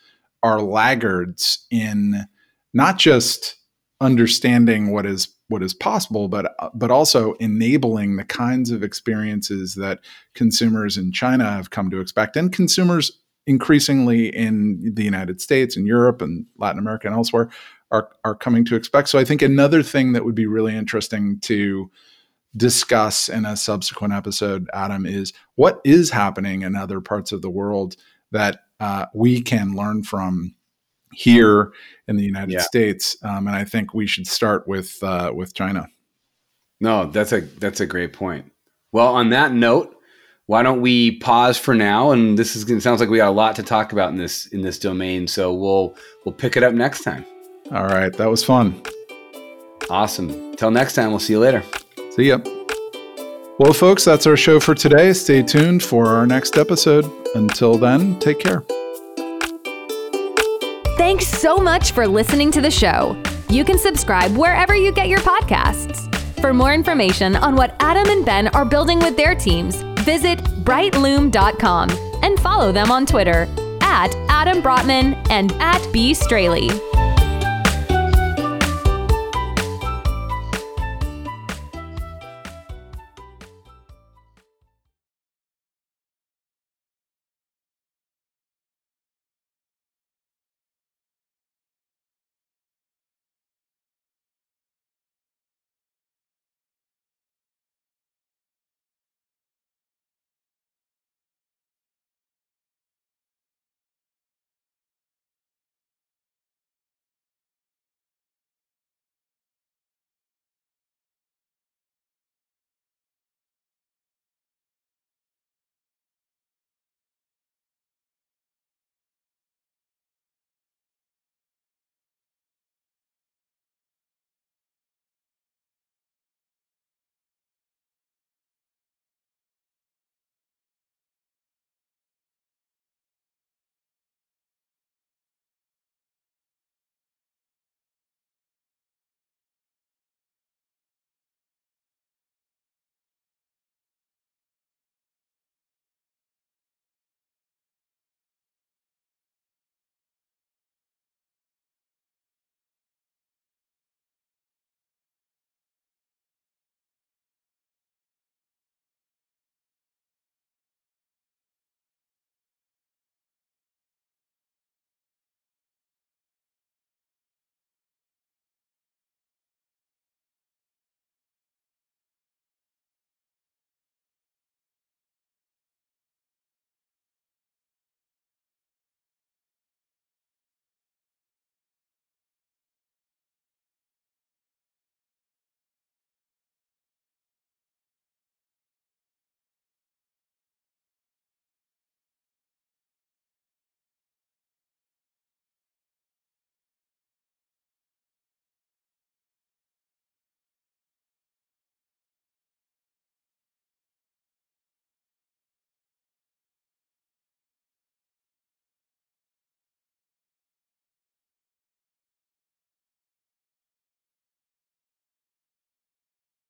are 0.41 0.61
laggards 0.61 1.65
in 1.69 2.25
not 2.73 2.97
just 2.97 3.57
understanding 3.99 4.91
what 4.91 5.05
is 5.05 5.34
what 5.47 5.63
is 5.63 5.73
possible, 5.73 6.27
but 6.27 6.55
but 6.73 6.91
also 6.91 7.33
enabling 7.33 8.15
the 8.15 8.23
kinds 8.23 8.71
of 8.71 8.83
experiences 8.83 9.75
that 9.75 9.99
consumers 10.33 10.97
in 10.97 11.11
China 11.11 11.49
have 11.51 11.69
come 11.69 11.89
to 11.91 11.99
expect, 11.99 12.35
and 12.35 12.51
consumers 12.51 13.19
increasingly 13.47 14.27
in 14.35 14.93
the 14.95 15.03
United 15.03 15.39
States 15.39 15.77
and 15.77 15.85
Europe 15.85 16.21
and 16.21 16.45
Latin 16.57 16.79
America 16.79 17.07
and 17.07 17.15
elsewhere 17.15 17.49
are 17.91 18.09
are 18.23 18.35
coming 18.35 18.65
to 18.65 18.75
expect. 18.75 19.09
So 19.09 19.19
I 19.19 19.23
think 19.23 19.41
another 19.41 19.83
thing 19.83 20.13
that 20.13 20.25
would 20.25 20.35
be 20.35 20.47
really 20.47 20.75
interesting 20.75 21.39
to 21.41 21.91
discuss 22.57 23.27
in 23.29 23.45
a 23.45 23.57
subsequent 23.57 24.13
episode, 24.13 24.67
Adam, 24.73 25.05
is 25.05 25.33
what 25.55 25.81
is 25.83 26.09
happening 26.09 26.61
in 26.61 26.75
other 26.75 27.01
parts 27.01 27.31
of 27.31 27.41
the 27.41 27.49
world 27.49 27.95
that 28.31 28.61
uh, 28.79 29.05
we 29.13 29.41
can 29.41 29.75
learn 29.75 30.03
from 30.03 30.55
here 31.15 31.71
in 32.07 32.15
the 32.17 32.23
United 32.23 32.51
Yeah. 32.51 32.61
States, 32.61 33.17
um, 33.23 33.47
and 33.47 33.55
I 33.55 33.63
think 33.63 33.93
we 33.93 34.05
should 34.07 34.27
start 34.27 34.67
with 34.67 35.01
uh, 35.03 35.31
with 35.33 35.53
China. 35.53 35.87
No, 36.79 37.05
that's 37.05 37.31
a 37.31 37.41
that's 37.41 37.79
a 37.79 37.85
great 37.85 38.13
point. 38.13 38.51
Well, 38.91 39.07
on 39.07 39.29
that 39.29 39.53
note, 39.53 39.95
why 40.45 40.61
don't 40.63 40.81
we 40.81 41.17
pause 41.19 41.57
for 41.57 41.73
now? 41.73 42.11
And 42.11 42.37
this 42.37 42.55
is 42.55 42.69
it 42.69 42.81
sounds 42.81 42.99
like 42.99 43.09
we 43.09 43.17
got 43.17 43.29
a 43.29 43.31
lot 43.31 43.55
to 43.55 43.63
talk 43.63 43.91
about 43.93 44.09
in 44.11 44.17
this 44.17 44.45
in 44.47 44.61
this 44.61 44.77
domain. 44.77 45.27
So 45.27 45.53
we'll 45.53 45.95
we'll 46.25 46.35
pick 46.35 46.55
it 46.57 46.63
up 46.63 46.73
next 46.73 47.03
time. 47.03 47.25
All 47.71 47.85
right, 47.87 48.13
that 48.13 48.29
was 48.29 48.43
fun. 48.43 48.81
Awesome. 49.89 50.55
Till 50.55 50.71
next 50.71 50.93
time, 50.93 51.09
we'll 51.09 51.19
see 51.19 51.33
you 51.33 51.39
later. 51.39 51.63
See 52.11 52.27
ya. 52.29 52.39
Well, 53.57 53.73
folks, 53.73 54.03
that's 54.03 54.27
our 54.27 54.35
show 54.35 54.59
for 54.59 54.75
today. 54.75 55.13
Stay 55.13 55.41
tuned 55.41 55.81
for 55.81 56.07
our 56.07 56.27
next 56.27 56.57
episode. 56.57 57.09
Until 57.35 57.77
then, 57.77 58.19
take 58.19 58.39
care. 58.39 58.63
Thanks 60.97 61.27
so 61.27 61.57
much 61.57 61.91
for 61.91 62.07
listening 62.07 62.51
to 62.51 62.61
the 62.61 62.71
show. 62.71 63.21
You 63.49 63.65
can 63.65 63.77
subscribe 63.77 64.35
wherever 64.37 64.75
you 64.75 64.93
get 64.93 65.09
your 65.09 65.19
podcasts. 65.19 66.11
For 66.39 66.53
more 66.53 66.73
information 66.73 67.35
on 67.35 67.55
what 67.55 67.75
Adam 67.79 68.07
and 68.09 68.25
Ben 68.25 68.47
are 68.49 68.65
building 68.65 68.99
with 68.99 69.17
their 69.17 69.35
teams, 69.35 69.81
visit 69.99 70.39
brightloom.com 70.63 71.89
and 72.23 72.39
follow 72.39 72.71
them 72.71 72.91
on 72.91 73.05
Twitter 73.05 73.47
at 73.81 74.15
Adam 74.29 74.61
Brotman 74.61 75.15
and 75.29 75.51
at 75.53 75.85
B. 75.91 76.13
Straley. 76.13 76.69